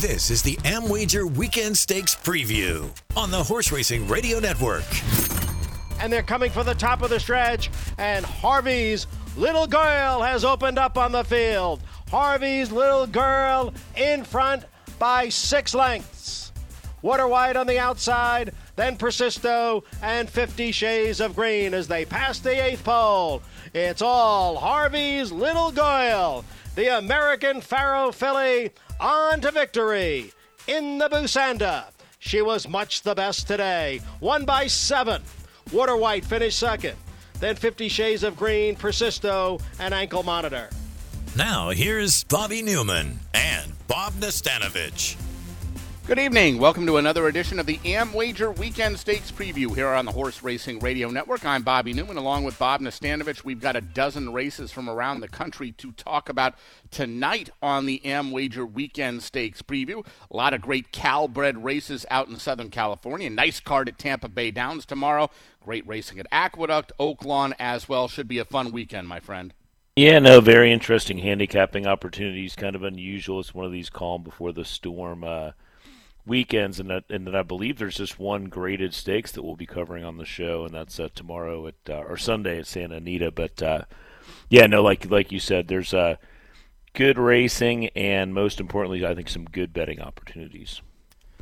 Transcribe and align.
This 0.00 0.30
is 0.30 0.40
the 0.40 0.56
AmWager 0.64 1.30
Weekend 1.30 1.76
Stakes 1.76 2.14
Preview 2.14 2.90
on 3.18 3.30
the 3.30 3.44
Horse 3.44 3.70
Racing 3.70 4.08
Radio 4.08 4.40
Network. 4.40 4.82
And 6.00 6.10
they're 6.10 6.22
coming 6.22 6.50
for 6.50 6.64
the 6.64 6.74
top 6.74 7.02
of 7.02 7.10
the 7.10 7.20
stretch, 7.20 7.70
and 7.98 8.24
Harvey's 8.24 9.06
little 9.36 9.66
girl 9.66 10.22
has 10.22 10.42
opened 10.42 10.78
up 10.78 10.96
on 10.96 11.12
the 11.12 11.22
field. 11.22 11.82
Harvey's 12.10 12.72
little 12.72 13.06
girl 13.06 13.74
in 13.94 14.24
front 14.24 14.64
by 14.98 15.28
six 15.28 15.74
lengths. 15.74 16.50
Water 17.02 17.28
White 17.28 17.56
on 17.56 17.66
the 17.66 17.78
outside, 17.78 18.54
then 18.76 18.96
Persisto 18.96 19.84
and 20.02 20.30
50 20.30 20.72
Shades 20.72 21.20
of 21.20 21.34
Green 21.34 21.74
as 21.74 21.88
they 21.88 22.06
pass 22.06 22.38
the 22.38 22.64
eighth 22.64 22.84
pole. 22.84 23.42
It's 23.74 24.00
all 24.00 24.56
Harvey's 24.56 25.30
Lil 25.30 25.72
Goil, 25.72 26.44
the 26.80 26.96
American 26.96 27.60
Pharoah 27.60 28.10
filly, 28.10 28.70
on 28.98 29.38
to 29.42 29.50
victory 29.50 30.32
in 30.66 30.96
the 30.96 31.10
Busanda. 31.10 31.84
She 32.20 32.40
was 32.40 32.66
much 32.66 33.02
the 33.02 33.14
best 33.14 33.46
today, 33.46 34.00
won 34.20 34.46
by 34.46 34.66
seven. 34.66 35.22
Water 35.74 35.94
White 35.94 36.24
finished 36.24 36.58
second. 36.58 36.96
Then 37.38 37.54
50 37.54 37.90
Shades 37.90 38.22
of 38.22 38.34
Green, 38.34 38.76
Persisto, 38.76 39.60
and 39.78 39.92
Ankle 39.92 40.22
Monitor. 40.22 40.70
Now, 41.36 41.68
here's 41.68 42.24
Bobby 42.24 42.62
Neuman 42.62 43.16
and 43.34 43.72
Bob 43.86 44.14
Nastanovich. 44.14 45.16
Good 46.06 46.18
evening. 46.18 46.58
Welcome 46.58 46.86
to 46.86 46.96
another 46.96 47.28
edition 47.28 47.60
of 47.60 47.66
the 47.66 47.76
AmWager 47.78 48.58
Weekend 48.58 48.98
Stakes 48.98 49.30
Preview 49.30 49.72
here 49.76 49.88
on 49.88 50.06
the 50.06 50.12
Horse 50.12 50.42
Racing 50.42 50.80
Radio 50.80 51.08
Network. 51.08 51.44
I'm 51.44 51.62
Bobby 51.62 51.94
Neuman 51.94 52.16
along 52.16 52.42
with 52.42 52.58
Bob 52.58 52.80
Nastanovich. 52.80 53.44
We've 53.44 53.60
got 53.60 53.76
a 53.76 53.80
dozen 53.80 54.32
races 54.32 54.72
from 54.72 54.90
around 54.90 55.20
the 55.20 55.28
country 55.28 55.70
to 55.72 55.92
talk 55.92 56.28
about 56.28 56.54
tonight 56.90 57.50
on 57.62 57.86
the 57.86 58.00
AmWager 58.04 58.68
Weekend 58.68 59.22
Stakes 59.22 59.62
Preview. 59.62 60.04
A 60.30 60.36
lot 60.36 60.52
of 60.52 60.62
great 60.62 60.90
Cal-bred 60.90 61.62
races 61.62 62.04
out 62.10 62.28
in 62.28 62.38
Southern 62.38 62.70
California. 62.70 63.30
Nice 63.30 63.60
card 63.60 63.88
at 63.88 63.98
Tampa 63.98 64.28
Bay 64.28 64.50
Downs 64.50 64.84
tomorrow. 64.84 65.30
Great 65.60 65.86
racing 65.86 66.18
at 66.18 66.26
Aqueduct, 66.32 66.90
Oaklawn 66.98 67.52
as 67.60 67.88
well. 67.88 68.08
Should 68.08 68.26
be 68.26 68.38
a 68.38 68.44
fun 68.44 68.72
weekend, 68.72 69.06
my 69.06 69.20
friend. 69.20 69.54
Yeah, 69.94 70.18
no, 70.18 70.40
very 70.40 70.72
interesting 70.72 71.18
handicapping 71.18 71.86
opportunities. 71.86 72.56
Kind 72.56 72.74
of 72.74 72.82
unusual. 72.82 73.38
It's 73.38 73.54
one 73.54 73.66
of 73.66 73.72
these 73.72 73.90
calm 73.90 74.24
before 74.24 74.52
the 74.52 74.64
storm. 74.64 75.22
Uh, 75.22 75.50
weekends, 76.30 76.78
and 76.78 76.88
that, 76.88 77.04
and 77.10 77.26
then 77.26 77.34
I 77.34 77.42
believe 77.42 77.78
there's 77.78 77.96
just 77.96 78.18
one 78.18 78.44
graded 78.44 78.94
stakes 78.94 79.32
that 79.32 79.42
we'll 79.42 79.56
be 79.56 79.66
covering 79.66 80.04
on 80.04 80.16
the 80.16 80.24
show, 80.24 80.64
and 80.64 80.72
that's 80.72 80.98
uh, 81.00 81.08
tomorrow 81.14 81.66
at 81.66 81.74
uh, 81.88 82.04
or 82.08 82.16
Sunday 82.16 82.60
at 82.60 82.66
Santa 82.66 82.96
Anita. 82.96 83.32
But 83.32 83.60
uh, 83.60 83.84
yeah, 84.48 84.66
no, 84.66 84.82
like 84.82 85.10
like 85.10 85.32
you 85.32 85.40
said, 85.40 85.68
there's 85.68 85.92
uh, 85.92 86.16
good 86.94 87.18
racing, 87.18 87.88
and 87.88 88.32
most 88.32 88.60
importantly, 88.60 89.04
I 89.04 89.14
think 89.14 89.28
some 89.28 89.44
good 89.44 89.72
betting 89.72 90.00
opportunities. 90.00 90.80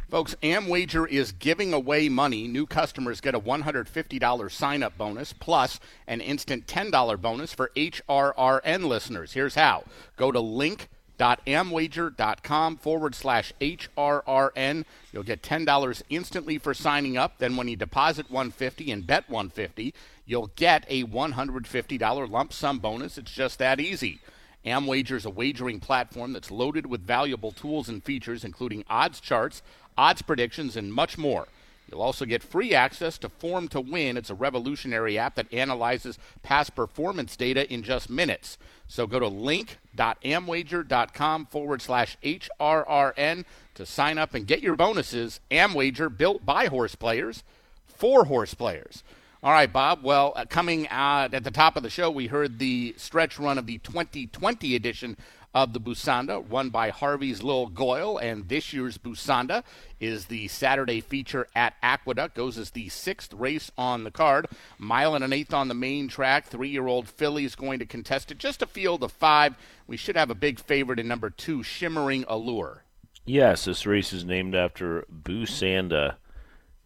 Folks, 0.09 0.35
AmWager 0.43 1.07
is 1.07 1.33
giving 1.33 1.75
away 1.75 2.09
money. 2.09 2.49
New 2.49 2.65
customers 2.65 3.21
get 3.21 3.35
a 3.35 3.41
$150 3.41 4.51
sign 4.51 4.83
up 4.83 4.97
bonus 4.97 5.35
plus 5.35 5.81
an 6.07 6.23
instant 6.23 6.67
$10 6.67 7.21
bonus 7.21 7.53
for 7.53 7.71
HRRN 7.77 8.85
listeners. 8.87 9.35
Here's 9.35 9.55
how 9.55 9.85
go 10.17 10.33
to 10.33 10.41
link 10.41 10.89
www.amwager.com 11.19 12.77
forward 12.77 13.15
slash 13.15 13.53
HRRN. 13.61 14.85
You'll 15.13 15.23
get 15.23 15.43
$10 15.43 16.03
instantly 16.09 16.59
for 16.59 16.75
signing 16.75 17.17
up. 17.17 17.39
Then 17.39 17.57
when 17.57 17.69
you 17.69 17.77
deposit 17.77 18.31
150 18.31 18.91
and 18.91 19.07
bet 19.07 19.29
150, 19.29 19.95
you'll 20.25 20.51
get 20.57 20.85
a 20.89 21.05
$150 21.05 22.31
lump 22.31 22.53
sum 22.53 22.79
bonus. 22.79 23.19
It's 23.19 23.33
just 23.33 23.59
that 23.59 23.81
easy. 23.81 24.21
AmWager 24.65 25.13
is 25.13 25.25
a 25.25 25.31
wagering 25.31 25.81
platform 25.81 26.33
that's 26.33 26.51
loaded 26.51 26.87
with 26.87 27.07
valuable 27.07 27.53
tools 27.53 27.89
and 27.89 28.03
features, 28.03 28.45
including 28.45 28.85
odds 28.91 29.21
charts, 29.21 29.63
odds 29.97 30.23
predictions, 30.23 30.77
and 30.77 30.93
much 30.93 31.17
more. 31.17 31.49
You'll 31.91 32.03
also 32.03 32.27
get 32.27 32.43
free 32.43 32.75
access 32.75 33.17
to 33.19 33.29
Form 33.29 33.69
to 33.69 33.81
Win. 33.81 34.17
It's 34.17 34.31
a 34.31 34.35
revolutionary 34.35 35.17
app 35.19 35.35
that 35.37 35.53
analyzes 35.53 36.19
past 36.43 36.75
performance 36.75 37.37
data 37.37 37.73
in 37.73 37.83
just 37.83 38.11
minutes. 38.11 38.59
So 38.87 39.07
go 39.07 39.19
to 39.19 39.29
link.amwager.com 39.29 41.47
forward 41.47 41.81
slash 41.83 42.17
HRRN 42.23 43.45
to 43.75 43.87
sign 43.87 44.19
up 44.19 44.35
and 44.35 44.47
get 44.47 44.61
your 44.61 44.77
bonuses. 44.77 45.41
Amwager, 45.51 46.15
built 46.15 46.45
by 46.45 46.67
horse 46.67 46.95
players, 46.95 47.43
for 47.87 48.27
horse 48.27 48.53
players. 48.55 49.03
All 49.41 49.53
right, 49.53 49.73
Bob. 49.73 50.03
Well, 50.03 50.33
uh, 50.35 50.47
coming 50.47 50.89
at 50.89 51.29
the 51.29 51.53
top 51.53 51.77
of 51.77 51.85
the 51.85 51.91
show, 51.91 52.11
we 52.11 52.27
heard 52.27 52.59
the 52.59 52.93
stretch 52.97 53.39
run 53.39 53.57
of 53.57 53.67
the 53.67 53.79
2020 53.79 54.75
edition 54.75 55.17
of 55.55 55.73
the 55.73 55.81
Busanda, 55.81 56.45
won 56.45 56.71
by 56.71 56.91
Harvey's 56.91 57.43
Lil 57.43 57.67
Goil. 57.67 58.19
And 58.19 58.49
this 58.49 58.73
year's 58.73 58.99
Busanda 58.99 59.65
is 59.99 60.27
the 60.27 60.49
Saturday 60.49 61.01
feature 61.01 61.47
at 61.55 61.75
Aqueduct. 61.83 62.35
Goes 62.35 62.59
as 62.59 62.71
the 62.71 62.89
sixth 62.89 63.33
race 63.33 63.71
on 63.77 64.05
the 64.05 64.11
card. 64.11 64.47
Mile 64.79 65.15
and 65.15 65.25
an 65.25 65.33
eighth 65.33 65.55
on 65.55 65.69
the 65.69 65.75
main 65.75 66.09
track. 66.09 66.47
Three 66.47 66.69
year 66.69 66.87
old 66.87 67.09
filly 67.09 67.45
is 67.45 67.55
going 67.55 67.79
to 67.79 67.87
contest 67.87 68.31
it. 68.31 68.39
Just 68.39 68.63
a 68.63 68.67
field 68.67 69.03
of 69.03 69.13
five. 69.13 69.57
We 69.87 69.97
should 69.97 70.17
have 70.17 70.31
a 70.31 70.35
big 70.35 70.61
favorite 70.61 70.99
in 70.99 71.09
number 71.09 71.31
two, 71.31 71.63
Shimmering 71.63 72.25
Allure. 72.29 72.85
Yes, 73.25 73.65
this 73.65 73.87
race 73.87 74.13
is 74.13 74.25
named 74.25 74.55
after 74.55 75.05
Busanda, 75.13 76.17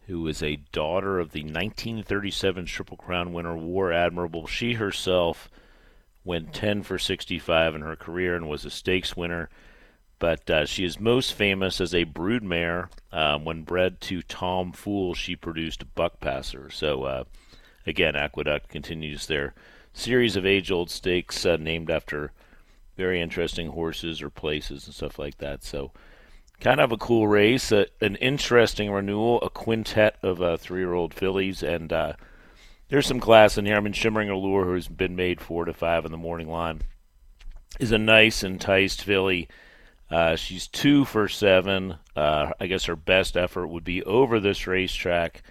who 0.07 0.21
was 0.21 0.43
a 0.43 0.57
daughter 0.71 1.19
of 1.19 1.31
the 1.31 1.43
1937 1.43 2.65
Triple 2.65 2.97
Crown 2.97 3.31
winner 3.31 3.55
War 3.55 3.93
Admiral. 3.93 4.47
She 4.47 4.73
herself 4.73 5.49
went 6.23 6.53
10 6.53 6.83
for 6.83 6.97
65 6.97 7.75
in 7.75 7.81
her 7.81 7.95
career 7.95 8.35
and 8.35 8.47
was 8.47 8.65
a 8.65 8.69
stakes 8.69 9.15
winner. 9.15 9.49
But 10.19 10.49
uh, 10.49 10.65
she 10.65 10.85
is 10.85 10.99
most 10.99 11.33
famous 11.33 11.81
as 11.81 11.93
a 11.93 12.05
broodmare. 12.05 12.87
Um, 13.11 13.43
when 13.43 13.63
bred 13.63 13.99
to 14.01 14.21
Tom 14.21 14.71
Fool, 14.71 15.13
she 15.13 15.35
produced 15.35 15.95
Buckpasser. 15.95 16.71
So, 16.71 17.03
uh, 17.03 17.23
again, 17.85 18.15
Aqueduct 18.15 18.69
continues 18.69 19.27
their 19.27 19.53
series 19.91 20.35
of 20.35 20.45
age 20.45 20.71
old 20.71 20.89
stakes 20.89 21.45
uh, 21.45 21.57
named 21.57 21.89
after 21.89 22.31
very 22.95 23.21
interesting 23.21 23.69
horses 23.69 24.21
or 24.21 24.29
places 24.29 24.85
and 24.85 24.95
stuff 24.95 25.19
like 25.19 25.39
that. 25.39 25.63
So, 25.63 25.91
kind 26.59 26.79
of 26.79 26.91
a 26.93 26.97
cool 26.97 27.27
race, 27.27 27.71
uh, 27.71 27.85
an 27.99 28.15
interesting 28.15 28.91
renewal, 28.91 29.41
a 29.41 29.49
quintet 29.49 30.17
of 30.23 30.41
uh, 30.41 30.55
three 30.55 30.79
year 30.81 30.93
old 30.93 31.13
fillies, 31.13 31.61
and 31.61 31.91
uh, 31.91 32.13
there's 32.89 33.07
some 33.07 33.19
class 33.19 33.57
in 33.57 33.65
here. 33.65 33.75
I 33.75 33.79
mean, 33.79 33.93
Shimmering 33.93 34.29
Allure, 34.29 34.65
who's 34.65 34.87
been 34.87 35.15
made 35.15 35.41
four 35.41 35.65
to 35.65 35.73
five 35.73 36.05
in 36.05 36.11
the 36.11 36.17
morning 36.17 36.47
line, 36.49 36.81
is 37.79 37.91
a 37.91 37.97
nice, 37.97 38.43
enticed 38.43 39.03
filly. 39.03 39.47
Uh, 40.09 40.35
she's 40.35 40.67
two 40.67 41.05
for 41.05 41.27
seven. 41.27 41.95
Uh, 42.15 42.51
I 42.59 42.67
guess 42.67 42.85
her 42.85 42.95
best 42.95 43.35
effort 43.35 43.67
would 43.67 43.83
be 43.83 44.03
over 44.03 44.39
this 44.39 44.67
racetrack 44.67 45.41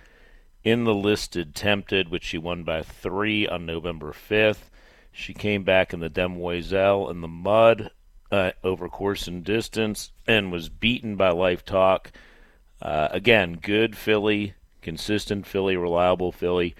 in 0.62 0.84
the 0.84 0.94
listed 0.94 1.54
Tempted, 1.54 2.08
which 2.08 2.24
she 2.24 2.38
won 2.38 2.62
by 2.62 2.82
three 2.82 3.48
on 3.48 3.66
November 3.66 4.12
5th. 4.12 4.70
She 5.10 5.34
came 5.34 5.64
back 5.64 5.92
in 5.92 6.00
the 6.00 6.08
Demoiselle 6.08 7.10
in 7.10 7.20
the 7.20 7.28
mud 7.28 7.90
uh, 8.30 8.52
over 8.62 8.88
course 8.88 9.26
and 9.26 9.44
distance 9.44 10.12
and 10.26 10.52
was 10.52 10.68
beaten 10.68 11.16
by 11.16 11.30
Life 11.30 11.64
Talk. 11.64 12.12
Uh, 12.80 13.08
again, 13.10 13.58
good 13.60 13.96
filly, 13.96 14.54
consistent 14.80 15.46
filly, 15.46 15.76
reliable 15.76 16.32
filly 16.32 16.74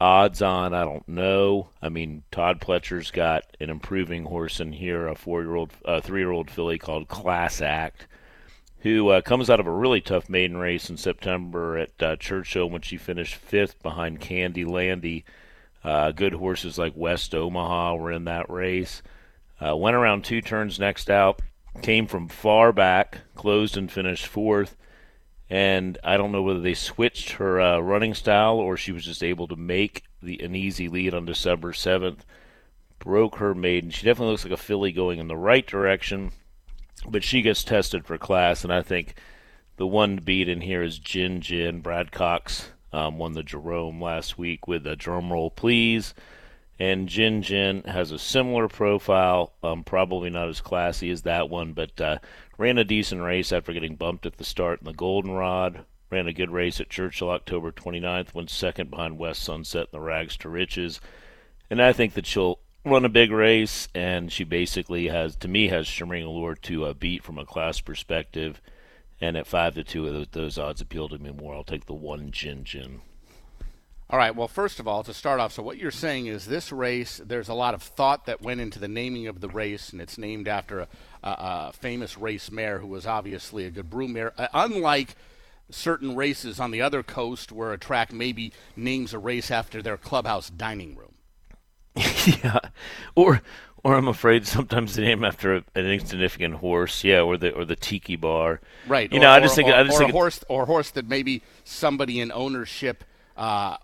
odds 0.00 0.42
on, 0.42 0.74
I 0.74 0.84
don't 0.84 1.08
know. 1.08 1.70
I 1.82 1.88
mean, 1.88 2.22
Todd 2.30 2.60
Pletcher's 2.60 3.10
got 3.10 3.44
an 3.60 3.70
improving 3.70 4.24
horse 4.24 4.60
in 4.60 4.72
here, 4.72 5.06
a 5.06 5.14
four-year-old, 5.14 5.72
uh, 5.84 6.00
three-year-old 6.00 6.50
filly 6.50 6.78
called 6.78 7.08
Class 7.08 7.60
Act, 7.60 8.06
who 8.80 9.08
uh, 9.08 9.20
comes 9.20 9.50
out 9.50 9.60
of 9.60 9.66
a 9.66 9.72
really 9.72 10.00
tough 10.00 10.28
maiden 10.28 10.56
race 10.56 10.88
in 10.88 10.96
September 10.96 11.78
at 11.78 12.02
uh, 12.02 12.16
Churchill 12.16 12.70
when 12.70 12.82
she 12.82 12.96
finished 12.96 13.34
fifth 13.34 13.82
behind 13.82 14.20
Candy 14.20 14.64
Landy. 14.64 15.24
Uh, 15.82 16.12
good 16.12 16.34
horses 16.34 16.78
like 16.78 16.92
West 16.96 17.34
Omaha 17.34 17.94
were 17.94 18.12
in 18.12 18.24
that 18.24 18.50
race. 18.50 19.02
Uh, 19.60 19.76
went 19.76 19.96
around 19.96 20.24
two 20.24 20.40
turns 20.40 20.78
next 20.78 21.10
out, 21.10 21.40
came 21.82 22.06
from 22.06 22.28
far 22.28 22.72
back, 22.72 23.18
closed 23.34 23.76
and 23.76 23.90
finished 23.90 24.26
fourth 24.26 24.76
and 25.50 25.98
I 26.04 26.16
don't 26.16 26.32
know 26.32 26.42
whether 26.42 26.60
they 26.60 26.74
switched 26.74 27.32
her 27.32 27.60
uh, 27.60 27.78
running 27.78 28.14
style 28.14 28.56
or 28.56 28.76
she 28.76 28.92
was 28.92 29.04
just 29.04 29.22
able 29.22 29.48
to 29.48 29.56
make 29.56 30.04
the 30.22 30.40
an 30.42 30.54
easy 30.54 30.88
lead 30.88 31.14
on 31.14 31.24
December 31.24 31.72
7th. 31.72 32.18
Broke 32.98 33.36
her 33.36 33.54
maiden. 33.54 33.90
She 33.90 34.04
definitely 34.04 34.32
looks 34.32 34.44
like 34.44 34.52
a 34.52 34.56
filly 34.56 34.92
going 34.92 35.18
in 35.18 35.28
the 35.28 35.36
right 35.36 35.66
direction, 35.66 36.32
but 37.08 37.24
she 37.24 37.42
gets 37.42 37.62
tested 37.62 38.04
for 38.04 38.18
class, 38.18 38.64
and 38.64 38.72
I 38.72 38.82
think 38.82 39.14
the 39.76 39.86
one 39.86 40.16
to 40.16 40.22
beat 40.22 40.48
in 40.48 40.60
here 40.60 40.82
is 40.82 40.98
Gin 40.98 41.40
Gin. 41.40 41.80
Brad 41.80 42.10
Cox 42.10 42.70
um, 42.92 43.16
won 43.18 43.32
the 43.32 43.44
Jerome 43.44 44.02
last 44.02 44.36
week 44.36 44.66
with 44.66 44.86
a 44.86 44.96
drum 44.96 45.32
roll, 45.32 45.50
please. 45.50 46.12
And 46.80 47.08
Gin 47.08 47.42
Gin 47.42 47.82
has 47.84 48.12
a 48.12 48.18
similar 48.18 48.68
profile, 48.68 49.52
um, 49.62 49.82
probably 49.82 50.30
not 50.30 50.48
as 50.48 50.60
classy 50.60 51.10
as 51.10 51.22
that 51.22 51.50
one, 51.50 51.72
but 51.72 52.00
uh, 52.00 52.18
Ran 52.58 52.76
a 52.76 52.82
decent 52.82 53.22
race 53.22 53.52
after 53.52 53.72
getting 53.72 53.94
bumped 53.94 54.26
at 54.26 54.36
the 54.36 54.44
start 54.44 54.80
in 54.80 54.84
the 54.84 54.92
Goldenrod. 54.92 55.84
Ran 56.10 56.26
a 56.26 56.32
good 56.32 56.50
race 56.50 56.80
at 56.80 56.90
Churchill 56.90 57.30
October 57.30 57.70
29th, 57.70 58.34
went 58.34 58.50
second 58.50 58.90
behind 58.90 59.16
West 59.16 59.44
Sunset 59.44 59.82
in 59.82 59.88
the 59.92 60.00
Rags 60.00 60.36
to 60.38 60.48
Riches. 60.48 61.00
And 61.70 61.80
I 61.80 61.92
think 61.92 62.14
that 62.14 62.26
she'll 62.26 62.58
run 62.84 63.04
a 63.04 63.08
big 63.08 63.30
race, 63.30 63.86
and 63.94 64.32
she 64.32 64.42
basically 64.42 65.06
has, 65.06 65.36
to 65.36 65.46
me, 65.46 65.68
has 65.68 65.86
Shimmering 65.86 66.24
Allure 66.24 66.56
to 66.56 66.86
uh, 66.86 66.94
beat 66.94 67.22
from 67.22 67.38
a 67.38 67.46
class 67.46 67.80
perspective. 67.80 68.60
And 69.20 69.36
at 69.36 69.46
five 69.46 69.76
to 69.76 69.84
two, 69.84 70.10
those, 70.10 70.28
those 70.32 70.58
odds 70.58 70.80
appeal 70.80 71.08
to 71.10 71.18
me 71.18 71.30
more. 71.30 71.54
I'll 71.54 71.62
take 71.62 71.86
the 71.86 71.94
one 71.94 72.32
Gin 72.32 72.64
Gin. 72.64 73.02
All 74.10 74.18
right. 74.18 74.34
Well, 74.34 74.48
first 74.48 74.80
of 74.80 74.88
all, 74.88 75.02
to 75.02 75.12
start 75.12 75.38
off, 75.38 75.52
so 75.52 75.62
what 75.62 75.76
you're 75.76 75.90
saying 75.90 76.26
is 76.28 76.46
this 76.46 76.72
race, 76.72 77.20
there's 77.22 77.48
a 77.48 77.54
lot 77.54 77.74
of 77.74 77.82
thought 77.82 78.24
that 78.24 78.40
went 78.40 78.60
into 78.60 78.78
the 78.78 78.88
naming 78.88 79.26
of 79.26 79.40
the 79.40 79.48
race, 79.48 79.90
and 79.90 80.00
it's 80.00 80.16
named 80.16 80.48
after 80.48 80.80
a, 80.80 80.88
a, 81.22 81.28
a 81.28 81.72
famous 81.74 82.16
race 82.16 82.50
mare 82.50 82.78
who 82.78 82.86
was 82.86 83.06
obviously 83.06 83.66
a 83.66 83.70
good 83.70 83.90
broodmare. 83.90 84.32
Uh, 84.38 84.48
unlike 84.54 85.14
certain 85.70 86.16
races 86.16 86.58
on 86.58 86.70
the 86.70 86.80
other 86.80 87.02
coast 87.02 87.52
where 87.52 87.74
a 87.74 87.78
track 87.78 88.10
maybe 88.10 88.52
names 88.76 89.12
a 89.12 89.18
race 89.18 89.50
after 89.50 89.82
their 89.82 89.98
clubhouse 89.98 90.48
dining 90.48 90.96
room. 90.96 91.12
yeah, 92.42 92.60
or 93.14 93.42
or 93.84 93.94
I'm 93.94 94.08
afraid 94.08 94.46
sometimes 94.46 94.94
they 94.94 95.02
name 95.02 95.24
after 95.24 95.56
a, 95.56 95.64
an 95.74 95.84
insignificant 95.84 96.54
horse. 96.54 97.04
Yeah, 97.04 97.20
or 97.20 97.36
the 97.36 97.52
or 97.52 97.66
the 97.66 97.76
tiki 97.76 98.16
bar. 98.16 98.60
Right. 98.86 99.12
You 99.12 99.18
or, 99.18 99.22
know, 99.22 99.28
I 99.28 99.38
or- 99.38 99.40
just 99.42 99.54
think 99.56 99.68
or, 99.68 99.74
I 99.74 99.82
just 99.82 99.96
or 99.96 99.98
think 99.98 100.10
a 100.10 100.12
horse 100.12 100.44
or 100.48 100.62
a 100.62 100.66
horse 100.66 100.90
that 100.92 101.06
maybe 101.06 101.42
somebody 101.64 102.20
in 102.20 102.32
ownership 102.32 103.04
uh, 103.38 103.76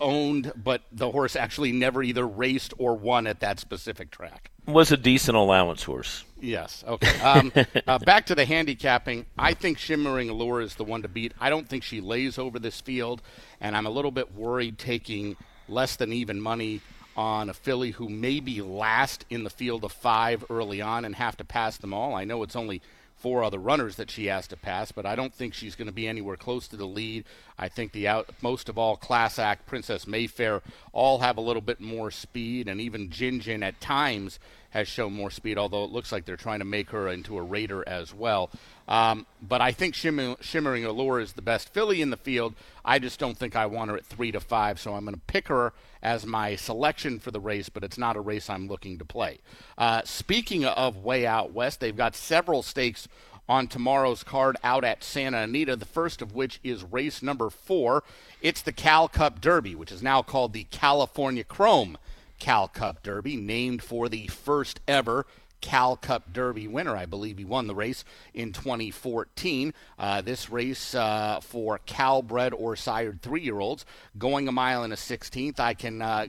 owned, 0.00 0.52
but 0.56 0.82
the 0.90 1.10
horse 1.10 1.36
actually 1.36 1.70
never 1.70 2.02
either 2.02 2.26
raced 2.26 2.72
or 2.78 2.94
won 2.94 3.26
at 3.26 3.40
that 3.40 3.60
specific 3.60 4.10
track. 4.10 4.50
was 4.66 4.90
a 4.90 4.96
decent 4.96 5.36
allowance 5.36 5.82
horse. 5.82 6.24
Yes. 6.40 6.82
Okay. 6.88 7.20
Um, 7.20 7.52
uh, 7.86 7.98
back 7.98 8.26
to 8.26 8.34
the 8.34 8.46
handicapping. 8.46 9.26
I 9.38 9.52
think 9.52 9.78
Shimmering 9.78 10.30
Allure 10.30 10.62
is 10.62 10.74
the 10.76 10.84
one 10.84 11.02
to 11.02 11.08
beat. 11.08 11.34
I 11.38 11.50
don't 11.50 11.68
think 11.68 11.82
she 11.82 12.00
lays 12.00 12.38
over 12.38 12.58
this 12.58 12.80
field, 12.80 13.20
and 13.60 13.76
I'm 13.76 13.86
a 13.86 13.90
little 13.90 14.10
bit 14.10 14.34
worried 14.34 14.78
taking 14.78 15.36
less 15.68 15.96
than 15.96 16.12
even 16.12 16.40
money 16.40 16.80
on 17.16 17.50
a 17.50 17.54
filly 17.54 17.90
who 17.90 18.08
may 18.08 18.40
be 18.40 18.62
last 18.62 19.26
in 19.28 19.44
the 19.44 19.50
field 19.50 19.84
of 19.84 19.92
five 19.92 20.42
early 20.48 20.80
on 20.80 21.04
and 21.04 21.14
have 21.16 21.36
to 21.36 21.44
pass 21.44 21.76
them 21.76 21.92
all. 21.92 22.14
I 22.14 22.24
know 22.24 22.42
it's 22.42 22.56
only 22.56 22.80
four 23.20 23.44
other 23.44 23.58
runners 23.58 23.96
that 23.96 24.10
she 24.10 24.26
has 24.26 24.46
to 24.48 24.56
pass, 24.56 24.90
but 24.92 25.06
I 25.06 25.14
don't 25.14 25.34
think 25.34 25.54
she's 25.54 25.76
going 25.76 25.86
to 25.86 25.92
be 25.92 26.08
anywhere 26.08 26.36
close 26.36 26.66
to 26.68 26.76
the 26.76 26.86
lead. 26.86 27.24
I 27.58 27.68
think 27.68 27.92
the 27.92 28.08
out 28.08 28.30
most 28.40 28.68
of 28.68 28.78
all 28.78 28.96
Class 28.96 29.38
Act, 29.38 29.66
Princess 29.66 30.06
Mayfair, 30.06 30.62
all 30.92 31.18
have 31.18 31.36
a 31.36 31.42
little 31.42 31.62
bit 31.62 31.80
more 31.80 32.10
speed, 32.10 32.66
and 32.66 32.80
even 32.80 33.10
Gin 33.10 33.40
Gin 33.40 33.62
at 33.62 33.80
times 33.80 34.38
has 34.70 34.88
shown 34.88 35.12
more 35.12 35.30
speed. 35.30 35.58
Although 35.58 35.84
it 35.84 35.90
looks 35.90 36.12
like 36.12 36.24
they're 36.24 36.36
trying 36.36 36.60
to 36.60 36.64
make 36.64 36.90
her 36.90 37.08
into 37.08 37.36
a 37.36 37.42
raider 37.42 37.86
as 37.86 38.14
well. 38.14 38.50
Um, 38.88 39.26
but 39.40 39.60
I 39.60 39.70
think 39.70 39.94
Shimmer, 39.94 40.36
Shimmering 40.40 40.84
Allure 40.84 41.20
is 41.20 41.34
the 41.34 41.42
best 41.42 41.72
filly 41.72 42.02
in 42.02 42.10
the 42.10 42.16
field. 42.16 42.54
I 42.84 42.98
just 42.98 43.20
don't 43.20 43.36
think 43.36 43.54
I 43.54 43.66
want 43.66 43.90
her 43.90 43.96
at 43.96 44.04
three 44.04 44.32
to 44.32 44.40
five, 44.40 44.80
so 44.80 44.94
I'm 44.94 45.04
going 45.04 45.14
to 45.14 45.20
pick 45.20 45.48
her 45.48 45.72
as 46.02 46.26
my 46.26 46.56
selection 46.56 47.20
for 47.20 47.30
the 47.30 47.40
race, 47.40 47.68
but 47.68 47.84
it's 47.84 47.98
not 47.98 48.16
a 48.16 48.20
race 48.20 48.50
I'm 48.50 48.66
looking 48.66 48.98
to 48.98 49.04
play. 49.04 49.38
Uh, 49.78 50.02
speaking 50.04 50.64
of 50.64 50.96
way 50.96 51.26
out 51.26 51.52
west, 51.52 51.80
they've 51.80 51.96
got 51.96 52.16
several 52.16 52.62
stakes 52.62 53.06
on 53.48 53.66
tomorrow's 53.66 54.22
card 54.22 54.56
out 54.62 54.84
at 54.84 55.02
Santa 55.02 55.38
Anita, 55.38 55.76
the 55.76 55.84
first 55.84 56.22
of 56.22 56.34
which 56.34 56.60
is 56.62 56.84
race 56.84 57.20
number 57.20 57.50
four. 57.50 58.02
It's 58.40 58.62
the 58.62 58.72
Cal 58.72 59.08
Cup 59.08 59.40
Derby, 59.40 59.74
which 59.74 59.92
is 59.92 60.02
now 60.02 60.22
called 60.22 60.52
the 60.52 60.64
California 60.70 61.44
Chrome 61.44 61.98
Cal 62.40 62.66
Cup 62.66 63.04
Derby, 63.04 63.36
named 63.36 63.82
for 63.82 64.08
the 64.08 64.26
first 64.26 64.80
ever 64.88 65.26
Cal 65.60 65.96
Cup 65.96 66.32
Derby 66.32 66.66
winner. 66.66 66.96
I 66.96 67.06
believe 67.06 67.38
he 67.38 67.44
won 67.44 67.66
the 67.66 67.74
race 67.74 68.04
in 68.34 68.52
2014. 68.52 69.72
Uh, 69.98 70.20
this 70.20 70.50
race 70.50 70.94
uh, 70.94 71.40
for 71.40 71.78
Cal 71.86 72.22
bred 72.22 72.52
or 72.52 72.74
sired 72.76 73.22
three 73.22 73.42
year 73.42 73.60
olds 73.60 73.84
going 74.18 74.48
a 74.48 74.52
mile 74.52 74.82
and 74.82 74.92
a 74.92 74.96
16th. 74.96 75.60
I 75.60 75.74
can 75.74 76.02
uh, 76.02 76.26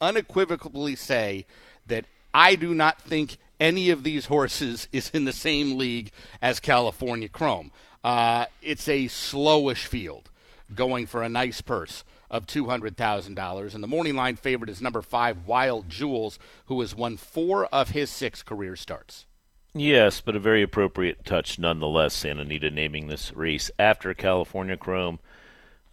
unequivocally 0.00 0.96
say 0.96 1.46
that 1.86 2.04
I 2.32 2.54
do 2.54 2.74
not 2.74 3.00
think 3.00 3.38
any 3.58 3.90
of 3.90 4.02
these 4.02 4.26
horses 4.26 4.88
is 4.92 5.10
in 5.10 5.24
the 5.24 5.32
same 5.32 5.76
league 5.76 6.10
as 6.42 6.60
California 6.60 7.28
Chrome. 7.28 7.72
Uh, 8.02 8.46
it's 8.60 8.86
a 8.88 9.06
slowish 9.06 9.86
field 9.86 10.30
going 10.74 11.06
for 11.06 11.22
a 11.22 11.28
nice 11.28 11.60
purse 11.60 12.04
of 12.34 12.46
$200,000. 12.46 13.74
And 13.74 13.82
the 13.82 13.86
morning 13.86 14.16
line 14.16 14.34
favorite 14.34 14.68
is 14.68 14.82
number 14.82 15.00
five, 15.00 15.46
Wild 15.46 15.88
Jewels, 15.88 16.40
who 16.66 16.80
has 16.80 16.92
won 16.92 17.16
four 17.16 17.66
of 17.66 17.90
his 17.90 18.10
six 18.10 18.42
career 18.42 18.74
starts. 18.74 19.24
Yes, 19.72 20.20
but 20.20 20.34
a 20.34 20.40
very 20.40 20.60
appropriate 20.60 21.24
touch 21.24 21.60
nonetheless. 21.60 22.12
Santa 22.12 22.42
Anita 22.42 22.70
naming 22.70 23.06
this 23.06 23.32
race 23.34 23.70
after 23.78 24.12
California 24.14 24.76
Chrome, 24.76 25.20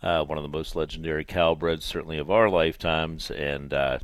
uh, 0.02 0.24
one 0.24 0.40
of 0.40 0.44
the 0.44 0.50
most 0.50 0.76
legendary 0.76 1.24
Calbreds 1.24 1.84
certainly 1.84 2.18
of 2.18 2.32
our 2.32 2.50
lifetimes, 2.50 3.30
and 3.30 3.72
uh, 3.72 4.00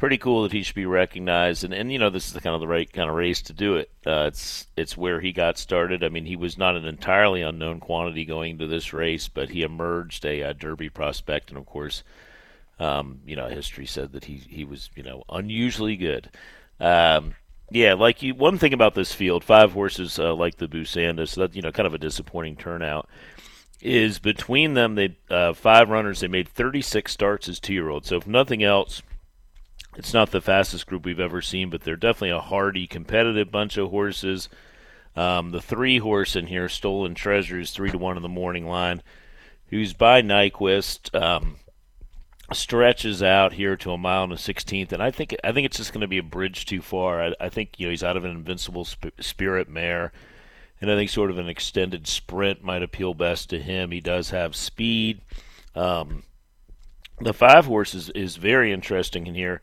pretty 0.00 0.16
cool 0.16 0.44
that 0.44 0.52
he 0.52 0.62
should 0.62 0.74
be 0.74 0.86
recognized. 0.86 1.62
And, 1.62 1.74
and 1.74 1.92
you 1.92 1.98
know, 1.98 2.08
this 2.08 2.26
is 2.26 2.32
the 2.32 2.40
kind 2.40 2.54
of 2.54 2.60
the 2.62 2.66
right 2.66 2.90
kind 2.90 3.10
of 3.10 3.14
race 3.14 3.42
to 3.42 3.52
do 3.52 3.76
it. 3.76 3.90
Uh, 4.06 4.24
it's 4.28 4.66
it's 4.74 4.96
where 4.96 5.20
he 5.20 5.30
got 5.30 5.58
started. 5.58 6.02
I 6.02 6.08
mean, 6.08 6.24
he 6.24 6.36
was 6.36 6.56
not 6.56 6.74
an 6.74 6.86
entirely 6.86 7.42
unknown 7.42 7.80
quantity 7.80 8.24
going 8.24 8.52
into 8.52 8.66
this 8.66 8.94
race, 8.94 9.28
but 9.28 9.50
he 9.50 9.62
emerged 9.62 10.24
a, 10.24 10.42
uh 10.42 10.52
Derby 10.54 10.88
prospect, 10.88 11.50
and 11.50 11.58
of 11.58 11.66
course, 11.66 12.02
um, 12.78 13.20
you 13.26 13.36
know, 13.36 13.48
history 13.48 13.84
said 13.84 14.12
that 14.12 14.24
he 14.24 14.36
he 14.36 14.64
was 14.64 14.88
you 14.96 15.02
know 15.02 15.22
unusually 15.28 15.96
good. 15.96 16.30
Um, 16.80 17.34
yeah, 17.70 17.92
like 17.92 18.22
you. 18.22 18.34
One 18.34 18.56
thing 18.56 18.72
about 18.72 18.94
this 18.94 19.12
field, 19.12 19.44
five 19.44 19.72
horses 19.72 20.18
uh, 20.18 20.34
like 20.34 20.56
the 20.56 20.66
Busanda, 20.66 21.28
so 21.28 21.42
that 21.42 21.54
you 21.54 21.60
know, 21.60 21.72
kind 21.72 21.86
of 21.86 21.94
a 21.94 21.98
disappointing 21.98 22.56
turnout. 22.56 23.06
Is 23.82 24.18
between 24.18 24.74
them, 24.74 24.94
they 24.94 25.16
uh, 25.30 25.52
five 25.52 25.88
runners. 25.88 26.20
They 26.20 26.28
made 26.28 26.48
36 26.48 27.10
starts 27.10 27.48
as 27.48 27.58
two-year-olds. 27.60 28.08
So 28.08 28.16
if 28.16 28.26
nothing 28.26 28.62
else, 28.62 29.02
it's 29.96 30.14
not 30.14 30.30
the 30.30 30.40
fastest 30.40 30.86
group 30.86 31.04
we've 31.04 31.20
ever 31.20 31.42
seen, 31.42 31.70
but 31.70 31.82
they're 31.82 31.96
definitely 31.96 32.30
a 32.30 32.40
hardy, 32.40 32.86
competitive 32.86 33.50
bunch 33.50 33.76
of 33.76 33.90
horses. 33.90 34.48
Um, 35.16 35.50
the 35.50 35.60
three 35.60 35.98
horse 35.98 36.36
in 36.36 36.46
here, 36.46 36.68
Stolen 36.68 37.14
Treasures, 37.14 37.72
three 37.72 37.90
to 37.90 37.98
one 37.98 38.16
in 38.16 38.22
the 38.22 38.28
morning 38.28 38.66
line, 38.66 39.02
who's 39.68 39.92
by 39.92 40.22
Nyquist. 40.22 41.14
Um, 41.20 41.56
stretches 42.52 43.22
out 43.22 43.52
here 43.52 43.76
to 43.76 43.92
a 43.92 43.98
mile 43.98 44.24
and 44.24 44.32
a 44.32 44.38
sixteenth, 44.38 44.92
and 44.92 45.02
I 45.02 45.10
think 45.10 45.36
I 45.44 45.52
think 45.52 45.66
it's 45.66 45.76
just 45.76 45.92
going 45.92 46.00
to 46.00 46.08
be 46.08 46.18
a 46.18 46.22
bridge 46.22 46.66
too 46.66 46.80
far. 46.80 47.22
I, 47.22 47.34
I 47.40 47.48
think 47.48 47.78
you 47.78 47.86
know 47.86 47.90
he's 47.90 48.02
out 48.04 48.16
of 48.16 48.24
an 48.24 48.32
invincible 48.32 48.84
sp- 48.86 49.14
spirit 49.20 49.68
mare, 49.68 50.12
and 50.80 50.90
I 50.90 50.96
think 50.96 51.10
sort 51.10 51.30
of 51.30 51.38
an 51.38 51.48
extended 51.48 52.06
sprint 52.06 52.62
might 52.62 52.82
appeal 52.82 53.14
best 53.14 53.50
to 53.50 53.60
him. 53.60 53.90
He 53.90 54.00
does 54.00 54.30
have 54.30 54.56
speed. 54.56 55.20
Um, 55.74 56.24
the 57.20 57.34
five 57.34 57.66
horse 57.66 57.94
is, 57.94 58.08
is 58.10 58.36
very 58.36 58.72
interesting 58.72 59.26
in 59.26 59.34
here. 59.34 59.60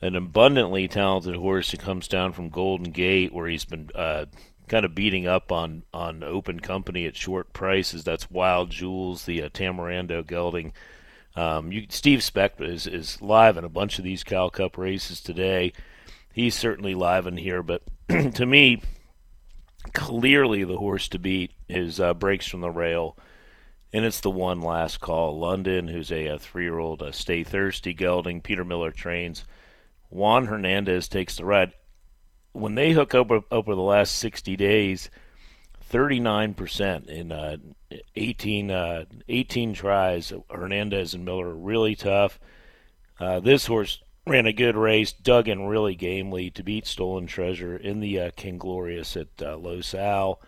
An 0.00 0.16
abundantly 0.16 0.88
talented 0.88 1.36
horse 1.36 1.70
who 1.70 1.78
comes 1.78 2.08
down 2.08 2.32
from 2.32 2.50
Golden 2.50 2.90
Gate, 2.90 3.32
where 3.32 3.48
he's 3.48 3.64
been 3.64 3.90
uh, 3.94 4.26
kind 4.68 4.84
of 4.84 4.94
beating 4.94 5.26
up 5.26 5.52
on 5.52 5.82
on 5.92 6.22
open 6.22 6.60
company 6.60 7.06
at 7.06 7.16
short 7.16 7.52
prices. 7.52 8.04
That's 8.04 8.30
Wild 8.30 8.70
Jewels, 8.70 9.24
the 9.24 9.42
uh, 9.42 9.48
Tamarando 9.48 10.26
gelding. 10.26 10.72
Um, 11.36 11.72
you, 11.72 11.86
Steve 11.88 12.22
Specht 12.22 12.60
is, 12.60 12.86
is 12.86 13.20
live 13.20 13.56
in 13.56 13.64
a 13.64 13.68
bunch 13.68 13.98
of 13.98 14.04
these 14.04 14.22
Cal 14.22 14.50
Cup 14.50 14.78
races 14.78 15.20
today. 15.20 15.72
He's 16.32 16.54
certainly 16.54 16.94
live 16.94 17.26
in 17.26 17.36
here, 17.36 17.62
but 17.62 17.82
to 18.08 18.46
me, 18.46 18.82
clearly 19.92 20.64
the 20.64 20.76
horse 20.76 21.08
to 21.08 21.18
beat 21.18 21.52
is 21.68 21.98
uh, 21.98 22.14
Breaks 22.14 22.46
from 22.46 22.60
the 22.60 22.70
Rail, 22.70 23.16
and 23.94 24.04
it's 24.04 24.20
the 24.20 24.30
one 24.30 24.60
last 24.60 24.98
call. 24.98 25.38
London, 25.38 25.86
who's 25.86 26.10
a, 26.10 26.26
a 26.26 26.36
three-year-old, 26.36 27.00
uh, 27.00 27.12
Stay 27.12 27.44
Thirsty 27.44 27.94
gelding. 27.94 28.40
Peter 28.40 28.64
Miller 28.64 28.90
trains. 28.90 29.44
Juan 30.10 30.46
Hernandez 30.46 31.06
takes 31.06 31.36
the 31.36 31.44
ride. 31.44 31.72
When 32.52 32.74
they 32.74 32.90
hook 32.90 33.14
up 33.14 33.30
over 33.52 33.74
the 33.76 33.80
last 33.80 34.16
60 34.16 34.56
days, 34.56 35.10
39% 35.92 37.06
in 37.06 37.30
uh, 37.30 37.56
18, 38.16 38.70
uh, 38.72 39.04
18 39.28 39.74
tries. 39.74 40.32
Hernandez 40.50 41.14
and 41.14 41.24
Miller 41.24 41.50
are 41.50 41.54
really 41.54 41.94
tough. 41.94 42.40
Uh, 43.20 43.38
this 43.38 43.66
horse 43.66 44.02
ran 44.26 44.46
a 44.46 44.52
good 44.52 44.74
race, 44.74 45.12
dug 45.12 45.46
in 45.46 45.66
really 45.66 45.94
gamely 45.94 46.50
to 46.50 46.64
beat 46.64 46.88
Stolen 46.88 47.28
Treasure 47.28 47.76
in 47.76 48.00
the 48.00 48.18
uh, 48.18 48.30
King 48.34 48.58
Glorious 48.58 49.16
at 49.16 49.28
uh, 49.40 49.56
Los 49.56 49.94
Al. 49.94 50.40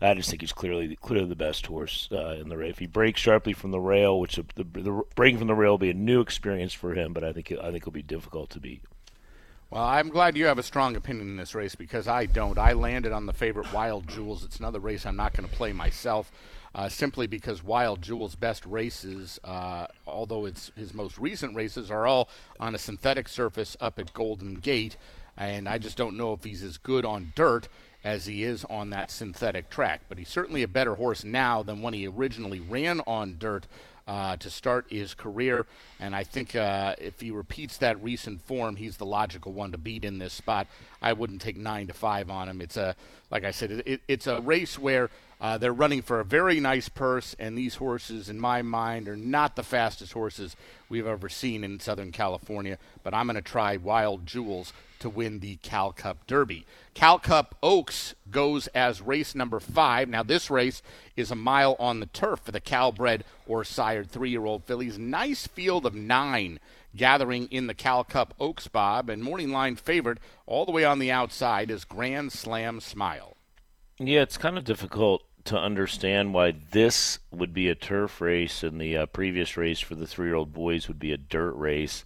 I 0.00 0.14
just 0.14 0.30
think 0.30 0.42
he's 0.42 0.52
clearly 0.52 0.94
clearly 0.96 1.28
the 1.28 1.36
best 1.36 1.66
horse 1.66 2.08
uh, 2.12 2.36
in 2.40 2.48
the 2.48 2.56
race. 2.56 2.70
If 2.70 2.78
he 2.78 2.86
breaks 2.86 3.20
sharply 3.20 3.52
from 3.52 3.72
the 3.72 3.80
rail, 3.80 4.20
which 4.20 4.36
the, 4.36 4.44
the, 4.54 4.64
the 4.64 5.02
breaking 5.16 5.38
from 5.38 5.48
the 5.48 5.54
rail 5.54 5.72
will 5.72 5.78
be 5.78 5.90
a 5.90 5.94
new 5.94 6.20
experience 6.20 6.72
for 6.72 6.94
him, 6.94 7.12
but 7.12 7.24
I 7.24 7.32
think 7.32 7.50
I 7.52 7.70
think 7.70 7.76
it'll 7.76 7.92
be 7.92 8.02
difficult 8.02 8.50
to 8.50 8.60
beat. 8.60 8.82
Well, 9.70 9.84
I'm 9.84 10.08
glad 10.08 10.36
you 10.36 10.46
have 10.46 10.58
a 10.58 10.62
strong 10.62 10.96
opinion 10.96 11.28
in 11.28 11.36
this 11.36 11.54
race 11.54 11.74
because 11.74 12.08
I 12.08 12.24
don't. 12.24 12.56
I 12.56 12.72
landed 12.72 13.12
on 13.12 13.26
the 13.26 13.34
favorite 13.34 13.70
Wild 13.72 14.08
Jewels. 14.08 14.42
It's 14.44 14.58
another 14.58 14.80
race 14.80 15.04
I'm 15.04 15.16
not 15.16 15.34
going 15.34 15.46
to 15.46 15.54
play 15.54 15.74
myself, 15.74 16.30
uh, 16.74 16.88
simply 16.88 17.26
because 17.26 17.62
Wild 17.62 18.00
Jewels' 18.00 18.34
best 18.34 18.64
races, 18.64 19.38
uh, 19.44 19.88
although 20.06 20.46
it's 20.46 20.70
his 20.74 20.94
most 20.94 21.18
recent 21.18 21.54
races, 21.54 21.90
are 21.90 22.06
all 22.06 22.30
on 22.58 22.74
a 22.74 22.78
synthetic 22.78 23.28
surface 23.28 23.76
up 23.78 23.98
at 23.98 24.14
Golden 24.14 24.54
Gate, 24.54 24.96
and 25.36 25.68
I 25.68 25.76
just 25.76 25.98
don't 25.98 26.16
know 26.16 26.32
if 26.32 26.44
he's 26.44 26.62
as 26.62 26.78
good 26.78 27.04
on 27.04 27.32
dirt 27.34 27.68
as 28.08 28.24
he 28.24 28.42
is 28.42 28.64
on 28.70 28.88
that 28.90 29.10
synthetic 29.10 29.68
track. 29.68 30.00
But 30.08 30.16
he's 30.16 30.30
certainly 30.30 30.62
a 30.62 30.68
better 30.68 30.94
horse 30.94 31.24
now 31.24 31.62
than 31.62 31.82
when 31.82 31.92
he 31.92 32.08
originally 32.08 32.58
ran 32.58 33.02
on 33.06 33.36
dirt 33.38 33.66
uh, 34.06 34.36
to 34.38 34.48
start 34.48 34.86
his 34.88 35.12
career. 35.12 35.66
And 36.00 36.16
I 36.16 36.24
think 36.24 36.56
uh, 36.56 36.94
if 36.98 37.20
he 37.20 37.30
repeats 37.30 37.76
that 37.78 38.02
recent 38.02 38.40
form, 38.40 38.76
he's 38.76 38.96
the 38.96 39.04
logical 39.04 39.52
one 39.52 39.72
to 39.72 39.78
beat 39.78 40.06
in 40.06 40.18
this 40.18 40.32
spot. 40.32 40.66
I 41.02 41.12
wouldn't 41.12 41.42
take 41.42 41.58
nine 41.58 41.86
to 41.88 41.92
five 41.92 42.30
on 42.30 42.48
him. 42.48 42.62
It's 42.62 42.78
a, 42.78 42.96
like 43.30 43.44
I 43.44 43.50
said, 43.50 43.82
it, 43.84 44.00
it's 44.08 44.26
a 44.26 44.40
race 44.40 44.78
where 44.78 45.10
uh, 45.40 45.56
they're 45.56 45.72
running 45.72 46.02
for 46.02 46.18
a 46.18 46.24
very 46.24 46.58
nice 46.58 46.88
purse, 46.88 47.36
and 47.38 47.56
these 47.56 47.76
horses, 47.76 48.28
in 48.28 48.40
my 48.40 48.60
mind, 48.62 49.08
are 49.08 49.16
not 49.16 49.54
the 49.54 49.62
fastest 49.62 50.12
horses 50.12 50.56
we've 50.88 51.06
ever 51.06 51.28
seen 51.28 51.62
in 51.62 51.78
Southern 51.78 52.10
California. 52.10 52.76
But 53.04 53.14
I'm 53.14 53.26
going 53.26 53.36
to 53.36 53.42
try 53.42 53.76
Wild 53.76 54.26
Jewels 54.26 54.72
to 54.98 55.08
win 55.08 55.38
the 55.38 55.56
Cal 55.56 55.92
Cup 55.92 56.26
Derby. 56.26 56.66
Cal 56.92 57.20
Cup 57.20 57.54
Oaks 57.62 58.16
goes 58.30 58.66
as 58.68 59.00
race 59.00 59.36
number 59.36 59.60
five. 59.60 60.08
Now, 60.08 60.24
this 60.24 60.50
race 60.50 60.82
is 61.16 61.30
a 61.30 61.36
mile 61.36 61.76
on 61.78 62.00
the 62.00 62.06
turf 62.06 62.40
for 62.40 62.50
the 62.50 62.60
Calbred 62.60 63.22
or 63.46 63.62
sired 63.62 64.10
three 64.10 64.30
year 64.30 64.44
old 64.44 64.64
fillies. 64.64 64.98
Nice 64.98 65.46
field 65.46 65.86
of 65.86 65.94
nine 65.94 66.58
gathering 66.96 67.46
in 67.52 67.68
the 67.68 67.74
Cal 67.74 68.02
Cup 68.02 68.34
Oaks 68.40 68.66
Bob, 68.66 69.08
and 69.08 69.22
morning 69.22 69.52
line 69.52 69.76
favorite 69.76 70.18
all 70.46 70.66
the 70.66 70.72
way 70.72 70.84
on 70.84 70.98
the 70.98 71.12
outside 71.12 71.70
is 71.70 71.84
Grand 71.84 72.32
Slam 72.32 72.80
Smile. 72.80 73.36
Yeah, 74.00 74.22
it's 74.22 74.38
kind 74.38 74.56
of 74.56 74.64
difficult 74.64 75.22
to 75.44 75.58
understand 75.58 76.34
why 76.34 76.54
this 76.70 77.18
would 77.30 77.52
be 77.54 77.68
a 77.68 77.74
turf 77.74 78.20
race 78.20 78.62
and 78.62 78.80
the 78.80 78.96
uh, 78.96 79.06
previous 79.06 79.56
race 79.56 79.80
for 79.80 79.94
the 79.94 80.06
three 80.06 80.28
year 80.28 80.34
old 80.34 80.52
boys 80.52 80.88
would 80.88 80.98
be 80.98 81.12
a 81.12 81.16
dirt 81.16 81.52
race. 81.52 82.04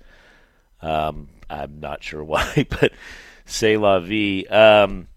Um, 0.81 1.29
I'm 1.51 1.81
not 1.81 2.03
sure 2.03 2.25
why, 2.25 2.67
but 2.69 2.93
say 3.45 3.77
la 3.77 4.01
vie. 4.01 4.45
Um, 4.45 5.09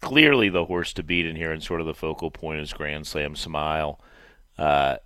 clearly, 0.00 0.48
the 0.48 0.64
horse 0.64 0.92
to 0.94 1.02
beat 1.02 1.26
in 1.26 1.36
here 1.36 1.52
and 1.52 1.62
sort 1.62 1.80
of 1.80 1.86
the 1.86 1.94
focal 1.94 2.30
point 2.30 2.60
is 2.60 2.72
Grand 2.72 3.06
Slam 3.06 3.36
Smile. 3.36 4.00
Uh, 4.58 4.96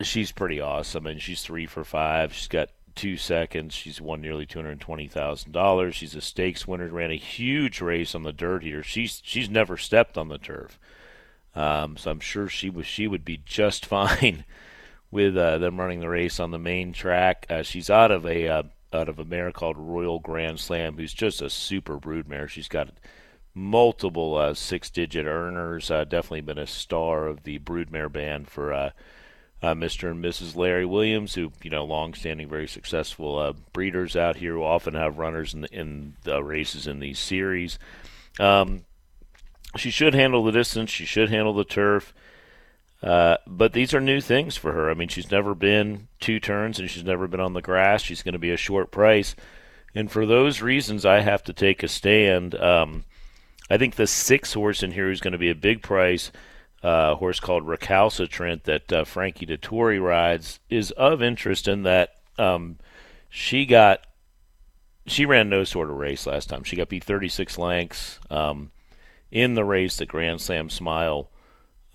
she's 0.00 0.32
pretty 0.32 0.60
awesome, 0.60 1.06
and 1.06 1.20
she's 1.20 1.42
three 1.42 1.66
for 1.66 1.84
five. 1.84 2.32
She's 2.32 2.48
got 2.48 2.70
two 2.94 3.16
seconds. 3.16 3.74
She's 3.74 4.00
won 4.00 4.20
nearly 4.20 4.46
two 4.46 4.58
hundred 4.58 4.80
twenty 4.80 5.06
thousand 5.08 5.52
dollars. 5.52 5.94
She's 5.94 6.14
a 6.14 6.20
stakes 6.20 6.66
winner. 6.66 6.88
Ran 6.88 7.10
a 7.10 7.16
huge 7.16 7.80
race 7.80 8.14
on 8.14 8.22
the 8.22 8.32
dirt 8.32 8.62
here. 8.62 8.82
She's 8.82 9.22
she's 9.24 9.48
never 9.48 9.76
stepped 9.76 10.18
on 10.18 10.28
the 10.28 10.38
turf. 10.38 10.78
Um, 11.56 11.96
so 11.96 12.10
I'm 12.10 12.20
sure 12.20 12.48
she 12.48 12.68
was 12.68 12.86
she 12.86 13.08
would 13.08 13.24
be 13.24 13.40
just 13.44 13.86
fine 13.86 14.44
with 15.10 15.36
uh, 15.36 15.58
them 15.58 15.80
running 15.80 16.00
the 16.00 16.08
race 16.08 16.38
on 16.38 16.50
the 16.50 16.58
main 16.58 16.92
track. 16.92 17.46
Uh, 17.48 17.62
she's 17.62 17.90
out 17.90 18.10
of 18.10 18.26
a 18.26 18.46
uh, 18.46 18.62
out 18.92 19.08
of 19.08 19.18
a 19.18 19.24
mare 19.24 19.50
called 19.50 19.76
Royal 19.78 20.18
Grand 20.18 20.60
Slam, 20.60 20.96
who's 20.96 21.14
just 21.14 21.42
a 21.42 21.50
super 21.50 21.98
broodmare. 21.98 22.48
She's 22.48 22.68
got 22.68 22.90
multiple 23.54 24.36
uh, 24.36 24.54
six-digit 24.54 25.26
earners. 25.26 25.90
Uh, 25.90 26.04
definitely 26.04 26.42
been 26.42 26.58
a 26.58 26.66
star 26.66 27.26
of 27.26 27.42
the 27.44 27.58
broodmare 27.58 28.12
band 28.12 28.48
for 28.48 28.72
uh, 28.72 28.90
Mr. 29.62 30.10
and 30.10 30.22
Mrs. 30.22 30.54
Larry 30.56 30.84
Williams, 30.84 31.34
who 31.34 31.50
you 31.62 31.70
know, 31.70 31.84
long-standing, 31.84 32.48
very 32.48 32.68
successful 32.68 33.54
breeders 33.72 34.14
out 34.14 34.36
here 34.36 34.52
who 34.52 34.62
often 34.62 34.94
have 34.94 35.18
runners 35.18 35.54
in 35.54 35.62
the, 35.62 35.74
in 35.74 36.14
the 36.22 36.44
races 36.44 36.86
in 36.86 37.00
these 37.00 37.18
series. 37.18 37.78
Um, 38.38 38.84
she 39.76 39.90
should 39.90 40.14
handle 40.14 40.44
the 40.44 40.52
distance. 40.52 40.90
She 40.90 41.04
should 41.04 41.30
handle 41.30 41.52
the 41.52 41.64
turf. 41.64 42.14
Uh, 43.02 43.36
but 43.46 43.72
these 43.72 43.94
are 43.94 44.00
new 44.00 44.20
things 44.20 44.56
for 44.56 44.72
her. 44.72 44.90
I 44.90 44.94
mean, 44.94 45.08
she's 45.08 45.30
never 45.30 45.54
been 45.54 46.08
two 46.18 46.40
turns 46.40 46.78
and 46.78 46.90
she's 46.90 47.04
never 47.04 47.28
been 47.28 47.40
on 47.40 47.52
the 47.52 47.62
grass. 47.62 48.02
She's 48.02 48.22
going 48.22 48.32
to 48.32 48.38
be 48.38 48.50
a 48.50 48.56
short 48.56 48.90
price. 48.90 49.34
And 49.94 50.10
for 50.10 50.26
those 50.26 50.62
reasons, 50.62 51.06
I 51.06 51.20
have 51.20 51.42
to 51.44 51.52
take 51.52 51.82
a 51.82 51.88
stand. 51.88 52.54
Um, 52.54 53.04
I 53.70 53.78
think 53.78 53.94
the 53.94 54.06
six 54.06 54.52
horse 54.52 54.82
in 54.82 54.92
here 54.92 55.10
is 55.10 55.20
going 55.20 55.32
to 55.32 55.38
be 55.38 55.50
a 55.50 55.54
big 55.54 55.82
price. 55.82 56.30
Uh, 56.82 57.14
horse 57.16 57.40
called 57.40 57.66
Recalcitrant 57.66 58.64
that 58.64 58.92
uh, 58.92 59.04
Frankie 59.04 59.46
Dettori 59.46 60.00
rides 60.00 60.60
is 60.68 60.90
of 60.92 61.22
interest 61.22 61.66
in 61.66 61.82
that 61.82 62.16
um, 62.38 62.78
she 63.28 63.66
got 63.66 64.06
she 65.06 65.24
ran 65.24 65.48
no 65.48 65.64
sort 65.64 65.90
of 65.90 65.96
race 65.96 66.26
last 66.26 66.48
time. 66.48 66.64
She 66.64 66.76
got 66.76 66.88
beat 66.88 67.04
36 67.04 67.58
lengths. 67.58 68.18
Um, 68.30 68.70
in 69.30 69.54
the 69.54 69.64
race 69.64 69.96
that 69.98 70.08
Grand 70.08 70.40
Slam 70.40 70.70
Smile 70.70 71.30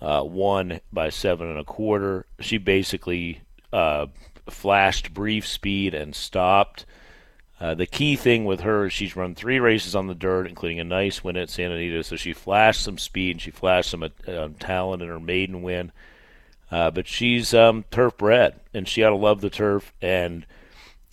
uh, 0.00 0.22
won 0.24 0.80
by 0.92 1.08
seven 1.08 1.48
and 1.48 1.58
a 1.58 1.64
quarter. 1.64 2.26
She 2.40 2.58
basically 2.58 3.42
uh, 3.72 4.06
flashed 4.48 5.14
brief 5.14 5.46
speed 5.46 5.94
and 5.94 6.14
stopped. 6.14 6.84
Uh, 7.60 7.74
the 7.74 7.86
key 7.86 8.16
thing 8.16 8.44
with 8.44 8.62
her 8.62 8.86
is 8.86 8.92
she's 8.92 9.14
run 9.14 9.36
three 9.36 9.60
races 9.60 9.94
on 9.94 10.08
the 10.08 10.14
dirt, 10.16 10.48
including 10.48 10.80
a 10.80 10.84
nice 10.84 11.22
win 11.22 11.36
at 11.36 11.48
Santa 11.48 11.74
Anita. 11.74 12.02
So 12.02 12.16
she 12.16 12.32
flashed 12.32 12.82
some 12.82 12.98
speed 12.98 13.36
and 13.36 13.40
she 13.40 13.52
flashed 13.52 13.90
some 13.90 14.02
uh, 14.02 14.48
talent 14.58 15.02
in 15.02 15.08
her 15.08 15.20
maiden 15.20 15.62
win. 15.62 15.92
Uh, 16.72 16.90
but 16.90 17.06
she's 17.06 17.52
um, 17.52 17.84
turf 17.90 18.16
bred, 18.16 18.58
and 18.72 18.88
she 18.88 19.04
ought 19.04 19.10
to 19.10 19.16
love 19.16 19.42
the 19.42 19.50
turf. 19.50 19.92
And 20.00 20.46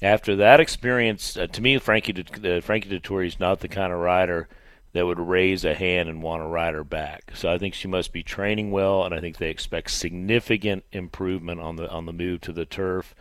after 0.02 0.38
that 0.38 0.62
experience, 0.62 1.38
uh, 1.38 1.48
to 1.48 1.62
me, 1.62 1.78
Frankie 1.78 2.14
De- 2.14 2.62
Frankie 2.62 2.90
Dettori 2.90 3.28
is 3.28 3.40
not 3.40 3.60
the 3.60 3.68
kind 3.68 3.92
of 3.92 4.00
rider 4.00 4.48
that 4.94 5.06
would 5.06 5.20
raise 5.20 5.64
a 5.64 5.76
hand 5.76 6.10
and 6.10 6.24
want 6.24 6.42
to 6.42 6.48
ride 6.48 6.74
her 6.74 6.84
back. 6.84 7.32
So 7.36 7.52
I 7.52 7.58
think 7.58 7.74
she 7.74 7.88
must 7.88 8.12
be 8.12 8.24
training 8.24 8.72
well, 8.72 9.04
and 9.04 9.14
I 9.14 9.20
think 9.20 9.38
they 9.38 9.50
expect 9.50 9.92
significant 9.92 10.84
improvement 10.92 11.62
on 11.62 11.76
the 11.76 11.90
on 11.90 12.06
the 12.06 12.14
move 12.14 12.42
to 12.42 12.54
the 12.54 12.66
turf. 12.66 13.14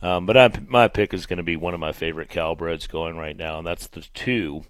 Um, 0.00 0.26
but 0.26 0.36
I, 0.36 0.50
my 0.68 0.86
pick 0.86 1.12
is 1.12 1.26
going 1.26 1.38
to 1.38 1.42
be 1.42 1.56
one 1.56 1.74
of 1.74 1.80
my 1.80 1.92
favorite 1.92 2.28
Calbreds 2.28 2.88
going 2.88 3.16
right 3.16 3.36
now, 3.36 3.58
and 3.58 3.66
that's 3.66 3.86
the 3.86 4.02
two. 4.14 4.64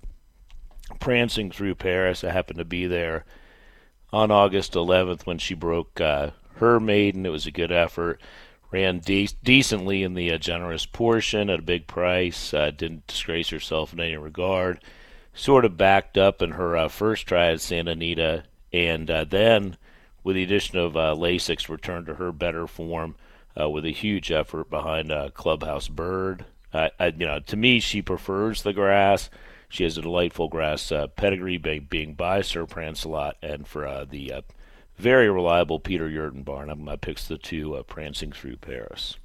Prancing 1.00 1.50
through 1.50 1.74
Paris, 1.74 2.24
I 2.24 2.30
happened 2.30 2.58
to 2.58 2.64
be 2.64 2.86
there 2.86 3.26
on 4.10 4.30
August 4.30 4.72
11th 4.72 5.26
when 5.26 5.36
she 5.36 5.52
broke 5.52 6.00
uh, 6.00 6.30
her 6.56 6.80
maiden. 6.80 7.26
It 7.26 7.30
was 7.30 7.46
a 7.46 7.50
good 7.50 7.70
effort. 7.70 8.22
Ran 8.70 9.00
de- 9.00 9.28
decently 9.44 10.02
in 10.02 10.14
the 10.14 10.32
uh, 10.32 10.38
generous 10.38 10.86
portion 10.86 11.50
at 11.50 11.58
a 11.58 11.62
big 11.62 11.86
price. 11.86 12.54
Uh, 12.54 12.70
didn't 12.70 13.06
disgrace 13.06 13.50
herself 13.50 13.92
in 13.92 14.00
any 14.00 14.16
regard 14.16 14.80
sort 15.38 15.64
of 15.64 15.76
backed 15.76 16.18
up 16.18 16.42
in 16.42 16.50
her 16.52 16.76
uh, 16.76 16.88
first 16.88 17.26
try 17.26 17.52
at 17.52 17.60
Santa 17.60 17.92
Anita, 17.92 18.42
and 18.72 19.08
uh, 19.08 19.24
then 19.24 19.76
with 20.24 20.34
the 20.34 20.42
addition 20.42 20.78
of 20.78 20.96
uh, 20.96 21.14
Lasix, 21.16 21.68
returned 21.68 22.06
to 22.06 22.14
her 22.14 22.32
better 22.32 22.66
form 22.66 23.14
uh, 23.58 23.70
with 23.70 23.84
a 23.84 23.92
huge 23.92 24.32
effort 24.32 24.68
behind 24.68 25.12
uh, 25.12 25.30
Clubhouse 25.30 25.86
Bird. 25.88 26.44
I, 26.74 26.90
you 27.16 27.24
know, 27.24 27.38
to 27.38 27.56
me, 27.56 27.80
she 27.80 28.02
prefers 28.02 28.62
the 28.62 28.74
grass. 28.74 29.30
She 29.70 29.84
has 29.84 29.96
a 29.96 30.02
delightful 30.02 30.48
grass 30.48 30.92
uh, 30.92 31.06
pedigree, 31.06 31.56
being, 31.56 31.86
being 31.88 32.14
by 32.14 32.42
Sir 32.42 32.66
Prancelot, 32.66 33.34
and 33.40 33.66
for 33.66 34.04
the 34.10 34.42
very 34.96 35.30
reliable 35.30 35.78
Peter 35.78 36.08
Eurton 36.10 36.42
barn, 36.42 36.68
I'm, 36.68 36.86
picks 36.98 37.26
the 37.26 37.38
two 37.38 37.82
prancing 37.86 38.32
through 38.32 38.56
Paris. 38.56 39.16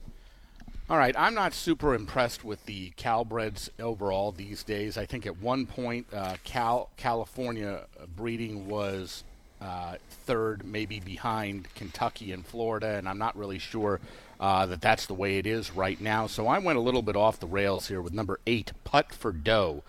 All 0.90 0.98
right, 0.98 1.16
I'm 1.18 1.34
not 1.34 1.54
super 1.54 1.96
impressed 1.96 2.44
with 2.44 2.66
the 2.66 2.92
Calbreds 2.98 3.70
overall 3.80 4.34
these 4.34 4.64
days. 4.64 4.98
I 4.98 5.06
think 5.06 5.26
at 5.26 5.38
one 5.38 5.66
point, 5.66 6.08
uh, 6.12 6.36
Cal 6.44 6.90
California 6.98 7.86
breeding 8.18 8.68
was 8.68 9.24
uh, 9.62 9.96
third, 10.26 10.66
maybe 10.66 11.00
behind 11.00 11.74
Kentucky 11.74 12.34
and 12.34 12.46
Florida, 12.46 12.98
and 12.98 13.08
I'm 13.08 13.18
not 13.18 13.38
really 13.38 13.60
sure 13.60 14.02
uh, 14.42 14.66
that 14.66 14.82
that's 14.82 15.06
the 15.06 15.14
way 15.14 15.38
it 15.38 15.48
is 15.48 15.72
right 15.72 16.02
now. 16.02 16.28
So 16.28 16.48
I 16.48 16.60
went 16.60 16.78
a 16.78 16.82
little 16.82 17.02
bit 17.02 17.16
off 17.16 17.40
the 17.40 17.48
rails 17.48 17.88
here 17.88 18.02
with 18.02 18.12
number 18.12 18.42
eight, 18.46 18.74
Putt 18.84 19.14
for 19.14 19.32
Dough, 19.32 19.84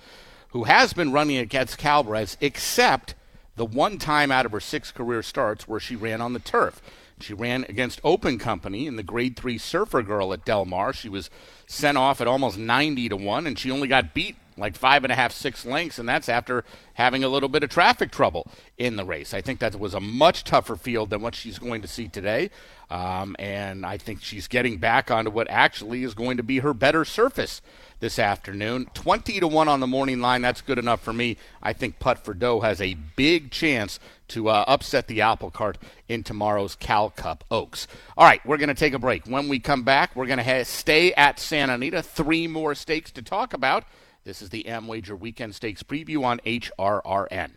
who 0.51 0.63
has 0.63 0.93
been 0.93 1.11
running 1.11 1.39
against 1.39 1.77
Calbreds, 1.77 2.37
except 2.41 3.17
the 3.57 3.67
one 3.67 3.99
time 3.99 4.31
out 4.31 4.47
of 4.47 4.53
her 4.53 4.61
six 4.61 4.93
career 4.93 5.25
starts 5.25 5.67
where 5.67 5.81
she 5.81 5.97
ran 5.97 6.21
on 6.21 6.35
the 6.35 6.39
turf. 6.39 6.81
She 7.21 7.35
ran 7.35 7.65
against 7.69 8.01
Open 8.03 8.39
Company 8.39 8.87
in 8.87 8.97
the 8.97 9.03
Grade 9.03 9.37
3 9.37 9.59
Surfer 9.59 10.03
Girl 10.03 10.33
at 10.33 10.45
Del 10.45 10.65
Mar. 10.65 10.93
She 10.93 11.09
was 11.09 11.31
sent 11.67 11.97
off 11.97 12.21
at 12.21 12.27
almost 12.27 12.59
90 12.59 13.09
to 13.11 13.17
1, 13.17 13.47
and 13.47 13.59
she 13.59 13.71
only 13.71 13.89
got 13.89 14.15
beat 14.15 14.37
like 14.57 14.77
five 14.77 15.05
and 15.05 15.13
a 15.13 15.17
half, 15.17 15.33
six 15.33 15.67
lengths, 15.67 15.99
and 15.99 16.09
that's 16.09 16.29
after 16.29 16.65
having 16.95 17.25
a 17.25 17.29
little 17.29 17.49
bit 17.49 17.63
of 17.63 17.71
traffic 17.71 18.11
trouble 18.11 18.47
in 18.79 18.97
the 18.97 19.05
race. 19.05 19.35
I 19.35 19.41
think 19.41 19.59
that 19.61 19.79
was 19.79 19.95
a 19.95 20.01
much 20.01 20.45
tougher 20.45 20.77
field 20.77 21.11
than 21.11 21.23
what 21.23 21.35
she's 21.35 21.59
going 21.59 21.83
to 21.83 21.89
see 21.89 22.09
today. 22.09 22.51
Um, 22.91 23.35
and 23.39 23.85
I 23.85 23.97
think 23.97 24.23
she's 24.23 24.47
getting 24.47 24.79
back 24.79 25.11
onto 25.11 25.31
what 25.31 25.49
actually 25.51 26.05
is 26.05 26.15
going 26.15 26.37
to 26.37 26.43
be 26.43 26.61
her 26.61 26.75
better 26.75 27.05
surface 27.05 27.63
this 28.01 28.19
afternoon. 28.19 28.89
20 28.95 29.41
to 29.41 29.49
1 29.49 29.69
on 29.69 29.81
the 29.81 29.87
morning 29.87 30.21
line. 30.21 30.43
That's 30.43 30.61
good 30.61 30.79
enough 30.79 31.01
for 31.01 31.13
me. 31.13 31.37
I 31.63 31.73
think 31.73 31.99
Putt 31.99 32.25
for 32.25 32.35
Dough 32.35 32.61
has 32.61 32.81
a 32.81 32.95
big 32.95 33.51
chance 33.51 33.99
to 34.35 34.49
uh, 34.49 34.65
upset 34.67 35.07
the 35.07 35.21
apple 35.21 35.51
cart 35.51 35.79
in 36.09 36.25
tomorrow's 36.25 36.75
Cal 36.75 37.11
Cup 37.11 37.45
Oaks. 37.51 37.87
All 38.17 38.27
right, 38.27 38.45
we're 38.45 38.57
going 38.57 38.69
to 38.69 38.75
take 38.75 38.93
a 38.93 38.99
break. 38.99 39.27
When 39.27 39.49
we 39.49 39.61
come 39.61 39.85
back, 39.85 40.15
we're 40.17 40.27
going 40.27 40.39
to 40.39 40.45
ha- 40.45 40.65
stay 40.65 41.13
at 41.15 41.39
Santa 41.39 41.75
Anita. 41.75 42.03
Three 42.03 42.49
more 42.49 42.75
stakes 42.75 43.13
to 43.13 43.23
talk 43.23 43.55
about. 43.55 43.85
This 44.25 44.43
is 44.43 44.51
the 44.51 44.65
AmWager 44.65 45.19
Weekend 45.19 45.55
Stakes 45.55 45.83
preview 45.85 46.25
on 46.25 46.41
HRRN. 46.41 47.53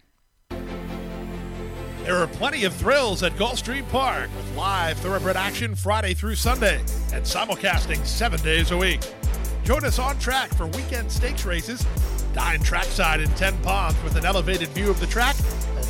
There 2.03 2.15
are 2.15 2.27
plenty 2.27 2.63
of 2.63 2.73
thrills 2.75 3.23
at 3.23 3.33
Gulfstream 3.33 3.89
Park 3.89 4.29
with 4.37 4.55
live 4.55 4.97
thoroughbred 4.99 5.35
action 5.35 5.75
Friday 5.75 6.13
through 6.13 6.35
Sunday 6.35 6.79
and 7.11 7.23
simulcasting 7.25 8.05
seven 8.05 8.39
days 8.41 8.71
a 8.71 8.77
week. 8.77 9.01
Join 9.63 9.83
us 9.83 9.97
on 9.97 10.17
track 10.19 10.53
for 10.53 10.67
weekend 10.67 11.11
stakes 11.11 11.43
races, 11.43 11.85
dine 12.33 12.61
trackside 12.61 13.19
in 13.19 13.29
10 13.31 13.57
Palms 13.63 14.01
with 14.03 14.15
an 14.15 14.25
elevated 14.25 14.69
view 14.69 14.89
of 14.89 14.99
the 14.99 15.07
track, 15.07 15.35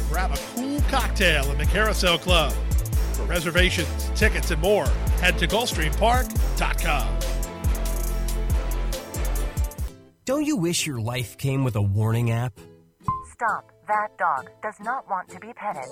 grab 0.10 0.32
a 0.32 0.38
cool 0.56 0.82
cocktail 0.90 1.50
in 1.52 1.58
the 1.58 1.66
Carousel 1.66 2.18
Club. 2.18 2.52
For 3.14 3.24
reservations, 3.24 4.12
tickets, 4.16 4.52
and 4.52 4.62
more, 4.62 4.88
head 5.20 5.38
to 5.40 5.48
GulfstreamPark.com. 5.48 7.20
Don't 10.26 10.44
you 10.44 10.58
wish 10.58 10.86
your 10.86 11.00
life 11.00 11.38
came 11.38 11.64
with 11.64 11.76
a 11.76 11.82
warning 11.82 12.32
app? 12.32 12.60
Stop. 13.32 13.72
That 13.88 14.10
dog 14.18 14.50
does 14.62 14.76
not 14.82 15.10
want 15.10 15.30
to 15.30 15.40
be 15.40 15.54
petted. 15.54 15.86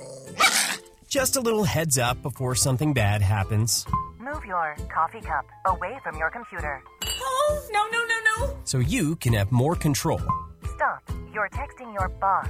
Just 1.08 1.38
a 1.38 1.40
little 1.40 1.64
heads 1.64 1.98
up 1.98 2.22
before 2.22 2.56
something 2.56 2.94
bad 2.94 3.22
happens. 3.22 3.86
Move 4.20 4.44
your 4.46 4.76
coffee 4.94 5.22
cup 5.22 5.46
away 5.66 5.98
from 6.04 6.18
your 6.18 6.30
computer. 6.30 6.84
Oh, 7.06 7.68
no, 7.72 7.86
no, 7.92 8.06
no, 8.06 8.48
no. 8.48 8.58
So 8.66 8.80
you 8.80 9.16
can 9.16 9.32
have 9.34 9.52
more 9.52 9.76
control. 9.76 10.20
Stop. 10.76 11.10
You're 11.34 11.50
texting 11.50 11.94
your 11.94 12.10
boss 12.10 12.50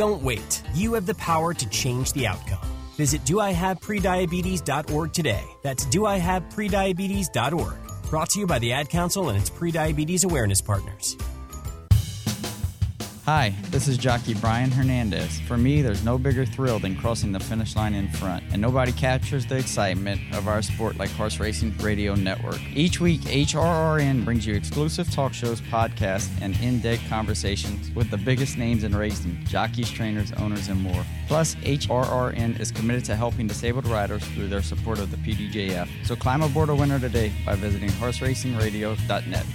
Don't 0.00 0.22
wait. 0.22 0.62
You 0.72 0.94
have 0.94 1.04
the 1.04 1.14
power 1.16 1.52
to 1.52 1.68
change 1.68 2.14
the 2.14 2.26
outcome. 2.26 2.66
Visit 2.96 3.22
doihaveprediabetes.org 3.24 5.12
today. 5.12 5.44
That's 5.60 5.84
doihaveprediabetes.org. 5.84 7.74
Brought 8.08 8.30
to 8.30 8.40
you 8.40 8.46
by 8.46 8.58
the 8.60 8.72
Ad 8.72 8.88
Council 8.88 9.28
and 9.28 9.38
its 9.38 9.50
prediabetes 9.50 10.24
awareness 10.24 10.62
partners. 10.62 11.18
Hi, 13.26 13.54
this 13.68 13.86
is 13.86 13.98
jockey 13.98 14.32
Brian 14.32 14.70
Hernandez. 14.70 15.40
For 15.40 15.58
me, 15.58 15.82
there's 15.82 16.02
no 16.02 16.16
bigger 16.16 16.46
thrill 16.46 16.78
than 16.78 16.96
crossing 16.96 17.32
the 17.32 17.38
finish 17.38 17.76
line 17.76 17.92
in 17.92 18.08
front, 18.08 18.42
and 18.50 18.62
nobody 18.62 18.92
captures 18.92 19.44
the 19.44 19.58
excitement 19.58 20.22
of 20.34 20.48
our 20.48 20.62
sport 20.62 20.96
like 20.96 21.10
Horse 21.10 21.38
Racing 21.38 21.76
Radio 21.78 22.14
Network. 22.14 22.58
Each 22.74 22.98
week, 22.98 23.20
HRRN 23.20 24.24
brings 24.24 24.46
you 24.46 24.54
exclusive 24.54 25.10
talk 25.12 25.34
shows, 25.34 25.60
podcasts, 25.60 26.30
and 26.40 26.58
in 26.60 26.80
depth 26.80 27.06
conversations 27.10 27.94
with 27.94 28.10
the 28.10 28.16
biggest 28.16 28.56
names 28.56 28.84
in 28.84 28.96
racing 28.96 29.38
jockeys, 29.44 29.90
trainers, 29.90 30.32
owners, 30.32 30.68
and 30.68 30.80
more. 30.80 31.04
Plus, 31.28 31.56
HRRN 31.56 32.58
is 32.58 32.72
committed 32.72 33.04
to 33.04 33.16
helping 33.16 33.46
disabled 33.46 33.86
riders 33.86 34.24
through 34.28 34.48
their 34.48 34.62
support 34.62 34.98
of 34.98 35.10
the 35.10 35.18
PDJF. 35.18 35.88
So 36.06 36.16
climb 36.16 36.42
aboard 36.42 36.70
a 36.70 36.74
winner 36.74 36.98
today 36.98 37.32
by 37.44 37.54
visiting 37.54 37.90
horseracingradio.net. 37.90 39.46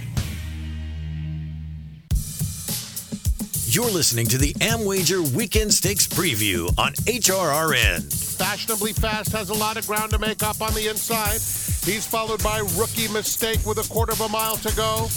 You're 3.76 3.90
listening 3.90 4.26
to 4.28 4.38
the 4.38 4.54
Amwager 4.54 5.20
Weekend 5.34 5.70
Stakes 5.70 6.06
Preview 6.06 6.68
on 6.78 6.94
HRRN. 6.94 8.10
Fashionably 8.38 8.94
Fast 8.94 9.32
has 9.32 9.50
a 9.50 9.52
lot 9.52 9.76
of 9.76 9.86
ground 9.86 10.12
to 10.12 10.18
make 10.18 10.42
up 10.42 10.62
on 10.62 10.72
the 10.72 10.88
inside. 10.88 11.42
He's 11.84 12.06
followed 12.06 12.42
by 12.42 12.60
Rookie 12.78 13.08
Mistake 13.08 13.66
with 13.66 13.76
a 13.76 13.86
quarter 13.92 14.12
of 14.12 14.22
a 14.22 14.30
mile 14.30 14.56
to 14.56 14.74
go. 14.76 15.08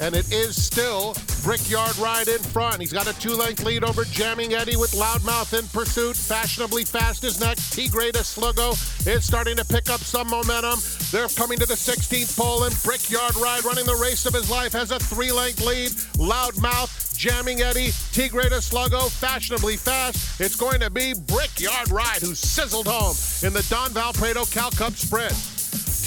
And 0.00 0.14
it 0.14 0.32
is 0.32 0.56
still 0.56 1.14
Brickyard 1.42 1.98
Ride 1.98 2.28
in 2.28 2.38
front. 2.38 2.80
He's 2.80 2.94
got 2.94 3.08
a 3.08 3.20
two 3.20 3.34
length 3.34 3.62
lead 3.62 3.84
over 3.84 4.04
Jamming 4.04 4.54
Eddie 4.54 4.76
with 4.76 4.92
Loudmouth 4.92 5.58
in 5.58 5.66
pursuit. 5.66 6.16
Fashionably 6.16 6.84
Fast 6.84 7.24
is 7.24 7.38
next. 7.38 7.74
T 7.74 7.88
Grade 7.88 8.14
Sluggo 8.14 8.72
is 9.06 9.26
starting 9.26 9.56
to 9.56 9.64
pick 9.66 9.90
up 9.90 10.00
some 10.00 10.30
momentum. 10.30 10.78
They're 11.10 11.28
coming 11.28 11.58
to 11.58 11.66
the 11.66 11.74
16th 11.74 12.38
pole, 12.38 12.64
and 12.64 12.82
Brickyard 12.82 13.36
Ride, 13.36 13.64
running 13.64 13.86
the 13.86 13.96
race 13.96 14.24
of 14.24 14.32
his 14.32 14.48
life, 14.50 14.72
has 14.72 14.92
a 14.92 14.98
three 14.98 15.32
length 15.32 15.64
lead. 15.66 15.90
Loudmouth, 16.16 17.07
Jamming 17.18 17.62
Eddie, 17.62 17.90
T 18.12 18.28
Grade 18.28 18.52
Sluggo, 18.52 19.10
Fashionably 19.10 19.76
Fast. 19.76 20.40
It's 20.40 20.54
going 20.54 20.78
to 20.78 20.88
be 20.88 21.14
Brickyard 21.26 21.90
Ride 21.90 22.22
who 22.22 22.32
sizzled 22.32 22.86
home 22.86 23.16
in 23.42 23.52
the 23.52 23.66
Don 23.68 23.90
Valpredo 23.90 24.48
Cal 24.52 24.70
Cup 24.70 24.92
Sprint. 24.92 25.32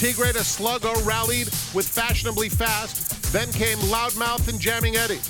T 0.00 0.14
Grade 0.14 0.36
Sluggo 0.36 0.94
rallied 1.04 1.48
with 1.74 1.86
Fashionably 1.86 2.48
Fast. 2.48 3.30
Then 3.30 3.52
came 3.52 3.76
Loudmouth 3.90 4.48
and 4.48 4.58
Jamming 4.58 4.96
Eddie. 4.96 5.20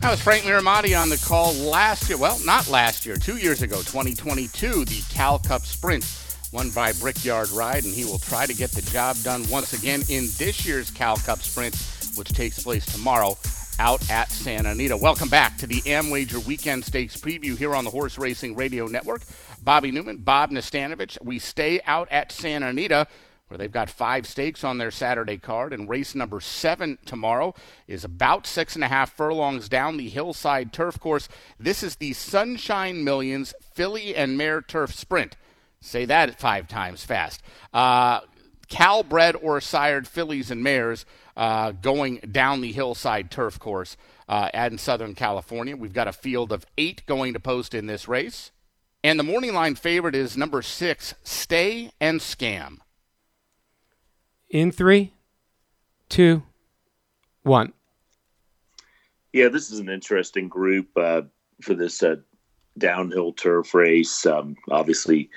That 0.00 0.10
was 0.10 0.22
Frank 0.22 0.44
Mirahmadi 0.44 0.98
on 0.98 1.10
the 1.10 1.22
call 1.26 1.52
last 1.52 2.08
year. 2.08 2.16
Well, 2.16 2.40
not 2.46 2.70
last 2.70 3.04
year, 3.04 3.16
two 3.16 3.36
years 3.36 3.60
ago, 3.60 3.76
2022, 3.82 4.86
the 4.86 5.02
Cal 5.10 5.38
Cup 5.38 5.66
Sprint, 5.66 6.10
won 6.52 6.70
by 6.70 6.92
Brickyard 6.92 7.50
Ride, 7.50 7.84
and 7.84 7.92
he 7.92 8.06
will 8.06 8.18
try 8.18 8.46
to 8.46 8.54
get 8.54 8.70
the 8.70 8.82
job 8.90 9.18
done 9.18 9.46
once 9.50 9.74
again 9.74 10.00
in 10.08 10.28
this 10.38 10.64
year's 10.64 10.90
Cal 10.90 11.18
Cup 11.18 11.42
Sprint, 11.42 11.74
which 12.16 12.32
takes 12.32 12.62
place 12.62 12.86
tomorrow 12.86 13.36
out 13.78 14.08
at 14.10 14.30
Santa 14.30 14.70
Anita. 14.70 14.96
Welcome 14.96 15.28
back 15.28 15.56
to 15.58 15.66
the 15.66 15.80
Amwager 15.82 16.44
Weekend 16.46 16.84
Stakes 16.84 17.16
preview 17.16 17.56
here 17.56 17.74
on 17.74 17.84
the 17.84 17.90
Horse 17.90 18.18
Racing 18.18 18.54
Radio 18.54 18.86
Network. 18.86 19.22
Bobby 19.62 19.90
Neuman, 19.90 20.24
Bob 20.24 20.50
Nastanovich. 20.50 21.22
We 21.22 21.38
stay 21.38 21.80
out 21.86 22.08
at 22.10 22.30
Santa 22.30 22.68
Anita 22.68 23.06
where 23.48 23.58
they've 23.58 23.72
got 23.72 23.90
five 23.90 24.26
stakes 24.26 24.64
on 24.64 24.78
their 24.78 24.90
Saturday 24.90 25.36
card. 25.36 25.72
And 25.72 25.88
race 25.88 26.14
number 26.14 26.40
seven 26.40 26.98
tomorrow 27.04 27.54
is 27.86 28.04
about 28.04 28.46
six 28.46 28.74
and 28.74 28.84
a 28.84 28.88
half 28.88 29.12
furlongs 29.12 29.68
down 29.68 29.96
the 29.96 30.08
hillside 30.08 30.72
turf 30.72 30.98
course. 30.98 31.28
This 31.58 31.82
is 31.82 31.96
the 31.96 32.14
Sunshine 32.14 33.04
Millions 33.04 33.54
Filly 33.60 34.16
and 34.16 34.38
Mare 34.38 34.62
Turf 34.62 34.94
Sprint. 34.94 35.36
Say 35.80 36.04
that 36.06 36.40
five 36.40 36.66
times 36.68 37.04
fast. 37.04 37.42
Uh, 37.72 38.20
Calbred 38.68 39.36
or 39.42 39.60
sired 39.60 40.08
fillies 40.08 40.50
and 40.50 40.62
mares 40.62 41.04
uh, 41.36 41.72
going 41.72 42.16
down 42.30 42.60
the 42.60 42.72
hillside 42.72 43.30
turf 43.30 43.58
course 43.58 43.96
uh, 44.28 44.48
in 44.54 44.78
Southern 44.78 45.14
California. 45.14 45.76
We've 45.76 45.92
got 45.92 46.08
a 46.08 46.12
field 46.12 46.52
of 46.52 46.66
eight 46.78 47.04
going 47.06 47.32
to 47.34 47.40
post 47.40 47.74
in 47.74 47.86
this 47.86 48.08
race. 48.08 48.50
And 49.02 49.18
the 49.18 49.24
morning 49.24 49.52
line 49.52 49.74
favorite 49.74 50.14
is 50.14 50.36
number 50.36 50.62
six, 50.62 51.14
Stay 51.22 51.90
and 52.00 52.20
Scam. 52.20 52.78
In 54.48 54.72
three, 54.72 55.12
two, 56.08 56.42
one. 57.42 57.72
Yeah, 59.32 59.48
this 59.48 59.70
is 59.70 59.80
an 59.80 59.88
interesting 59.88 60.48
group 60.48 60.88
uh, 60.96 61.22
for 61.60 61.74
this 61.74 62.02
uh, 62.02 62.16
downhill 62.78 63.32
turf 63.32 63.74
race. 63.74 64.24
Um, 64.24 64.56
obviously, 64.70 65.28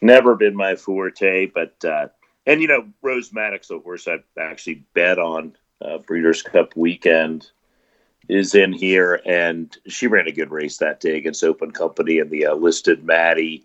never 0.00 0.36
been 0.36 0.54
my 0.54 0.76
forte, 0.76 1.46
but 1.46 1.84
uh, 1.84 2.08
and 2.46 2.62
you 2.62 2.68
know, 2.68 2.86
Rose 3.02 3.32
Maddox, 3.32 3.70
a 3.70 3.78
horse 3.78 4.06
I 4.08 4.18
actually 4.38 4.84
bet 4.94 5.18
on 5.18 5.56
uh, 5.80 5.98
Breeders' 5.98 6.42
Cup 6.42 6.76
weekend, 6.76 7.50
is 8.28 8.54
in 8.54 8.72
here, 8.72 9.20
and 9.24 9.76
she 9.86 10.06
ran 10.06 10.26
a 10.26 10.32
good 10.32 10.50
race 10.50 10.78
that 10.78 11.00
day 11.00 11.16
against 11.16 11.44
Open 11.44 11.70
Company 11.70 12.18
and 12.18 12.30
the 12.30 12.46
uh, 12.46 12.54
listed 12.54 13.04
Maddie. 13.04 13.64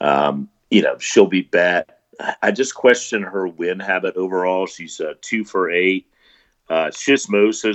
Um, 0.00 0.48
you 0.70 0.82
know, 0.82 0.98
she'll 0.98 1.26
be 1.26 1.42
bet. 1.42 2.00
I 2.42 2.50
just 2.50 2.74
question 2.74 3.22
her 3.22 3.48
win 3.48 3.80
habit 3.80 4.16
overall. 4.16 4.66
She's 4.66 5.00
uh, 5.00 5.14
two 5.20 5.44
for 5.44 5.70
eight. 5.70 6.06
Uh, 6.68 6.90
is 7.06 7.28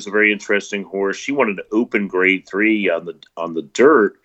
a 0.07 0.11
very 0.11 0.31
interesting 0.31 0.83
horse. 0.83 1.17
She 1.17 1.31
won 1.31 1.49
an 1.49 1.59
open 1.71 2.07
grade 2.07 2.47
three 2.47 2.89
on 2.89 3.05
the 3.05 3.15
on 3.37 3.53
the 3.53 3.61
dirt 3.61 4.19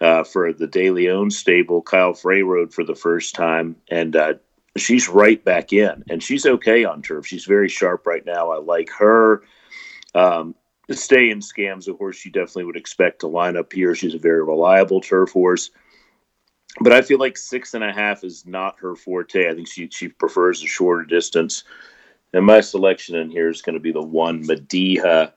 uh, 0.00 0.24
for 0.24 0.52
the 0.52 0.66
De 0.66 0.90
Leon 0.90 1.30
stable. 1.30 1.82
Kyle 1.82 2.14
Frey 2.14 2.42
rode 2.42 2.72
for 2.72 2.84
the 2.84 2.94
first 2.94 3.34
time, 3.34 3.76
and 3.90 4.14
uh, 4.14 4.34
she's 4.80 5.08
right 5.08 5.42
back 5.44 5.72
in, 5.72 6.04
and 6.08 6.22
she's 6.22 6.46
okay 6.46 6.84
on 6.84 7.02
turf. 7.02 7.26
She's 7.26 7.44
very 7.44 7.68
sharp 7.68 8.06
right 8.06 8.24
now. 8.24 8.50
I 8.50 8.58
like 8.58 8.90
her. 8.98 9.42
Um, 10.14 10.54
stay 10.90 11.30
in 11.30 11.40
scams, 11.40 11.88
a 11.88 11.94
horse 11.94 12.24
you 12.24 12.30
definitely 12.30 12.64
would 12.64 12.76
expect 12.76 13.20
to 13.20 13.28
line 13.28 13.56
up 13.56 13.72
here. 13.72 13.94
She's 13.94 14.14
a 14.14 14.18
very 14.18 14.42
reliable 14.42 15.00
turf 15.00 15.32
horse 15.32 15.70
but 16.80 16.92
I 16.92 17.02
feel 17.02 17.18
like 17.18 17.36
six 17.36 17.74
and 17.74 17.82
a 17.82 17.92
half 17.92 18.24
is 18.24 18.46
not 18.46 18.78
her 18.80 18.94
forte. 18.94 19.48
I 19.48 19.54
think 19.54 19.68
she 19.68 19.88
she 19.90 20.08
prefers 20.08 20.62
a 20.62 20.66
shorter 20.66 21.04
distance. 21.04 21.64
And 22.32 22.44
my 22.44 22.60
selection 22.60 23.16
in 23.16 23.30
here 23.30 23.48
is 23.48 23.62
going 23.62 23.74
to 23.74 23.80
be 23.80 23.92
the 23.92 24.02
one 24.02 24.44
Mediha, 24.44 25.32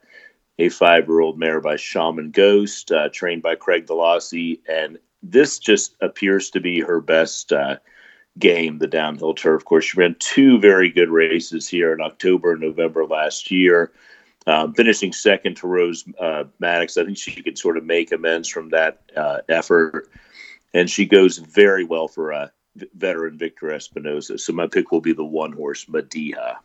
a 0.60 0.70
five 0.70 1.08
year 1.08 1.22
old 1.22 1.40
mare 1.40 1.62
by 1.62 1.78
Shaman 1.78 2.32
Ghost, 2.32 2.92
uh, 2.92 3.10
trained 3.10 3.42
by 3.42 3.56
Craig 3.56 3.88
Dollase. 3.88 4.60
And 4.68 5.00
this 5.24 5.58
just 5.58 5.96
appears 6.02 6.50
to 6.52 6.60
be 6.60 6.82
her 6.82 7.00
best 7.00 7.54
uh, 7.54 7.78
game, 8.40 8.80
the 8.80 8.88
downhill 8.88 9.34
turf 9.34 9.66
course. 9.66 9.86
She 9.86 10.00
ran 10.00 10.16
two 10.20 10.60
very 10.60 10.90
good 10.90 11.10
races 11.10 11.68
here 11.68 11.94
in 11.94 12.02
October 12.02 12.54
and 12.54 12.62
November 12.62 13.06
last 13.06 13.52
year. 13.52 13.92
Um, 14.48 14.74
finishing 14.74 15.14
second 15.14 15.58
to 15.58 15.68
Rose 15.68 16.04
uh, 16.20 16.46
Maddox, 16.60 16.98
I 16.98 17.06
think 17.06 17.18
she 17.18 17.44
could 17.44 17.58
sort 17.58 17.78
of 17.78 17.86
make 17.86 18.12
amends 18.12 18.48
from 18.48 18.70
that 18.70 19.02
uh, 19.16 19.40
effort 19.48 20.10
and 20.74 20.90
she 20.90 21.06
goes 21.06 21.38
very 21.38 21.84
well 21.84 22.08
for 22.08 22.32
a 22.32 22.52
veteran 22.96 23.38
Victor 23.38 23.68
Espinoza. 23.68 24.40
So 24.40 24.54
my 24.54 24.68
pick 24.68 24.92
will 24.92 25.02
be 25.02 25.14
the 25.14 25.26
one 25.26 25.52
horse 25.52 25.88
Medea. 25.90 26.60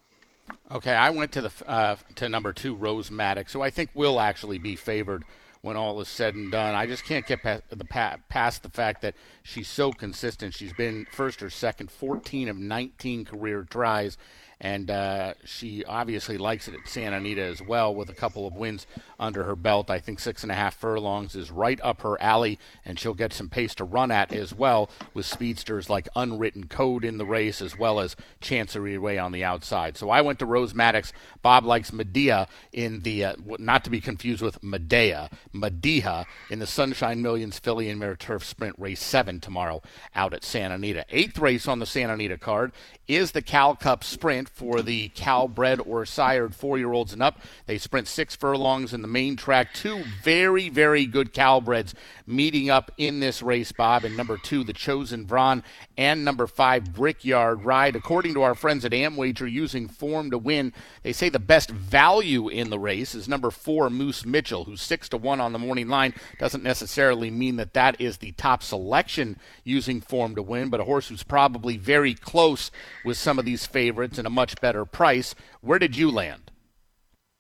Okay, 0.71 0.95
I 0.95 1.11
went 1.11 1.33
to 1.33 1.43
the 1.43 1.53
uh, 1.67 1.97
to 2.17 2.29
number 2.29 2.53
two 2.53 2.75
Rose 2.75 3.11
Maddox, 3.11 3.53
so 3.53 3.63
I 3.63 3.71
think 3.71 3.91
will 3.95 4.21
actually 4.21 4.59
be 4.59 4.77
favored 4.77 5.25
when 5.67 5.77
all 5.77 6.01
is 6.01 6.07
said 6.07 6.37
and 6.37 6.53
done. 6.53 6.77
I 6.77 6.87
just 6.87 7.05
can't 7.05 7.27
get 7.27 7.43
past 7.43 7.65
the, 7.71 7.85
past 8.29 8.63
the 8.63 8.69
fact 8.69 9.03
that 9.03 9.17
she's 9.43 9.67
so 9.67 9.91
consistent. 9.91 10.55
She's 10.55 10.73
been 10.73 11.09
first 11.11 11.43
or 11.43 11.51
second, 11.51 11.91
14 11.91 12.49
of 12.49 12.57
19 12.57 13.25
career 13.25 13.67
tries 13.69 14.17
and 14.61 14.90
uh, 14.90 15.35
she 15.45 15.85
obviously 15.85 16.38
likes 16.38 16.66
it 16.66 16.75
at 16.75 16.88
Santa 16.88 17.16
Anita 17.16 17.42
as 17.42 17.61
well 17.61 17.95
with 17.95 18.09
a 18.09 18.14
couple 18.14 18.47
of 18.47 18.55
wins 18.55 18.87
under 19.21 19.45
her 19.45 19.57
belt. 19.57 19.90
I 19.90 19.99
think 19.99 20.19
six 20.19 20.42
and 20.42 20.51
a 20.51 20.55
half 20.55 20.75
furlongs 20.75 21.35
is 21.35 21.51
right 21.51 21.79
up 21.83 22.01
her 22.03 22.21
alley, 22.23 22.59
and 22.85 22.99
she'll 22.99 23.14
get 23.14 23.33
some 23.33 23.51
pace 23.51 23.75
to 23.77 23.85
run 23.85 24.11
at 24.11 24.33
as 24.33 24.55
well 24.55 24.88
with 25.12 25.27
speedsters 25.27 25.90
like 25.90 26.09
Unwritten 26.16 26.69
Code 26.69 27.05
in 27.05 27.19
the 27.19 27.27
race 27.27 27.61
as 27.61 27.79
well 27.79 28.01
as 28.01 28.16
Chancery 28.40 28.97
Way 28.97 29.19
on 29.19 29.33
the 29.33 29.45
outside. 29.45 29.97
So 29.97 30.09
I 30.09 30.23
went 30.23 30.38
to 30.38 30.47
Rose 30.47 30.75
Maddox. 30.75 31.12
Bob 31.42 31.64
likes 31.64 31.92
Medea 31.92 32.49
in 32.73 33.01
the, 33.01 33.25
uh, 33.25 33.35
not 33.59 33.85
to 33.85 33.90
be 33.90 34.01
confused 34.01 34.42
with 34.42 34.62
Medea, 34.62 35.29
Medea 35.53 36.25
in 36.51 36.61
the 36.61 36.66
Sunshine 36.66 37.21
Millions 37.21 37.59
Filly 37.59 37.90
and 37.90 38.01
Mare 38.01 38.16
Turf 38.16 38.45
Sprint 38.45 38.77
Race 38.79 39.03
7 39.03 39.40
tomorrow 39.40 39.83
out 40.14 40.33
at 40.33 40.45
Santa 40.45 40.77
Anita. 40.77 41.05
Eighth 41.11 41.38
race 41.38 41.69
on 41.69 41.79
the 41.79 41.87
Santa 41.87 42.14
Anita 42.14 42.38
card 42.38 42.73
is 43.07 43.33
the 43.33 43.42
Cal 43.42 43.77
Cup 43.77 44.03
Sprint 44.03 44.46
for 44.49 44.83
the 44.83 45.09
Cal 45.11 45.49
bred 45.49 45.81
or 45.81 46.05
sired 46.07 46.55
four 46.55 46.79
year 46.79 46.93
olds 46.93 47.13
and 47.13 47.23
up. 47.23 47.41
They 47.67 47.79
sprint 47.79 48.09
six 48.09 48.35
furlongs 48.35 48.93
in 48.93 49.03
the 49.03 49.09
main 49.09 49.37
track. 49.37 49.75
Two 49.75 50.03
very, 50.23 50.69
very 50.69 51.07
good 51.07 51.33
Cal 51.33 51.61
breds 51.61 51.95
meeting 52.27 52.71
up 52.71 52.91
in 52.97 53.21
this 53.21 53.43
race, 53.43 53.73
Bob. 53.73 54.05
And 54.05 54.17
number 54.17 54.37
two, 54.37 54.65
the 54.65 54.73
Chosen 54.73 55.27
Vron, 55.27 55.63
and 55.97 56.25
number 56.25 56.47
five, 56.47 56.93
Brickyard 56.93 57.65
Ride. 57.65 57.97
According 57.97 58.35
to 58.35 58.43
our 58.43 58.55
friends 58.55 58.85
at 58.85 58.93
Amwager, 58.93 59.51
using 59.51 59.89
form 59.89 60.31
to 60.31 60.39
win, 60.39 60.73
they 61.03 61.13
say 61.13 61.29
the 61.29 61.39
best 61.39 61.71
value 61.71 62.49
in 62.49 62.71
the 62.71 62.79
race 62.79 63.15
is 63.15 63.29
number 63.29 63.51
four, 63.51 63.91
Moose 63.91 64.25
Mitchell, 64.25 64.65
who's 64.65 64.83
six 64.83 65.09
to 65.11 65.17
one 65.17 65.41
on 65.41 65.53
the 65.53 65.59
morning 65.59 65.89
line. 65.89 66.15
Doesn't 66.39 66.65
necessarily 66.65 67.31
mean 67.31 67.57
that 67.57 67.75
that 67.75 68.01
is 68.01 68.19
the 68.19 68.33
top 68.33 68.63
selection 68.63 69.39
using 69.65 70.01
form 70.01 70.35
to 70.35 70.43
win, 70.43 70.69
but 70.69 70.81
a 70.81 70.85
horse 70.85 71.09
who's 71.09 71.23
probably 71.23 71.77
very 71.77 72.15
close 72.15 72.71
with 73.05 73.17
some 73.17 73.39
of 73.39 73.45
these 73.45 73.67
favorites 73.67 74.19
and 74.19 74.27
a 74.27 74.31
much 74.37 74.61
better 74.61 74.85
price. 74.85 75.35
Where 75.62 75.81
did 75.81 75.96
you 75.96 76.12
land? 76.12 76.53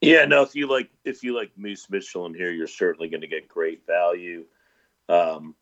Yeah, 0.00 0.24
no. 0.24 0.42
If 0.42 0.56
you 0.56 0.66
like, 0.68 0.90
if 1.04 1.22
you 1.22 1.36
like 1.36 1.52
Moose 1.56 1.88
Mitchell 1.88 2.26
in 2.26 2.34
here, 2.34 2.50
you're 2.50 2.66
certainly 2.66 3.08
going 3.08 3.20
to 3.20 3.28
get 3.28 3.46
great 3.46 3.86
value. 3.86 4.44
Um, 5.08 5.54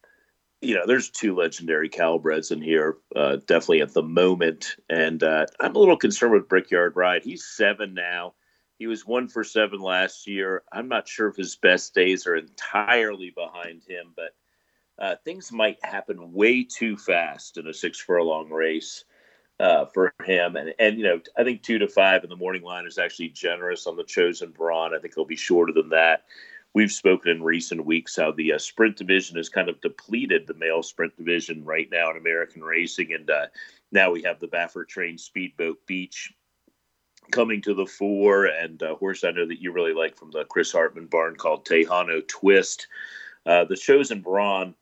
you 0.63 0.75
know, 0.75 0.87
there's 0.87 1.11
two 1.11 1.37
legendary 1.37 1.91
Calbreds 1.91 2.51
in 2.51 2.63
here, 2.63 2.97
uh, 3.15 3.37
definitely 3.37 3.83
at 3.83 3.93
the 3.93 4.03
moment, 4.03 4.77
and 4.89 5.23
uh, 5.23 5.45
I'm 5.61 5.77
a 5.77 5.79
little 5.79 5.99
concerned 5.99 6.33
with 6.33 6.49
Brickyard 6.49 6.97
Ride. 6.97 7.23
He's 7.23 7.45
seven 7.45 7.93
now. 7.93 8.35
He 8.79 8.87
was 8.87 9.07
one 9.07 9.29
for 9.29 9.45
seven 9.45 9.81
last 9.81 10.27
year. 10.27 10.63
I'm 10.73 10.89
not 10.89 11.07
sure 11.07 11.29
if 11.29 11.37
his 11.37 11.57
best 11.57 11.95
days 11.95 12.27
are 12.27 12.35
entirely 12.35 13.31
behind 13.31 13.83
him, 13.87 14.15
but 14.17 14.35
uh, 14.99 15.17
things 15.25 15.53
might 15.53 15.85
happen 15.85 16.33
way 16.33 16.65
too 16.65 16.97
fast 16.97 17.59
in 17.59 17.67
a 17.67 17.75
six 17.75 18.01
furlong 18.01 18.49
race 18.51 19.05
uh, 19.61 19.87
for 19.87 20.13
him. 20.25 20.57
And 20.57 20.75
and 20.79 20.99
you 20.99 21.05
know, 21.05 21.21
I 21.37 21.45
think 21.45 21.63
two 21.63 21.79
to 21.79 21.89
five 21.89 22.25
in 22.25 22.31
the 22.31 22.37
morning 22.37 22.63
line 22.63 22.87
is 22.87 22.99
actually 22.99 23.29
generous 23.29 23.87
on 23.87 23.97
the 23.97 24.05
chosen 24.05 24.53
Vron. 24.53 24.95
I 24.95 25.01
think 25.01 25.15
he'll 25.15 25.25
be 25.25 25.37
shorter 25.37 25.73
than 25.73 25.91
that. 25.91 26.25
We've 26.75 26.91
spoken 26.91 27.31
in 27.31 27.43
recent 27.43 27.87
weeks 27.87 28.17
how 28.17 28.33
the 28.33 28.55
uh, 28.55 28.59
sprint 28.59 28.97
division 28.97 29.37
has 29.37 29.49
kind 29.49 29.69
of 29.69 29.81
depleted 29.81 30.47
the 30.47 30.55
male 30.55 30.83
sprint 30.83 31.17
division 31.17 31.65
right 31.65 31.89
now 31.91 32.11
in 32.11 32.17
American 32.17 32.65
racing, 32.65 33.13
and 33.13 33.31
uh, 33.31 33.47
now 33.93 34.11
we 34.11 34.23
have 34.23 34.41
the 34.41 34.49
Baffert 34.49 34.89
trained 34.89 35.21
Speedboat 35.21 35.87
Beach 35.87 36.33
coming 37.31 37.63
to 37.63 37.75
the 37.75 37.87
fore, 37.87 38.47
and 38.47 38.83
a 38.83 38.97
horse 38.97 39.23
I 39.23 39.31
know 39.31 39.47
that 39.47 39.63
you 39.63 39.73
really 39.73 39.95
like 39.95 40.17
from 40.17 40.33
the 40.33 40.45
Chris 40.45 40.73
Hartman 40.73 41.07
barn 41.07 41.37
called 41.37 41.65
Tejano 41.65 42.27
Twist. 42.27 42.89
Uh, 43.47 43.65
the 43.65 43.77
chosen 43.77 44.23
Vron 44.23 44.75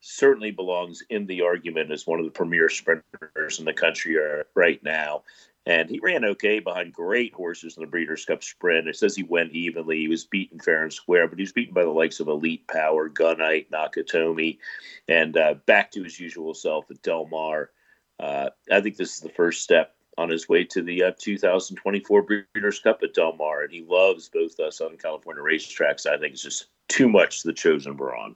certainly 0.00 0.50
belongs 0.50 1.02
in 1.10 1.26
the 1.26 1.42
argument 1.42 1.90
as 1.90 2.06
one 2.06 2.18
of 2.18 2.24
the 2.24 2.30
premier 2.30 2.68
sprinters 2.68 3.58
in 3.58 3.64
the 3.64 3.72
country 3.72 4.16
right 4.54 4.82
now. 4.82 5.22
And 5.66 5.90
he 5.90 6.00
ran 6.00 6.24
okay 6.24 6.58
behind 6.58 6.94
great 6.94 7.34
horses 7.34 7.76
in 7.76 7.82
the 7.82 7.86
Breeders' 7.86 8.24
Cup 8.24 8.42
Sprint. 8.42 8.88
It 8.88 8.96
says 8.96 9.14
he 9.14 9.22
went 9.22 9.52
evenly. 9.52 9.98
He 9.98 10.08
was 10.08 10.24
beaten 10.24 10.58
fair 10.58 10.82
and 10.82 10.92
square, 10.92 11.28
but 11.28 11.38
he 11.38 11.42
was 11.42 11.52
beaten 11.52 11.74
by 11.74 11.84
the 11.84 11.90
likes 11.90 12.18
of 12.18 12.28
Elite 12.28 12.66
Power, 12.66 13.10
Gunite, 13.10 13.68
Nakatomi, 13.70 14.58
and 15.06 15.36
uh, 15.36 15.54
back 15.66 15.90
to 15.92 16.02
his 16.02 16.18
usual 16.18 16.54
self 16.54 16.90
at 16.90 17.02
Del 17.02 17.26
Mar. 17.26 17.70
Uh, 18.18 18.50
I 18.72 18.80
think 18.80 18.96
this 18.96 19.14
is 19.14 19.20
the 19.20 19.28
first 19.28 19.62
step 19.62 19.94
on 20.16 20.30
his 20.30 20.48
way 20.48 20.64
to 20.64 20.82
the 20.82 21.04
uh, 21.04 21.12
2024 21.18 22.22
Breeders' 22.22 22.80
Cup 22.80 23.00
at 23.02 23.14
Del 23.14 23.34
Mar, 23.36 23.62
and 23.62 23.72
he 23.72 23.82
loves 23.82 24.30
both 24.30 24.58
uh, 24.58 24.70
Southern 24.70 24.98
California 24.98 25.42
racetracks. 25.42 26.06
I 26.06 26.18
think 26.18 26.32
it's 26.32 26.42
just 26.42 26.66
too 26.88 27.08
much 27.08 27.42
the 27.42 27.52
chosen 27.52 27.96
Vron. 27.96 28.34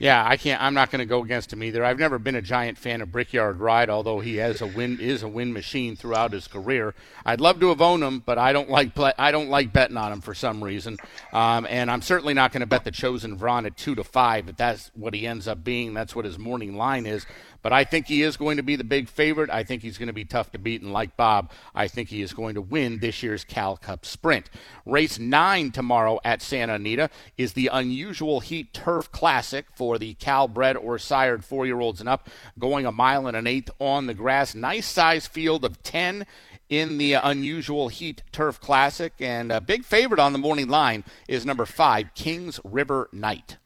Yeah, 0.00 0.26
I 0.26 0.38
can't. 0.38 0.62
I'm 0.62 0.72
not 0.72 0.90
going 0.90 1.00
to 1.00 1.04
go 1.04 1.22
against 1.22 1.52
him 1.52 1.62
either. 1.62 1.84
I've 1.84 1.98
never 1.98 2.18
been 2.18 2.34
a 2.34 2.40
giant 2.40 2.78
fan 2.78 3.02
of 3.02 3.12
Brickyard 3.12 3.60
Ride, 3.60 3.90
although 3.90 4.20
he 4.20 4.36
has 4.36 4.62
a 4.62 4.66
win 4.66 4.98
is 4.98 5.22
a 5.22 5.28
win 5.28 5.52
machine 5.52 5.94
throughout 5.94 6.32
his 6.32 6.48
career. 6.48 6.94
I'd 7.26 7.42
love 7.42 7.60
to 7.60 7.68
have 7.68 7.82
owned 7.82 8.02
him, 8.02 8.20
but 8.20 8.38
I 8.38 8.54
don't 8.54 8.70
like 8.70 8.98
I 9.18 9.30
don't 9.30 9.50
like 9.50 9.74
betting 9.74 9.98
on 9.98 10.10
him 10.10 10.22
for 10.22 10.32
some 10.32 10.64
reason. 10.64 10.96
Um, 11.34 11.66
and 11.68 11.90
I'm 11.90 12.00
certainly 12.00 12.32
not 12.32 12.50
going 12.50 12.62
to 12.62 12.66
bet 12.66 12.84
the 12.84 12.90
chosen 12.90 13.38
Vron 13.38 13.66
at 13.66 13.76
two 13.76 13.94
to 13.94 14.02
five. 14.02 14.48
If 14.48 14.56
that's 14.56 14.90
what 14.94 15.12
he 15.12 15.26
ends 15.26 15.46
up 15.46 15.62
being, 15.62 15.92
that's 15.92 16.16
what 16.16 16.24
his 16.24 16.38
morning 16.38 16.78
line 16.78 17.04
is. 17.04 17.26
But 17.62 17.72
I 17.72 17.84
think 17.84 18.06
he 18.06 18.22
is 18.22 18.36
going 18.36 18.56
to 18.56 18.62
be 18.62 18.76
the 18.76 18.84
big 18.84 19.08
favorite. 19.08 19.50
I 19.50 19.64
think 19.64 19.82
he's 19.82 19.98
going 19.98 20.08
to 20.08 20.12
be 20.12 20.24
tough 20.24 20.50
to 20.52 20.58
beat. 20.58 20.82
And 20.82 20.92
like 20.92 21.16
Bob, 21.16 21.50
I 21.74 21.88
think 21.88 22.08
he 22.08 22.22
is 22.22 22.32
going 22.32 22.54
to 22.54 22.62
win 22.62 22.98
this 22.98 23.22
year's 23.22 23.44
Cal 23.44 23.76
Cup 23.76 24.06
Sprint. 24.06 24.48
Race 24.86 25.18
nine 25.18 25.70
tomorrow 25.70 26.20
at 26.24 26.42
Santa 26.42 26.74
Anita 26.74 27.10
is 27.36 27.52
the 27.52 27.68
Unusual 27.72 28.40
Heat 28.40 28.72
Turf 28.72 29.12
Classic 29.12 29.66
for 29.74 29.98
the 29.98 30.14
Cal 30.14 30.48
bred 30.48 30.76
or 30.76 30.98
sired 30.98 31.44
four 31.44 31.66
year 31.66 31.80
olds 31.80 32.00
and 32.00 32.08
up, 32.08 32.28
going 32.58 32.86
a 32.86 32.92
mile 32.92 33.26
and 33.26 33.36
an 33.36 33.46
eighth 33.46 33.70
on 33.78 34.06
the 34.06 34.14
grass. 34.14 34.54
Nice 34.54 34.86
size 34.86 35.26
field 35.26 35.64
of 35.64 35.82
10 35.82 36.26
in 36.70 36.98
the 36.98 37.14
unusual 37.14 37.88
heat 37.88 38.22
turf 38.30 38.60
classic 38.60 39.12
and 39.18 39.50
a 39.50 39.60
big 39.60 39.84
favorite 39.84 40.20
on 40.20 40.32
the 40.32 40.38
morning 40.38 40.68
line 40.68 41.02
is 41.28 41.44
number 41.44 41.66
five 41.66 42.14
kings 42.14 42.60
river 42.62 43.08
knight 43.12 43.58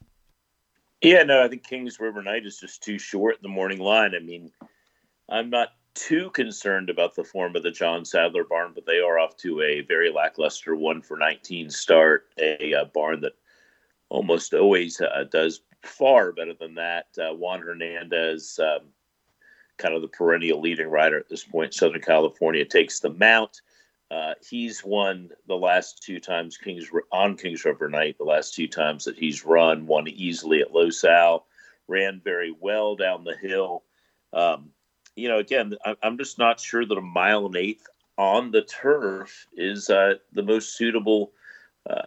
yeah, 1.04 1.22
no, 1.22 1.42
I 1.42 1.48
think 1.48 1.64
Kings 1.64 2.00
River 2.00 2.22
Knight 2.22 2.46
is 2.46 2.58
just 2.58 2.82
too 2.82 2.98
short 2.98 3.36
in 3.36 3.42
the 3.42 3.48
morning 3.48 3.78
line. 3.78 4.14
I 4.14 4.20
mean, 4.20 4.50
I'm 5.28 5.50
not 5.50 5.68
too 5.94 6.30
concerned 6.30 6.90
about 6.90 7.14
the 7.14 7.24
form 7.24 7.54
of 7.56 7.62
the 7.62 7.70
John 7.70 8.04
Sadler 8.04 8.44
barn, 8.44 8.72
but 8.74 8.86
they 8.86 8.98
are 8.98 9.18
off 9.18 9.36
to 9.38 9.60
a 9.60 9.82
very 9.82 10.10
lackluster 10.10 10.74
one 10.74 11.02
for 11.02 11.16
19 11.16 11.70
start, 11.70 12.26
a, 12.38 12.72
a 12.72 12.84
barn 12.86 13.20
that 13.20 13.34
almost 14.08 14.54
always 14.54 15.00
uh, 15.00 15.24
does 15.30 15.60
far 15.82 16.32
better 16.32 16.54
than 16.54 16.74
that. 16.74 17.06
Uh, 17.18 17.34
Juan 17.34 17.60
Hernandez, 17.60 18.58
um, 18.62 18.88
kind 19.76 19.94
of 19.94 20.02
the 20.02 20.08
perennial 20.08 20.60
leading 20.60 20.88
rider 20.88 21.18
at 21.18 21.28
this 21.28 21.44
point, 21.44 21.74
Southern 21.74 22.00
California 22.00 22.64
takes 22.64 23.00
the 23.00 23.10
mount. 23.10 23.60
Uh, 24.10 24.34
he's 24.48 24.84
won 24.84 25.30
the 25.48 25.56
last 25.56 26.02
two 26.02 26.20
times 26.20 26.56
Kings 26.56 26.88
on 27.12 27.36
Kings 27.36 27.64
River 27.64 27.88
Knight. 27.88 28.18
The 28.18 28.24
last 28.24 28.54
two 28.54 28.68
times 28.68 29.04
that 29.04 29.18
he's 29.18 29.44
run, 29.44 29.86
won 29.86 30.06
easily 30.08 30.60
at 30.60 30.72
Los 30.72 31.04
Al, 31.04 31.46
ran 31.88 32.20
very 32.22 32.54
well 32.60 32.96
down 32.96 33.24
the 33.24 33.36
hill. 33.36 33.82
Um, 34.32 34.70
you 35.16 35.28
know, 35.28 35.38
again, 35.38 35.74
I'm 36.02 36.18
just 36.18 36.38
not 36.38 36.60
sure 36.60 36.84
that 36.84 36.98
a 36.98 37.02
mile 37.02 37.46
and 37.46 37.56
eighth 37.56 37.86
on 38.18 38.50
the 38.50 38.62
turf 38.62 39.46
is 39.54 39.90
uh, 39.90 40.14
the 40.32 40.42
most 40.42 40.76
suitable 40.76 41.32
uh, 41.88 42.02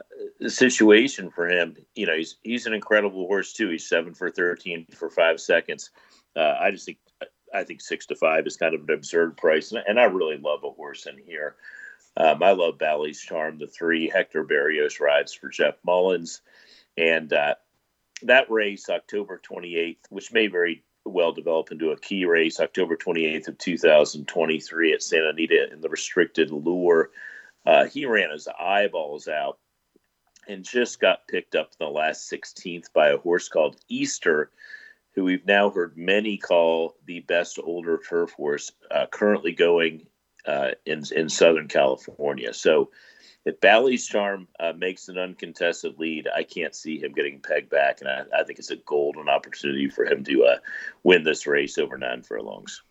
situation 0.48 1.30
for 1.30 1.48
him. 1.48 1.76
You 1.96 2.06
know, 2.06 2.16
he's 2.16 2.38
he's 2.44 2.66
an 2.66 2.74
incredible 2.74 3.28
horse 3.28 3.54
too. 3.54 3.70
He's 3.70 3.88
seven 3.88 4.14
for 4.14 4.30
thirteen 4.30 4.86
for 4.94 5.10
five 5.10 5.40
seconds. 5.40 5.92
Uh, 6.36 6.56
I 6.60 6.72
just 6.72 6.86
think 6.86 6.98
I 7.54 7.64
think 7.64 7.82
six 7.82 8.06
to 8.08 8.16
five 8.16 8.46
is 8.46 8.58
kind 8.58 8.76
of 8.76 8.82
an 8.82 8.94
absurd 8.94 9.38
price, 9.38 9.72
and, 9.72 9.84
and 9.88 10.00
I 10.00 10.04
really 10.04 10.38
love 10.38 10.64
a 10.64 10.72
horse 10.72 11.06
in 11.06 11.18
here. 11.18 11.56
Um, 12.18 12.42
I 12.42 12.52
love 12.52 12.80
Bally's 12.80 13.22
Charm, 13.22 13.60
the 13.60 13.68
three 13.68 14.10
Hector 14.10 14.44
Berrios 14.44 15.00
rides 15.00 15.34
for 15.34 15.50
Jeff 15.50 15.76
Mullins. 15.86 16.42
And 16.98 17.32
uh, 17.32 17.56
that 18.24 18.50
race, 18.50 18.90
October 18.90 19.40
28th, 19.48 19.98
which 20.10 20.34
may 20.34 20.48
very 20.48 20.84
well 21.06 21.32
develop 21.32 21.72
into 21.72 21.92
a 21.92 22.00
key 22.00 22.26
race, 22.26 22.60
October 22.60 22.98
28th 22.98 23.50
of 23.50 23.58
2023 23.60 24.94
at 24.94 25.04
Santa 25.04 25.30
Anita 25.30 25.72
in 25.72 25.80
the 25.80 25.90
restricted 25.90 26.50
lure. 26.52 27.12
Uh, 27.66 27.86
he 27.86 28.06
ran 28.06 28.32
his 28.32 28.48
eyeballs 28.60 29.28
out 29.28 29.60
and 30.48 30.64
just 30.64 31.00
got 31.00 31.28
picked 31.28 31.56
up 31.56 31.72
in 31.80 31.86
the 31.86 31.92
last 31.92 32.32
16th 32.32 32.92
by 32.94 33.10
a 33.10 33.18
horse 33.18 33.48
called 33.48 33.78
Easter, 33.90 34.50
who 35.14 35.24
we've 35.24 35.46
now 35.46 35.70
heard 35.70 35.98
many 35.98 36.38
call 36.38 36.96
the 37.06 37.20
best 37.20 37.60
older 37.64 38.00
turf 38.10 38.32
horse, 38.32 38.72
uh, 38.90 39.06
currently 39.12 39.52
going 39.52 40.08
uh, 40.48 40.72
in 40.86 41.04
in 41.16 41.30
Southern 41.30 41.68
California. 41.68 42.54
So 42.54 42.90
if 43.46 43.60
Bally's 43.62 44.06
Charm 44.06 44.48
uh, 44.60 44.74
makes 44.78 45.08
an 45.08 45.18
uncontested 45.18 45.98
lead, 45.98 46.28
I 46.36 46.44
can't 46.44 46.76
see 46.76 47.00
him 47.00 47.14
getting 47.14 47.40
pegged 47.40 47.70
back, 47.70 48.02
and 48.02 48.10
I, 48.10 48.24
I 48.38 48.44
think 48.44 48.60
it's 48.60 48.72
a 48.72 48.76
golden 48.76 49.30
opportunity 49.30 49.90
for 49.90 50.06
him 50.06 50.24
to 50.26 50.44
uh, 50.44 50.58
win 51.04 51.24
this 51.24 51.48
race 51.48 51.78
over 51.78 51.98
nine 51.98 52.24
furlongs. 52.24 52.82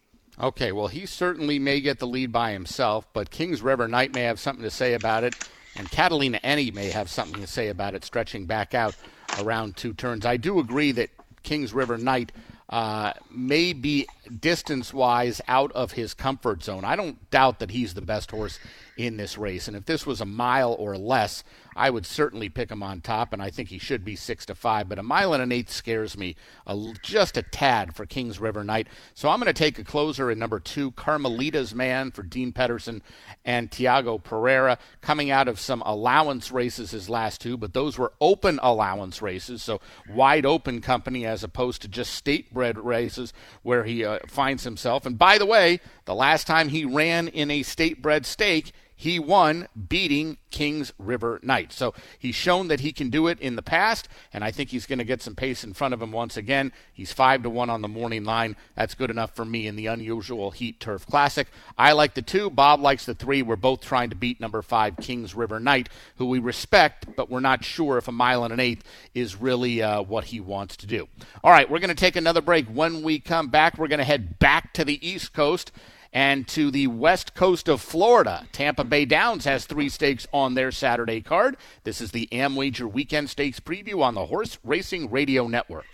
Okay, 0.40 0.72
well, 0.72 0.88
he 0.88 1.06
certainly 1.06 1.58
may 1.58 1.80
get 1.80 1.98
the 1.98 2.06
lead 2.06 2.32
by 2.32 2.52
himself, 2.52 3.06
but 3.12 3.30
Kings 3.30 3.62
River 3.62 3.88
Knight 3.88 4.14
may 4.14 4.22
have 4.22 4.40
something 4.40 4.62
to 4.64 4.70
say 4.70 4.94
about 4.94 5.24
it, 5.24 5.34
and 5.76 5.90
Catalina 5.90 6.40
Any 6.42 6.70
may 6.70 6.90
have 6.90 7.10
something 7.10 7.40
to 7.40 7.46
say 7.46 7.68
about 7.68 7.94
it, 7.94 8.04
stretching 8.04 8.46
back 8.46 8.74
out 8.74 8.94
around 9.40 9.76
two 9.76 9.92
turns. 9.92 10.24
I 10.24 10.36
do 10.36 10.58
agree 10.58 10.92
that 10.92 11.10
Kings 11.42 11.74
River 11.74 11.98
Knight 11.98 12.32
uh, 12.70 13.12
may 13.30 13.72
be 13.72 14.06
distance 14.40 14.92
wise 14.92 15.40
out 15.48 15.72
of 15.72 15.92
his 15.92 16.14
comfort 16.14 16.62
zone. 16.62 16.84
I 16.84 16.96
don't 16.96 17.30
doubt 17.30 17.58
that 17.60 17.70
he's 17.70 17.94
the 17.94 18.02
best 18.02 18.30
horse 18.30 18.58
in 18.96 19.16
this 19.16 19.36
race. 19.36 19.68
And 19.68 19.76
if 19.76 19.84
this 19.84 20.06
was 20.06 20.20
a 20.20 20.26
mile 20.26 20.74
or 20.78 20.96
less, 20.96 21.44
I 21.76 21.90
would 21.90 22.06
certainly 22.06 22.48
pick 22.48 22.70
him 22.70 22.82
on 22.82 23.02
top, 23.02 23.34
and 23.34 23.42
I 23.42 23.50
think 23.50 23.68
he 23.68 23.78
should 23.78 24.02
be 24.02 24.16
six 24.16 24.46
to 24.46 24.54
five. 24.54 24.88
But 24.88 24.98
a 24.98 25.02
mile 25.02 25.34
and 25.34 25.42
an 25.42 25.52
eighth 25.52 25.70
scares 25.70 26.16
me 26.16 26.34
a, 26.66 26.92
just 27.02 27.36
a 27.36 27.42
tad 27.42 27.94
for 27.94 28.06
Kings 28.06 28.40
River 28.40 28.64
Knight. 28.64 28.88
So 29.12 29.28
I'm 29.28 29.38
going 29.38 29.52
to 29.52 29.52
take 29.52 29.78
a 29.78 29.84
closer 29.84 30.30
in 30.30 30.38
number 30.38 30.58
two, 30.58 30.92
Carmelita's 30.92 31.74
Man 31.74 32.10
for 32.10 32.22
Dean 32.22 32.52
Pedersen 32.52 33.02
and 33.44 33.70
Tiago 33.70 34.16
Pereira, 34.16 34.78
coming 35.02 35.30
out 35.30 35.48
of 35.48 35.60
some 35.60 35.82
allowance 35.84 36.50
races 36.50 36.92
his 36.92 37.10
last 37.10 37.42
two, 37.42 37.58
but 37.58 37.74
those 37.74 37.98
were 37.98 38.14
open 38.22 38.58
allowance 38.62 39.20
races, 39.20 39.62
so 39.62 39.80
wide 40.08 40.46
open 40.46 40.80
company 40.80 41.26
as 41.26 41.44
opposed 41.44 41.82
to 41.82 41.88
just 41.88 42.14
state 42.14 42.52
bred 42.54 42.78
races 42.78 43.34
where 43.62 43.84
he 43.84 44.02
uh, 44.02 44.15
finds 44.26 44.64
himself. 44.64 45.06
And 45.06 45.18
by 45.18 45.38
the 45.38 45.46
way, 45.46 45.80
the 46.04 46.14
last 46.14 46.46
time 46.46 46.68
he 46.68 46.84
ran 46.84 47.28
in 47.28 47.50
a 47.50 47.62
state 47.62 48.02
bred 48.02 48.26
stake, 48.26 48.72
he 48.96 49.18
won 49.18 49.68
beating 49.88 50.38
Kings 50.50 50.92
River 50.98 51.38
Knight. 51.42 51.70
So 51.70 51.92
he's 52.18 52.34
shown 52.34 52.68
that 52.68 52.80
he 52.80 52.92
can 52.92 53.10
do 53.10 53.26
it 53.26 53.38
in 53.40 53.54
the 53.54 53.62
past, 53.62 54.08
and 54.32 54.42
I 54.42 54.50
think 54.50 54.70
he's 54.70 54.86
going 54.86 54.98
to 54.98 55.04
get 55.04 55.20
some 55.20 55.34
pace 55.34 55.62
in 55.62 55.74
front 55.74 55.92
of 55.92 56.00
him 56.00 56.12
once 56.12 56.38
again. 56.38 56.72
He's 56.94 57.12
five 57.12 57.42
to 57.42 57.50
one 57.50 57.68
on 57.68 57.82
the 57.82 57.88
morning 57.88 58.24
line. 58.24 58.56
That's 58.74 58.94
good 58.94 59.10
enough 59.10 59.36
for 59.36 59.44
me 59.44 59.66
in 59.66 59.76
the 59.76 59.86
unusual 59.86 60.50
Heat 60.50 60.80
Turf 60.80 61.06
Classic. 61.06 61.46
I 61.76 61.92
like 61.92 62.14
the 62.14 62.22
two. 62.22 62.48
Bob 62.48 62.80
likes 62.80 63.04
the 63.04 63.14
three. 63.14 63.42
We're 63.42 63.56
both 63.56 63.82
trying 63.82 64.08
to 64.10 64.16
beat 64.16 64.40
number 64.40 64.62
five 64.62 64.96
Kings 64.96 65.34
River 65.34 65.60
Knight, 65.60 65.90
who 66.16 66.24
we 66.26 66.38
respect, 66.38 67.14
but 67.16 67.30
we're 67.30 67.40
not 67.40 67.64
sure 67.64 67.98
if 67.98 68.08
a 68.08 68.12
mile 68.12 68.44
and 68.44 68.52
an 68.52 68.60
eighth 68.60 68.82
is 69.14 69.36
really 69.36 69.82
uh, 69.82 70.00
what 70.00 70.24
he 70.24 70.40
wants 70.40 70.74
to 70.78 70.86
do. 70.86 71.06
All 71.44 71.50
right, 71.50 71.70
we're 71.70 71.80
going 71.80 71.88
to 71.88 71.94
take 71.94 72.16
another 72.16 72.40
break. 72.40 72.66
When 72.66 73.02
we 73.02 73.18
come 73.20 73.48
back, 73.48 73.76
we're 73.76 73.88
going 73.88 73.98
to 73.98 74.04
head 74.04 74.38
back 74.38 74.72
to 74.72 74.86
the 74.86 75.06
East 75.06 75.34
Coast 75.34 75.70
and 76.16 76.48
to 76.48 76.70
the 76.70 76.86
west 76.86 77.34
coast 77.34 77.68
of 77.68 77.78
Florida. 77.78 78.48
Tampa 78.50 78.84
Bay 78.84 79.04
Downs 79.04 79.44
has 79.44 79.66
three 79.66 79.90
stakes 79.90 80.26
on 80.32 80.54
their 80.54 80.72
Saturday 80.72 81.20
card. 81.20 81.58
This 81.84 82.00
is 82.00 82.10
the 82.10 82.26
AmWager 82.32 82.90
Weekend 82.90 83.28
Stakes 83.28 83.60
preview 83.60 84.02
on 84.02 84.14
the 84.14 84.24
Horse 84.24 84.58
Racing 84.64 85.10
Radio 85.10 85.46
Network. 85.46 85.84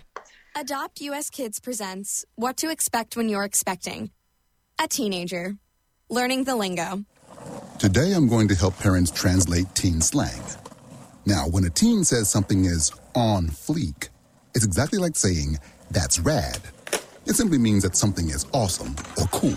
Adopt 0.55 1.01
US 1.01 1.29
Kids 1.29 1.59
presents 1.59 2.25
What 2.37 2.57
to 2.59 2.71
Expect 2.71 3.17
When 3.17 3.29
You're 3.29 3.43
Expecting. 3.43 4.13
A 4.81 4.87
teenager. 4.87 5.57
Learning 6.09 6.45
the 6.45 6.55
lingo. 6.55 7.05
Today 7.81 8.13
I'm 8.13 8.29
going 8.29 8.47
to 8.47 8.55
help 8.55 8.79
parents 8.79 9.11
translate 9.11 9.75
teen 9.75 10.01
slang. 10.01 10.41
Now, 11.27 11.49
when 11.49 11.65
a 11.65 11.71
teen 11.71 12.05
says 12.05 12.31
something 12.31 12.65
is 12.65 12.93
on 13.17 13.49
fleek, 13.49 14.11
it's 14.55 14.65
exactly 14.65 15.01
like 15.01 15.17
saying, 15.17 15.59
that's 15.91 16.21
rad. 16.21 16.61
It 17.27 17.35
simply 17.35 17.59
means 17.59 17.83
that 17.83 17.97
something 17.97 18.29
is 18.29 18.47
awesome 18.53 18.95
or 19.19 19.27
cool. 19.33 19.57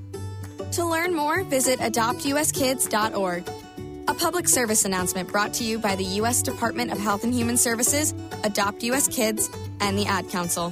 To 0.71 0.85
learn 0.85 1.13
more, 1.13 1.43
visit 1.43 1.79
adoptuskids.org. 1.79 3.49
A 4.07 4.13
public 4.13 4.47
service 4.47 4.85
announcement 4.85 5.29
brought 5.29 5.53
to 5.55 5.65
you 5.65 5.77
by 5.79 5.97
the 5.97 6.03
U.S. 6.03 6.41
Department 6.41 6.91
of 6.91 6.97
Health 6.97 7.25
and 7.25 7.33
Human 7.33 7.57
Services, 7.57 8.13
Adopt 8.45 8.81
U.S. 8.83 9.07
Kids, 9.09 9.49
and 9.81 9.97
the 9.97 10.05
Ad 10.05 10.29
Council. 10.29 10.71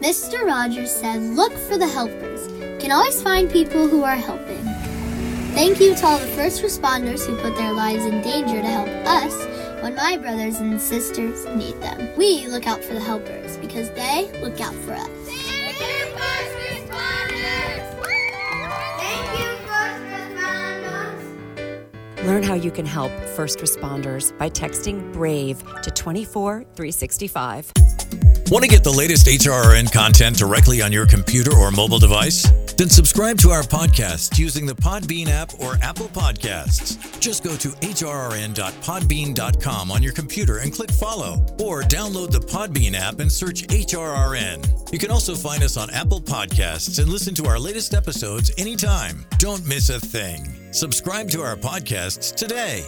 Mr. 0.00 0.44
Rogers 0.44 0.90
said, 0.90 1.22
Look 1.22 1.52
for 1.54 1.78
the 1.78 1.88
helpers. 1.88 2.46
Can 2.82 2.92
always 2.92 3.20
find 3.22 3.50
people 3.50 3.88
who 3.88 4.04
are 4.04 4.14
helping. 4.14 4.62
Thank 5.54 5.80
you 5.80 5.94
to 5.94 6.06
all 6.06 6.18
the 6.18 6.26
first 6.26 6.62
responders 6.62 7.26
who 7.26 7.34
put 7.38 7.56
their 7.56 7.72
lives 7.72 8.04
in 8.04 8.20
danger 8.20 8.60
to 8.60 8.68
help 8.68 8.88
us 9.06 9.34
when 9.82 9.94
my 9.94 10.18
brothers 10.18 10.60
and 10.60 10.78
sisters 10.80 11.46
need 11.56 11.80
them. 11.80 12.10
We 12.16 12.46
look 12.46 12.66
out 12.66 12.84
for 12.84 12.92
the 12.92 13.00
helpers 13.00 13.56
because 13.56 13.90
they 13.92 14.30
look 14.42 14.60
out 14.60 14.74
for 14.74 14.92
us. 14.92 15.17
Learn 22.28 22.42
how 22.42 22.52
you 22.52 22.70
can 22.70 22.84
help 22.84 23.10
first 23.34 23.60
responders 23.60 24.36
by 24.36 24.50
texting 24.50 25.14
BRAVE 25.14 25.60
to 25.80 25.90
24365. 25.90 27.87
Want 28.50 28.64
to 28.64 28.70
get 28.70 28.82
the 28.82 28.90
latest 28.90 29.26
HRRN 29.26 29.92
content 29.92 30.38
directly 30.38 30.80
on 30.80 30.90
your 30.90 31.06
computer 31.06 31.54
or 31.54 31.70
mobile 31.70 31.98
device? 31.98 32.50
Then 32.78 32.88
subscribe 32.88 33.36
to 33.40 33.50
our 33.50 33.62
podcast 33.62 34.38
using 34.38 34.64
the 34.64 34.74
Podbean 34.74 35.28
app 35.28 35.52
or 35.60 35.76
Apple 35.82 36.08
Podcasts. 36.08 37.20
Just 37.20 37.44
go 37.44 37.56
to 37.56 37.68
hrrn.podbean.com 37.68 39.90
on 39.90 40.02
your 40.02 40.12
computer 40.12 40.58
and 40.58 40.72
click 40.72 40.90
follow, 40.90 41.44
or 41.60 41.82
download 41.82 42.30
the 42.30 42.40
Podbean 42.40 42.94
app 42.94 43.20
and 43.20 43.30
search 43.30 43.66
HRRN. 43.66 44.92
You 44.92 44.98
can 44.98 45.10
also 45.10 45.34
find 45.34 45.62
us 45.62 45.76
on 45.76 45.90
Apple 45.90 46.22
Podcasts 46.22 46.98
and 46.98 47.08
listen 47.08 47.34
to 47.34 47.44
our 47.46 47.58
latest 47.58 47.92
episodes 47.92 48.50
anytime. 48.56 49.26
Don't 49.38 49.66
miss 49.66 49.90
a 49.90 50.00
thing. 50.00 50.72
Subscribe 50.72 51.28
to 51.30 51.42
our 51.42 51.56
podcasts 51.56 52.34
today. 52.34 52.86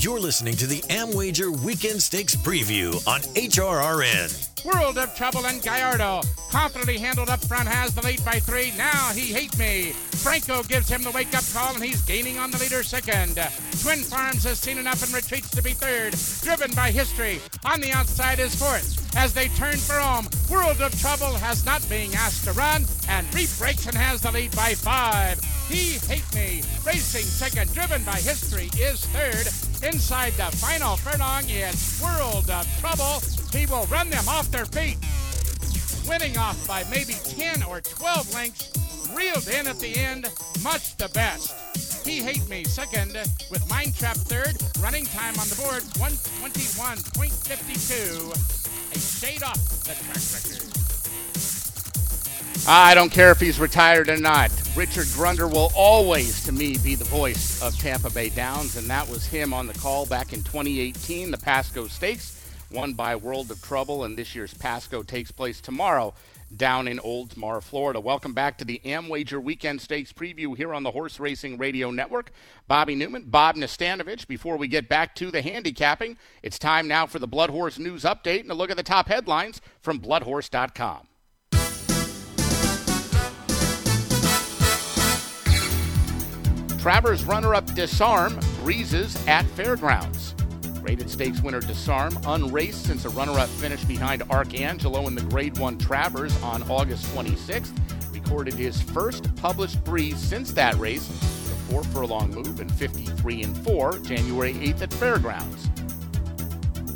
You're 0.00 0.18
listening 0.18 0.54
to 0.56 0.66
the 0.66 0.80
AmWager 0.88 1.60
Weekend 1.62 2.02
Stakes 2.02 2.34
Preview 2.34 3.06
on 3.06 3.20
HRRN. 3.34 4.64
World 4.64 4.96
of 4.96 5.14
Trouble 5.14 5.44
and 5.44 5.60
Gallardo. 5.60 6.22
Confidently 6.50 6.96
handled 6.96 7.28
up 7.28 7.44
front, 7.44 7.68
has 7.68 7.94
the 7.94 8.00
lead 8.00 8.24
by 8.24 8.40
three. 8.40 8.72
Now 8.78 9.10
he 9.12 9.30
hate 9.30 9.58
me. 9.58 9.92
Franco 10.22 10.62
gives 10.62 10.88
him 10.88 11.02
the 11.02 11.10
wake 11.10 11.36
up 11.36 11.44
call, 11.52 11.74
and 11.74 11.84
he's 11.84 12.00
gaining 12.00 12.38
on 12.38 12.50
the 12.50 12.56
leader 12.56 12.82
second. 12.82 13.34
Twin 13.82 13.98
Farms 13.98 14.42
has 14.44 14.58
seen 14.58 14.78
enough 14.78 15.02
and 15.02 15.12
retreats 15.12 15.50
to 15.50 15.62
be 15.62 15.72
third. 15.72 16.14
Driven 16.40 16.74
by 16.74 16.90
history. 16.90 17.38
On 17.66 17.78
the 17.82 17.92
outside 17.92 18.38
is 18.38 18.54
fourth. 18.54 19.14
As 19.14 19.34
they 19.34 19.48
turn 19.48 19.76
for 19.76 19.98
home, 19.98 20.26
World 20.48 20.80
of 20.80 20.98
Trouble 20.98 21.34
has 21.34 21.66
not 21.66 21.86
been 21.90 22.14
asked 22.14 22.44
to 22.44 22.52
run, 22.52 22.86
and 23.06 23.34
Reef 23.34 23.58
breaks 23.58 23.84
and 23.86 23.96
has 23.98 24.22
the 24.22 24.32
lead 24.32 24.56
by 24.56 24.72
five. 24.72 25.38
He 25.70 26.02
Hate 26.08 26.26
Me, 26.34 26.62
racing 26.84 27.22
second, 27.22 27.72
driven 27.72 28.02
by 28.02 28.16
history, 28.16 28.68
is 28.76 29.04
third. 29.14 29.46
Inside 29.86 30.32
the 30.32 30.50
final 30.56 30.96
furlong, 30.96 31.44
it's 31.46 32.02
World 32.02 32.50
of 32.50 32.66
Trouble. 32.80 33.22
He 33.52 33.66
will 33.66 33.86
run 33.86 34.10
them 34.10 34.28
off 34.28 34.50
their 34.50 34.66
feet. 34.66 34.98
Winning 36.08 36.36
off 36.36 36.66
by 36.66 36.82
maybe 36.90 37.14
10 37.22 37.62
or 37.62 37.80
12 37.80 38.34
lengths, 38.34 38.72
reeled 39.14 39.46
in 39.46 39.68
at 39.68 39.78
the 39.78 39.94
end, 39.94 40.28
much 40.64 40.96
the 40.96 41.08
best. 41.10 41.54
He 42.04 42.18
Hate 42.18 42.48
Me 42.48 42.64
second, 42.64 43.16
with 43.48 43.64
Mind 43.70 43.94
Trap 43.94 44.16
third, 44.16 44.60
running 44.82 45.06
time 45.06 45.38
on 45.38 45.48
the 45.48 45.54
board 45.54 45.84
121.52. 46.02 48.34
A 48.92 48.98
shade 48.98 49.44
off 49.44 49.84
the 49.84 49.94
track 49.94 50.16
record. 50.34 50.79
I 52.68 52.94
don't 52.94 53.10
care 53.10 53.30
if 53.30 53.40
he's 53.40 53.58
retired 53.58 54.08
or 54.08 54.18
not. 54.18 54.50
Richard 54.76 55.06
Grunder 55.06 55.48
will 55.48 55.72
always, 55.74 56.44
to 56.44 56.52
me, 56.52 56.76
be 56.78 56.94
the 56.94 57.04
voice 57.04 57.60
of 57.62 57.76
Tampa 57.78 58.10
Bay 58.10 58.28
Downs, 58.28 58.76
and 58.76 58.88
that 58.88 59.08
was 59.08 59.26
him 59.26 59.52
on 59.52 59.66
the 59.66 59.74
call 59.74 60.06
back 60.06 60.32
in 60.32 60.42
2018, 60.42 61.30
the 61.30 61.38
Pasco 61.38 61.86
Stakes, 61.88 62.46
won 62.70 62.92
by 62.92 63.16
World 63.16 63.50
of 63.50 63.60
Trouble, 63.62 64.04
and 64.04 64.16
this 64.16 64.34
year's 64.34 64.54
Pasco 64.54 65.02
takes 65.02 65.30
place 65.30 65.60
tomorrow 65.60 66.14
down 66.56 66.86
in 66.86 66.98
Oldsmar, 66.98 67.62
Florida. 67.62 67.98
Welcome 67.98 68.34
back 68.34 68.58
to 68.58 68.64
the 68.64 68.80
AmWager 68.84 69.42
Weekend 69.42 69.80
Stakes 69.80 70.12
preview 70.12 70.56
here 70.56 70.74
on 70.74 70.82
the 70.82 70.90
Horse 70.90 71.18
Racing 71.18 71.58
Radio 71.58 71.90
Network. 71.90 72.30
Bobby 72.68 72.94
Newman, 72.94 73.24
Bob 73.26 73.56
Nastanovich. 73.56 74.26
Before 74.26 74.56
we 74.56 74.68
get 74.68 74.88
back 74.88 75.14
to 75.16 75.30
the 75.30 75.42
handicapping, 75.42 76.16
it's 76.42 76.58
time 76.58 76.86
now 76.86 77.06
for 77.06 77.18
the 77.18 77.28
Blood 77.28 77.50
Horse 77.50 77.78
News 77.78 78.02
Update 78.02 78.42
and 78.42 78.50
a 78.50 78.54
look 78.54 78.70
at 78.70 78.76
the 78.76 78.82
top 78.82 79.08
headlines 79.08 79.60
from 79.80 80.00
BloodHorse.com. 80.00 81.06
Travers 86.80 87.26
runner-up 87.26 87.74
Disarm 87.74 88.40
breezes 88.62 89.14
at 89.26 89.44
Fairgrounds. 89.48 90.34
Rated 90.80 91.10
stakes 91.10 91.42
winner 91.42 91.60
Disarm, 91.60 92.18
unraced 92.24 92.86
since 92.86 93.04
a 93.04 93.10
runner-up 93.10 93.50
finish 93.50 93.84
behind 93.84 94.22
Arcangelo 94.30 95.06
in 95.06 95.14
the 95.14 95.20
Grade 95.20 95.58
1 95.58 95.76
Travers 95.76 96.42
on 96.42 96.62
August 96.70 97.04
26th, 97.14 97.70
recorded 98.14 98.54
his 98.54 98.80
first 98.80 99.36
published 99.36 99.84
breeze 99.84 100.16
since 100.16 100.52
that 100.52 100.74
race, 100.76 101.06
the 101.06 101.54
four 101.68 101.84
furlong 101.84 102.30
move 102.30 102.60
and 102.60 102.72
53 102.72 103.42
and 103.42 103.54
four 103.58 103.98
January 103.98 104.54
8th 104.54 104.80
at 104.80 104.92
Fairgrounds. 104.94 105.68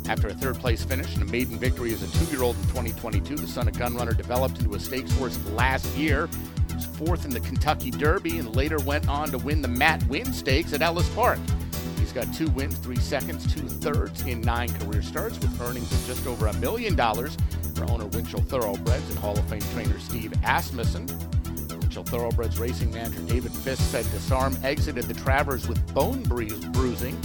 After 0.09 0.29
a 0.29 0.33
third 0.33 0.55
place 0.55 0.83
finish 0.83 1.13
and 1.13 1.21
a 1.21 1.25
maiden 1.25 1.59
victory 1.59 1.93
as 1.93 2.01
a 2.01 2.07
two 2.17 2.31
year 2.31 2.41
old 2.41 2.55
in 2.55 2.63
2022, 2.69 3.35
the 3.35 3.45
son 3.45 3.67
of 3.67 3.75
Gunrunner 3.75 4.17
developed 4.17 4.57
into 4.57 4.73
a 4.73 4.79
stakes 4.79 5.15
horse 5.17 5.37
last 5.51 5.85
year. 5.95 6.27
Was 6.75 6.85
fourth 6.85 7.23
in 7.23 7.31
the 7.31 7.39
Kentucky 7.39 7.89
Derby 7.89 8.37
and 8.37 8.53
later 8.53 8.77
went 8.79 9.07
on 9.07 9.31
to 9.31 9.37
win 9.37 9.61
the 9.61 9.67
Matt 9.67 10.05
Winn 10.07 10.33
Stakes 10.33 10.73
at 10.73 10.81
Ellis 10.81 11.07
Park. 11.15 11.39
He's 11.97 12.11
got 12.11 12.33
two 12.33 12.49
wins, 12.49 12.77
three 12.79 12.97
seconds, 12.97 13.51
two 13.53 13.61
thirds 13.61 14.23
in 14.23 14.41
nine 14.41 14.67
career 14.79 15.01
starts 15.01 15.39
with 15.39 15.59
earnings 15.61 15.89
of 15.89 16.05
just 16.05 16.27
over 16.27 16.47
a 16.47 16.53
million 16.55 16.93
dollars 16.93 17.37
for 17.75 17.89
owner 17.89 18.07
Winchell 18.07 18.41
Thoroughbreds 18.41 19.09
and 19.09 19.17
Hall 19.19 19.37
of 19.37 19.45
Fame 19.45 19.61
trainer 19.73 19.97
Steve 19.99 20.33
Asmussen. 20.43 21.07
Winchell 21.69 22.03
Thoroughbreds 22.03 22.59
racing 22.59 22.91
manager 22.91 23.21
David 23.21 23.53
Fiske 23.53 23.81
said 23.81 24.11
Disarm 24.11 24.57
exited 24.61 25.05
the 25.05 25.13
Travers 25.13 25.69
with 25.69 25.93
bone 25.93 26.23
bruise- 26.23 26.65
bruising 26.65 27.17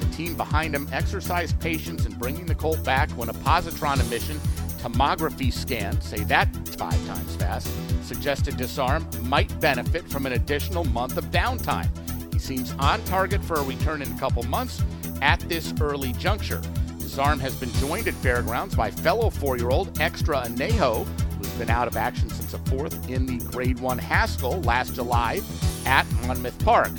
The 0.00 0.06
team 0.16 0.34
behind 0.34 0.74
him 0.74 0.88
exercised 0.92 1.60
patience 1.60 2.06
in 2.06 2.12
bringing 2.14 2.46
the 2.46 2.54
colt 2.54 2.82
back 2.84 3.10
when 3.10 3.28
a 3.28 3.34
positron 3.34 4.00
emission 4.00 4.40
tomography 4.84 5.50
scan, 5.50 5.98
say 6.02 6.24
that 6.24 6.46
five 6.74 7.06
times 7.06 7.36
fast, 7.36 7.68
suggested 8.04 8.56
Disarm 8.56 9.06
might 9.22 9.58
benefit 9.60 10.08
from 10.08 10.26
an 10.26 10.32
additional 10.32 10.84
month 10.84 11.16
of 11.16 11.24
downtime. 11.26 11.88
He 12.32 12.38
seems 12.38 12.72
on 12.78 13.02
target 13.04 13.42
for 13.44 13.54
a 13.54 13.62
return 13.62 14.02
in 14.02 14.12
a 14.12 14.18
couple 14.18 14.42
months 14.44 14.82
at 15.22 15.40
this 15.40 15.72
early 15.80 16.12
juncture. 16.14 16.60
Disarm 16.98 17.38
has 17.40 17.54
been 17.54 17.72
joined 17.74 18.08
at 18.08 18.14
Fairgrounds 18.14 18.74
by 18.74 18.90
fellow 18.90 19.30
four 19.30 19.56
year 19.56 19.70
old 19.70 20.00
Extra 20.00 20.42
Anejo, 20.42 21.04
who's 21.38 21.48
been 21.52 21.70
out 21.70 21.86
of 21.86 21.96
action 21.96 22.28
since 22.28 22.54
a 22.54 22.58
fourth 22.70 23.08
in 23.08 23.26
the 23.26 23.38
Grade 23.46 23.78
1 23.78 23.98
Haskell 23.98 24.60
last 24.62 24.94
July 24.94 25.40
at 25.86 26.06
Monmouth 26.26 26.62
Park. 26.64 26.90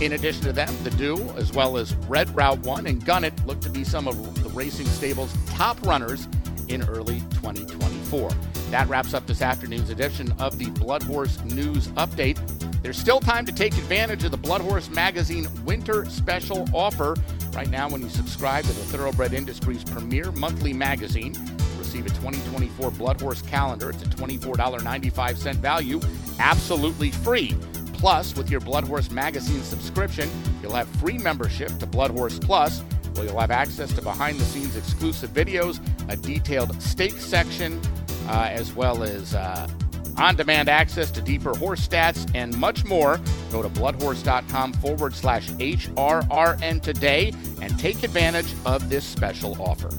In 0.00 0.14
addition 0.14 0.42
to 0.44 0.52
them, 0.52 0.74
the 0.82 0.90
Do, 0.90 1.16
as 1.36 1.52
well 1.52 1.76
as 1.76 1.94
Red 2.08 2.34
Route 2.34 2.58
1 2.60 2.86
and 2.86 3.04
Gunnet, 3.04 3.46
look 3.46 3.60
to 3.60 3.68
be 3.68 3.84
some 3.84 4.08
of 4.08 4.42
the 4.42 4.48
racing 4.48 4.86
stable's 4.86 5.32
top 5.46 5.80
runners 5.86 6.26
in 6.70 6.82
early 6.84 7.20
2024. 7.30 8.30
That 8.70 8.88
wraps 8.88 9.12
up 9.12 9.26
this 9.26 9.42
afternoon's 9.42 9.90
edition 9.90 10.32
of 10.38 10.58
the 10.58 10.70
Blood 10.70 11.02
Horse 11.02 11.42
News 11.44 11.88
Update. 11.88 12.38
There's 12.82 12.98
still 12.98 13.20
time 13.20 13.44
to 13.46 13.52
take 13.52 13.72
advantage 13.74 14.24
of 14.24 14.30
the 14.30 14.36
Blood 14.36 14.60
Horse 14.60 14.88
Magazine 14.88 15.48
Winter 15.64 16.04
Special 16.06 16.66
offer. 16.72 17.16
Right 17.52 17.68
now, 17.68 17.90
when 17.90 18.00
you 18.00 18.08
subscribe 18.08 18.64
to 18.64 18.72
the 18.72 18.84
Thoroughbred 18.84 19.34
Industries 19.34 19.84
premier 19.84 20.30
monthly 20.32 20.72
magazine, 20.72 21.34
receive 21.76 22.06
a 22.06 22.10
2024 22.10 22.92
Blood 22.92 23.20
Horse 23.20 23.42
calendar. 23.42 23.90
It's 23.90 24.02
a 24.02 24.06
$24.95 24.06 25.56
value, 25.56 26.00
absolutely 26.38 27.10
free. 27.10 27.54
Plus, 27.94 28.34
with 28.34 28.48
your 28.48 28.60
Blood 28.60 28.84
Horse 28.84 29.10
Magazine 29.10 29.62
subscription, 29.62 30.30
you'll 30.62 30.72
have 30.72 30.88
free 30.88 31.18
membership 31.18 31.76
to 31.80 31.86
Blood 31.86 32.12
Horse 32.12 32.38
Plus, 32.38 32.82
where 33.14 33.26
you'll 33.26 33.40
have 33.40 33.50
access 33.50 33.92
to 33.94 34.02
behind 34.02 34.38
the 34.38 34.44
scenes 34.44 34.76
exclusive 34.76 35.30
videos, 35.30 35.80
a 36.08 36.16
detailed 36.16 36.80
stake 36.82 37.18
section, 37.18 37.80
uh, 38.28 38.48
as 38.50 38.72
well 38.74 39.02
as 39.02 39.34
uh, 39.34 39.68
on 40.16 40.36
demand 40.36 40.68
access 40.68 41.10
to 41.10 41.22
deeper 41.22 41.54
horse 41.56 41.86
stats 41.86 42.30
and 42.34 42.56
much 42.58 42.84
more. 42.84 43.20
Go 43.50 43.62
to 43.62 43.68
bloodhorse.com 43.68 44.72
forward 44.74 45.14
slash 45.14 45.48
HRRN 45.52 46.82
today 46.82 47.32
and 47.60 47.78
take 47.78 48.02
advantage 48.02 48.52
of 48.66 48.88
this 48.88 49.04
special 49.04 49.60
offer. 49.60 49.90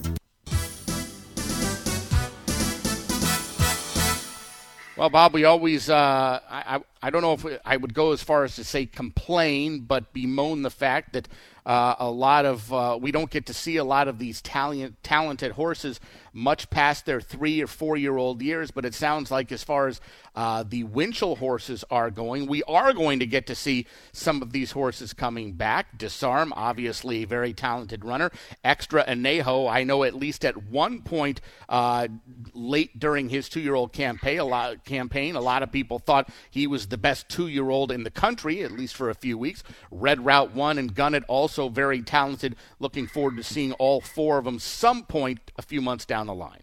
Well, 4.98 5.10
Bob, 5.10 5.34
we 5.34 5.46
always, 5.46 5.90
uh, 5.90 6.40
I, 6.48 6.80
I 7.02 7.10
don't 7.10 7.22
know 7.22 7.34
if 7.34 7.60
I 7.66 7.78
would 7.78 7.94
go 7.94 8.12
as 8.12 8.22
far 8.22 8.44
as 8.44 8.56
to 8.58 8.64
say 8.64 8.86
complain, 8.86 9.82
but 9.82 10.14
bemoan 10.14 10.62
the 10.62 10.70
fact 10.70 11.14
that 11.14 11.28
uh, 11.66 11.96
a 12.00 12.10
lot 12.10 12.46
of, 12.46 12.74
uh, 12.74 12.98
we 13.00 13.12
don't 13.12 13.30
get 13.30 13.46
to 13.46 13.54
see 13.54 13.78
a 13.78 13.84
lot 13.84 14.08
of 14.08 14.18
these 14.18 14.42
talent, 14.42 14.96
talented 15.04 15.54
horses 15.54 16.00
much 16.34 16.70
past 16.70 17.06
their 17.06 17.20
three 17.20 17.62
or 17.62 17.68
four 17.68 17.98
year 17.98 18.18
old 18.18 18.42
years. 18.42 18.72
But 18.72 18.86
it 18.86 18.94
sounds 18.94 19.30
like, 19.32 19.52
as 19.52 19.64
far 19.64 19.88
as 19.88 20.02
uh, 20.36 20.64
the 20.68 20.84
Winchell 20.86 21.36
horses 21.36 21.84
are 21.92 22.10
going, 22.10 22.48
we 22.48 22.64
are 22.64 22.94
going 22.94 23.20
to 23.20 23.26
get 23.26 23.48
to 23.48 23.56
see 23.56 23.86
some 24.12 24.42
of 24.42 24.54
these 24.54 24.72
horses 24.72 25.14
coming 25.14 25.54
back. 25.54 25.98
Disarm, 25.98 26.54
obviously, 26.56 27.24
a 27.24 27.28
very 27.28 27.54
talented 27.54 28.06
runner. 28.06 28.32
Extra 28.64 29.04
Anejo, 29.06 29.70
I 29.70 29.84
know 29.84 30.04
at 30.04 30.16
least 30.16 30.46
at 30.46 30.64
one 30.64 31.02
point 31.02 31.42
uh, 31.70 32.08
late 32.54 32.98
during 32.98 33.30
his 33.30 33.50
two 33.50 33.60
year 33.60 33.76
old 33.76 33.94
campaign, 33.94 34.40
a 34.40 34.46
lot 34.46 34.84
campaign, 34.86 35.36
a 35.36 35.42
lot 35.42 35.64
of 35.64 35.72
people 35.72 36.00
thought 36.00 36.30
he 36.50 36.66
was 36.66 36.88
the 36.92 36.98
best 36.98 37.28
two 37.28 37.48
year 37.48 37.70
old 37.70 37.92
in 37.92 38.04
the 38.04 38.12
country, 38.12 38.64
at 38.64 38.72
least 38.72 38.96
for 38.96 39.10
a 39.10 39.16
few 39.16 39.38
weeks. 39.38 39.64
Red 39.90 40.24
Route 40.24 40.54
1 40.54 40.78
and 40.78 40.96
Gunnet 40.96 41.24
also 41.28 41.68
very 41.68 42.02
talented. 42.02 42.56
Looking 42.80 43.08
forward 43.08 43.36
to 43.36 43.44
seeing 43.44 43.74
all 43.74 44.00
four 44.00 44.38
of 44.38 44.46
them 44.46 44.60
some 44.60 45.04
point 45.04 45.52
a 45.58 45.62
few 45.62 45.82
months 45.82 46.06
down 46.06 46.22
down 46.22 46.28
the 46.28 46.40
line. 46.40 46.62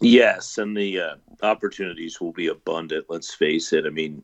Yes, 0.00 0.58
and 0.58 0.76
the 0.76 1.00
uh, 1.00 1.14
opportunities 1.42 2.20
will 2.20 2.32
be 2.32 2.46
abundant. 2.46 3.06
Let's 3.08 3.34
face 3.34 3.72
it. 3.72 3.84
I 3.84 3.90
mean, 3.90 4.22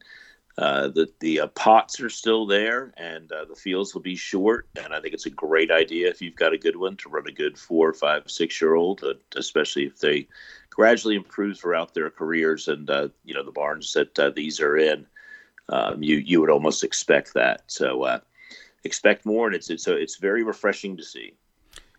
uh, 0.57 0.87
the 0.89 1.09
the 1.19 1.41
uh, 1.41 1.47
pots 1.49 2.01
are 2.01 2.11
still 2.11 2.47
there, 2.47 2.95
and 2.97 3.31
uh, 3.33 3.45
the 3.47 3.57
fields 3.57 3.93
will 3.93 4.03
be 4.03 4.15
short. 4.15 4.69
And 4.81 4.95
I 4.95 5.01
think 5.01 5.15
it's 5.15 5.27
a 5.27 5.31
great 5.31 5.73
idea 5.73 6.09
if 6.09 6.23
you've 6.23 6.37
got 6.37 6.53
a 6.53 6.59
good 6.59 6.77
one 6.77 6.97
to 6.99 7.09
run 7.09 7.27
a 7.27 7.33
good 7.33 7.59
four, 7.59 7.93
five, 7.93 8.31
six 8.31 8.61
year 8.61 8.75
old, 8.75 9.03
uh, 9.03 9.15
especially 9.37 9.85
if 9.85 9.99
they 9.99 10.29
gradually 10.71 11.17
improve 11.17 11.59
throughout 11.59 11.93
their 11.93 12.11
careers. 12.11 12.69
And 12.69 12.89
uh, 12.89 13.09
you 13.25 13.35
know, 13.35 13.43
the 13.43 13.51
barns 13.51 13.93
that 13.95 14.35
these 14.37 14.61
are 14.61 14.77
in, 14.77 15.07
um, 15.69 16.03
you 16.03 16.17
you 16.17 16.41
would 16.41 16.51
almost 16.51 16.85
expect 16.85 17.35
that. 17.35 17.63
So 17.67 18.03
uh, 18.03 18.21
expect 18.85 19.27
more, 19.27 19.47
and 19.47 19.55
it's 19.55 19.71
it's 19.71 19.85
so 19.85 19.95
it's 19.95 20.17
very 20.17 20.43
refreshing 20.43 20.97
to 20.97 21.05
see. 21.05 21.35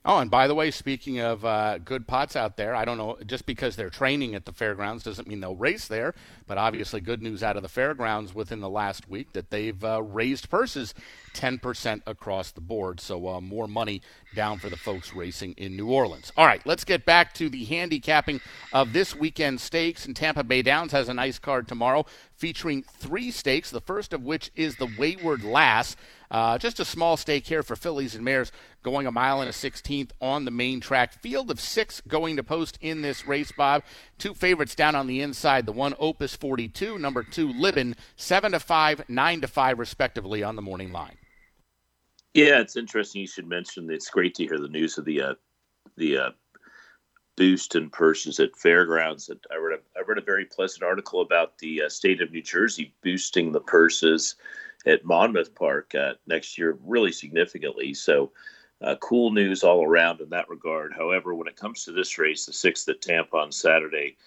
Oh, 0.07 0.19
and 0.19 0.29
by 0.29 0.47
the 0.47 0.53
way, 0.53 0.69
speaking 0.69 1.19
of 1.19 1.43
uh, 1.43 1.79
good 1.79 2.07
pots 2.07 2.35
out 2.35 2.57
there, 2.57 2.75
I 2.75 2.85
don't 2.85 2.99
know, 2.99 3.17
just 3.25 3.47
because 3.47 3.75
they're 3.75 3.89
training 3.89 4.35
at 4.35 4.45
the 4.45 4.51
fairgrounds 4.53 5.03
doesn't 5.03 5.27
mean 5.27 5.39
they'll 5.39 5.55
race 5.55 5.87
there. 5.87 6.13
But 6.45 6.59
obviously, 6.59 7.01
good 7.01 7.23
news 7.23 7.41
out 7.41 7.57
of 7.57 7.63
the 7.63 7.69
fairgrounds 7.69 8.35
within 8.35 8.59
the 8.59 8.69
last 8.69 9.09
week 9.09 9.33
that 9.33 9.49
they've 9.49 9.83
uh, 9.83 10.03
raised 10.03 10.47
purses 10.51 10.93
10% 11.33 12.03
across 12.05 12.51
the 12.51 12.61
board. 12.61 12.99
So 12.99 13.27
uh, 13.27 13.41
more 13.41 13.67
money 13.67 14.03
down 14.35 14.59
for 14.59 14.69
the 14.69 14.77
folks 14.77 15.15
racing 15.15 15.55
in 15.57 15.75
New 15.75 15.89
Orleans. 15.89 16.31
All 16.37 16.45
right, 16.45 16.61
let's 16.67 16.83
get 16.83 17.03
back 17.03 17.33
to 17.35 17.49
the 17.49 17.65
handicapping 17.65 18.41
of 18.73 18.93
this 18.93 19.15
weekend 19.15 19.59
stakes. 19.59 20.05
And 20.05 20.15
Tampa 20.15 20.43
Bay 20.43 20.61
Downs 20.61 20.91
has 20.91 21.09
a 21.09 21.15
nice 21.15 21.39
card 21.39 21.67
tomorrow 21.67 22.05
featuring 22.35 22.83
three 22.83 23.31
stakes, 23.31 23.71
the 23.71 23.81
first 23.81 24.13
of 24.13 24.23
which 24.23 24.51
is 24.55 24.75
the 24.75 24.87
Wayward 24.99 25.43
Lass. 25.43 25.95
Uh, 26.31 26.57
just 26.57 26.79
a 26.79 26.85
small 26.85 27.17
stake 27.17 27.47
here 27.47 27.63
for 27.63 27.75
fillies 27.75 28.15
and 28.15 28.23
mares 28.23 28.51
going 28.83 29.07
a 29.07 29.11
mile 29.11 29.41
and 29.41 29.49
a 29.49 29.53
16th 29.53 30.11
on 30.21 30.45
the 30.45 30.51
main 30.51 30.79
track. 30.79 31.13
Field 31.21 31.49
of 31.49 31.59
six 31.59 32.01
going 32.07 32.35
to 32.35 32.43
post 32.43 32.77
in 32.81 33.01
this 33.01 33.27
race, 33.27 33.51
Bob. 33.51 33.83
Two 34.17 34.33
favorites 34.33 34.75
down 34.75 34.95
on 34.95 35.07
the 35.07 35.21
inside. 35.21 35.65
The 35.65 35.71
one 35.71 35.95
Opus 35.99 36.35
42, 36.35 36.97
number 36.97 37.23
two 37.23 37.51
Libin, 37.51 37.95
seven 38.15 38.51
to 38.51 38.59
five, 38.59 39.07
nine 39.09 39.41
to 39.41 39.47
five, 39.47 39.79
respectively, 39.79 40.43
on 40.43 40.55
the 40.55 40.61
morning 40.61 40.91
line. 40.91 41.17
Yeah, 42.33 42.59
it's 42.59 42.75
interesting. 42.75 43.21
You 43.21 43.27
should 43.27 43.47
mention. 43.47 43.89
It's 43.89 44.09
great 44.09 44.35
to 44.35 44.43
hear 44.45 44.59
the 44.59 44.67
news 44.67 44.97
of 44.97 45.05
the 45.05 45.21
uh, 45.21 45.33
the 45.95 46.17
uh, 46.17 46.29
boost 47.37 47.75
in 47.75 47.89
purses 47.89 48.39
at 48.39 48.55
fairgrounds. 48.57 49.29
I 49.51 49.55
read 49.55 49.79
a, 49.79 49.99
I 49.99 50.03
read 50.05 50.17
a 50.17 50.21
very 50.21 50.45
pleasant 50.45 50.83
article 50.83 51.21
about 51.21 51.57
the 51.59 51.83
uh, 51.83 51.89
state 51.89 52.21
of 52.21 52.31
New 52.31 52.41
Jersey 52.41 52.93
boosting 53.01 53.51
the 53.51 53.61
purses 53.61 54.35
at 54.85 55.05
Monmouth 55.05 55.55
Park 55.55 55.93
uh, 55.95 56.13
next 56.27 56.57
year 56.57 56.77
really 56.83 57.11
significantly. 57.11 57.93
So, 57.93 58.31
uh, 58.81 58.95
cool 59.01 59.31
news 59.31 59.63
all 59.63 59.83
around 59.83 60.19
in 60.21 60.29
that 60.29 60.49
regard. 60.49 60.93
However, 60.93 61.33
when 61.33 61.47
it 61.47 61.55
comes 61.55 61.85
to 61.85 61.91
this 61.91 62.17
race, 62.17 62.45
the 62.45 62.53
sixth 62.53 62.87
at 62.89 63.01
Tampa 63.01 63.37
on 63.37 63.51
Saturday, 63.51 64.17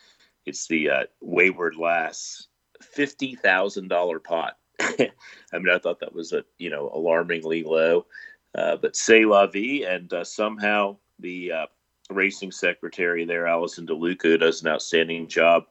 it's 0.46 0.66
the 0.66 0.90
uh, 0.90 1.02
Wayward 1.20 1.76
Lass 1.76 2.46
fifty 2.80 3.34
thousand 3.34 3.88
dollar 3.88 4.18
pot. 4.18 4.56
I 4.80 5.10
mean, 5.52 5.70
I 5.70 5.78
thought 5.78 6.00
that 6.00 6.14
was 6.14 6.32
a 6.32 6.44
you 6.58 6.70
know 6.70 6.90
alarmingly 6.94 7.62
low, 7.62 8.06
uh, 8.54 8.76
but 8.76 8.96
say 8.96 9.24
la 9.24 9.46
vie, 9.46 9.84
and 9.86 10.12
uh, 10.12 10.24
somehow 10.24 10.96
the 11.18 11.52
uh, 11.52 11.66
racing 12.10 12.52
secretary 12.52 13.24
there, 13.24 13.46
Allison 13.46 13.86
DeLuca, 13.86 14.40
does 14.40 14.62
an 14.62 14.68
outstanding 14.68 15.28
job. 15.28 15.64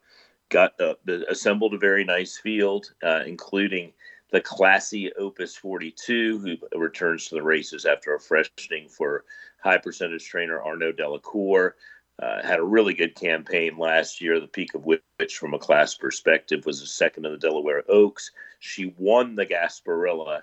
Got 0.50 0.80
assembled 1.30 1.74
a 1.74 1.78
very 1.78 2.06
nice 2.06 2.38
field, 2.38 2.94
including 3.26 3.92
the 4.32 4.42
classy 4.42 5.12
Opus 5.14 5.56
42, 5.56 6.40
who 6.40 6.78
returns 6.78 7.28
to 7.28 7.36
the 7.36 7.44
races 7.44 7.86
after 7.86 8.14
a 8.14 8.20
freshening 8.20 8.90
for 8.90 9.24
high 9.62 9.78
percentage 9.78 10.28
trainer 10.28 10.62
Arnaud 10.62 10.94
Delacour. 10.94 11.76
Uh, 12.20 12.42
had 12.42 12.60
a 12.60 12.64
really 12.64 12.96
good 12.96 13.14
campaign 13.14 13.78
last 13.78 14.20
year, 14.20 14.40
the 14.40 14.48
peak 14.48 14.74
of 14.74 14.86
which, 14.86 15.38
from 15.38 15.54
a 15.54 15.60
class 15.60 15.94
perspective, 15.94 16.66
was 16.66 16.82
a 16.82 16.88
second 16.88 17.26
in 17.26 17.32
the 17.32 17.38
Delaware 17.38 17.84
Oaks. 17.90 18.32
She 18.60 18.94
won 18.98 19.36
the 19.36 19.46
Gasparilla, 19.46 20.42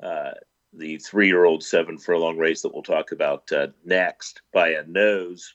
uh, 0.00 0.30
the 0.72 0.96
three 0.98 1.26
year 1.26 1.44
old 1.44 1.64
seven 1.64 1.98
furlong 1.98 2.38
race 2.38 2.62
that 2.62 2.72
we'll 2.72 2.84
talk 2.84 3.10
about 3.10 3.50
uh, 3.50 3.66
next, 3.84 4.42
by 4.52 4.68
a 4.70 4.84
nose, 4.86 5.54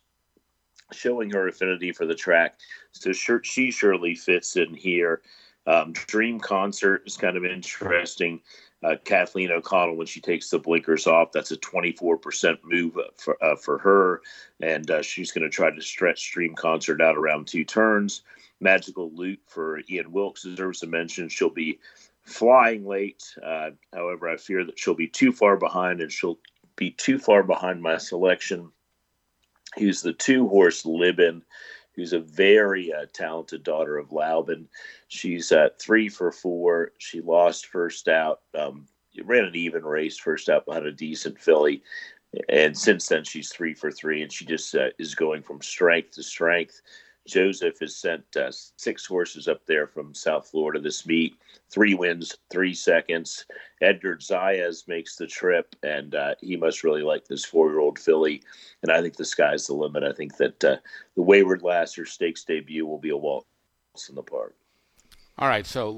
showing 0.91 1.29
her 1.29 1.47
affinity 1.47 1.93
for 1.93 2.05
the 2.05 2.15
track. 2.15 2.59
So 2.91 3.13
she 3.13 3.71
surely 3.71 4.15
fits 4.15 4.57
in 4.57 4.73
here 4.73 5.21
Um, 5.65 5.93
Dream 5.93 6.39
Concert 6.39 7.03
is 7.05 7.17
kind 7.17 7.37
of 7.37 7.45
interesting. 7.45 8.41
Uh, 8.83 8.95
Kathleen 9.05 9.51
O'Connell, 9.51 9.95
when 9.95 10.07
she 10.07 10.19
takes 10.19 10.49
the 10.49 10.59
blinkers 10.59 11.07
off, 11.07 11.31
that's 11.31 11.51
a 11.51 11.57
24% 11.57 12.57
move 12.63 12.97
for, 13.15 13.41
uh, 13.41 13.55
for 13.55 13.77
her. 13.77 14.21
And 14.59 14.89
uh, 14.91 15.01
she's 15.01 15.31
going 15.31 15.43
to 15.43 15.49
try 15.49 15.71
to 15.71 15.81
stretch 15.81 16.31
Dream 16.31 16.53
Concert 16.53 17.01
out 17.01 17.17
around 17.17 17.47
two 17.47 17.63
turns. 17.63 18.23
Magical 18.59 19.11
Loot 19.13 19.39
for 19.47 19.81
Ian 19.89 20.11
Wilkes 20.11 20.43
deserves 20.43 20.83
a 20.83 20.87
mention. 20.87 21.29
She'll 21.29 21.49
be 21.49 21.79
flying 22.23 22.85
late. 22.85 23.23
Uh, 23.45 23.71
however, 23.93 24.29
I 24.29 24.37
fear 24.37 24.65
that 24.65 24.77
she'll 24.77 24.95
be 24.95 25.07
too 25.07 25.31
far 25.31 25.55
behind 25.57 26.01
and 26.01 26.11
she'll 26.11 26.39
be 26.75 26.91
too 26.91 27.19
far 27.19 27.43
behind 27.43 27.81
my 27.81 27.97
selection. 27.97 28.71
He's 29.75 30.01
the 30.01 30.13
two 30.13 30.47
horse 30.47 30.85
Libin 30.85 31.41
who's 31.95 32.13
a 32.13 32.19
very 32.19 32.93
uh, 32.93 33.05
talented 33.13 33.63
daughter 33.63 33.97
of 33.97 34.11
Laubin. 34.11 34.65
She's 35.07 35.51
at 35.51 35.79
three 35.79 36.09
for 36.09 36.31
four. 36.31 36.91
She 36.97 37.21
lost 37.21 37.67
first 37.67 38.07
out, 38.07 38.41
um, 38.57 38.87
ran 39.23 39.45
an 39.45 39.55
even 39.55 39.83
race 39.83 40.17
first 40.17 40.49
out 40.49 40.65
behind 40.65 40.85
a 40.85 40.91
decent 40.91 41.39
filly. 41.39 41.83
And 42.49 42.75
since 42.75 43.07
then, 43.07 43.23
she's 43.23 43.51
three 43.51 43.75
for 43.75 43.91
three, 43.91 44.23
and 44.23 44.31
she 44.31 44.45
just 44.45 44.73
uh, 44.73 44.89
is 44.97 45.13
going 45.13 45.43
from 45.43 45.61
strength 45.61 46.11
to 46.11 46.23
strength. 46.23 46.81
Joseph 47.25 47.79
has 47.79 47.95
sent 47.95 48.23
uh, 48.35 48.51
six 48.51 49.05
horses 49.05 49.47
up 49.47 49.65
there 49.65 49.87
from 49.87 50.13
South 50.13 50.49
Florida 50.49 50.79
this 50.79 51.05
meet. 51.05 51.35
Three 51.69 51.93
wins, 51.93 52.35
three 52.51 52.73
seconds. 52.73 53.45
Edgar 53.81 54.17
Zayas 54.17 54.87
makes 54.87 55.15
the 55.15 55.27
trip, 55.27 55.75
and 55.83 56.13
uh, 56.15 56.35
he 56.41 56.57
must 56.57 56.83
really 56.83 57.01
like 57.01 57.25
this 57.25 57.45
four-year-old 57.45 57.97
filly. 57.97 58.43
And 58.81 58.91
I 58.91 59.01
think 59.01 59.15
the 59.15 59.25
sky's 59.25 59.67
the 59.67 59.73
limit. 59.73 60.03
I 60.03 60.11
think 60.11 60.35
that 60.37 60.63
uh, 60.63 60.77
the 61.15 61.21
Wayward 61.21 61.61
Lasser 61.63 62.05
Stakes 62.05 62.43
debut 62.43 62.85
will 62.85 62.99
be 62.99 63.09
a 63.09 63.17
waltz 63.17 63.47
in 64.09 64.15
the 64.15 64.23
park. 64.23 64.55
All 65.37 65.47
right, 65.47 65.65
so 65.65 65.89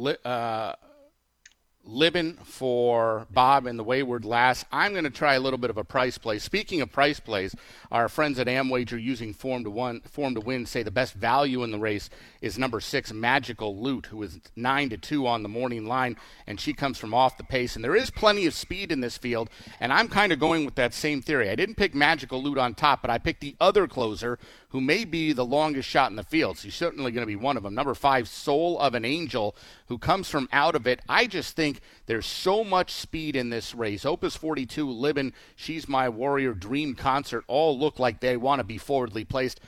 Libin 1.88 2.38
for 2.44 3.28
Bob 3.30 3.68
and 3.68 3.78
the 3.78 3.84
Wayward 3.84 4.26
Lass. 4.26 4.66
I'm 4.72 4.94
going 4.94 5.04
to 5.04 5.10
try 5.10 5.36
a 5.36 5.40
little 5.40 5.60
bit 5.60 5.70
of 5.70 5.78
a 5.78 5.84
price 5.84 6.18
play. 6.18 6.40
Speaking 6.40 6.82
of 6.82 6.92
price 6.92 7.20
plays, 7.20 7.56
our 7.92 8.10
friends 8.10 8.40
at 8.40 8.48
Amwager 8.48 9.02
using 9.02 9.34
Form 9.34 9.64
to 9.64 9.70
One, 9.70 10.02
Form 10.02 10.34
to 10.36 10.42
Win 10.42 10.66
say 10.66 10.82
the 10.82 10.92
best 10.92 11.14
value 11.14 11.64
in 11.64 11.72
the 11.72 11.78
race 11.78 12.10
is 12.42 12.58
number 12.58 12.80
six, 12.80 13.14
Magical 13.14 13.80
Loot, 13.80 14.08
who 14.08 14.22
is 14.24 14.40
nine 14.56 14.90
to 14.90 14.98
two 14.98 15.28
on 15.28 15.44
the 15.44 15.50
morning 15.50 15.86
line, 15.86 16.18
and 16.48 16.60
she 16.60 16.74
comes 16.74 16.98
from 16.98 17.14
off 17.14 17.38
the 17.38 17.44
pace. 17.44 17.76
And 17.76 17.84
there 17.84 17.96
is 17.96 18.10
plenty 18.10 18.46
of 18.46 18.54
speed 18.54 18.92
in 18.92 19.02
this 19.02 19.18
field, 19.18 19.50
and 19.80 19.94
I'm 19.94 20.08
kind 20.08 20.32
of 20.32 20.40
going 20.40 20.66
with 20.66 20.76
that 20.76 20.94
same 20.94 21.22
theory. 21.22 21.50
I 21.50 21.56
didn't 21.56 21.76
pick 21.76 21.94
Magical 21.94 22.42
Loot 22.42 22.58
on 22.58 22.74
top, 22.74 23.02
but 23.02 23.12
I 23.12 23.18
picked 23.20 23.42
the 23.42 23.56
other 23.60 23.88
closer, 23.88 24.40
who 24.70 24.82
may 24.82 25.06
be 25.06 25.32
the 25.32 25.46
longest 25.46 25.88
shot 25.88 26.10
in 26.10 26.18
the 26.18 26.24
field. 26.24 26.58
So 26.58 26.64
she's 26.64 26.76
certainly 26.76 27.12
going 27.12 27.22
to 27.22 27.28
be 27.28 27.36
one 27.36 27.56
of 27.58 27.64
them. 27.64 27.74
Number 27.74 27.94
five, 27.94 28.28
Soul 28.28 28.78
of 28.80 28.94
an 28.94 29.06
Angel, 29.06 29.56
who 29.88 29.98
comes 29.98 30.30
from 30.30 30.50
out 30.52 30.76
of 30.76 30.88
it. 30.88 31.00
I 31.08 31.28
just 31.28 31.56
think 31.56 31.80
there's 32.06 32.26
so 32.26 32.64
much 32.64 32.92
speed 32.92 33.36
in 33.36 33.50
this 33.50 33.76
race. 33.76 34.06
Opus 34.06 34.36
42, 34.36 34.88
Libin, 34.88 35.34
She's 35.56 35.88
My 35.88 36.10
Warrior, 36.10 36.54
Dream 36.54 36.96
Concert 36.96 37.44
all 37.48 37.78
look 37.78 38.00
like 38.00 38.20
they 38.20 38.38
want 38.38 38.60
to 38.60 38.64
be 38.64 38.78
forwardly 38.78 39.26
placed. 39.26 39.60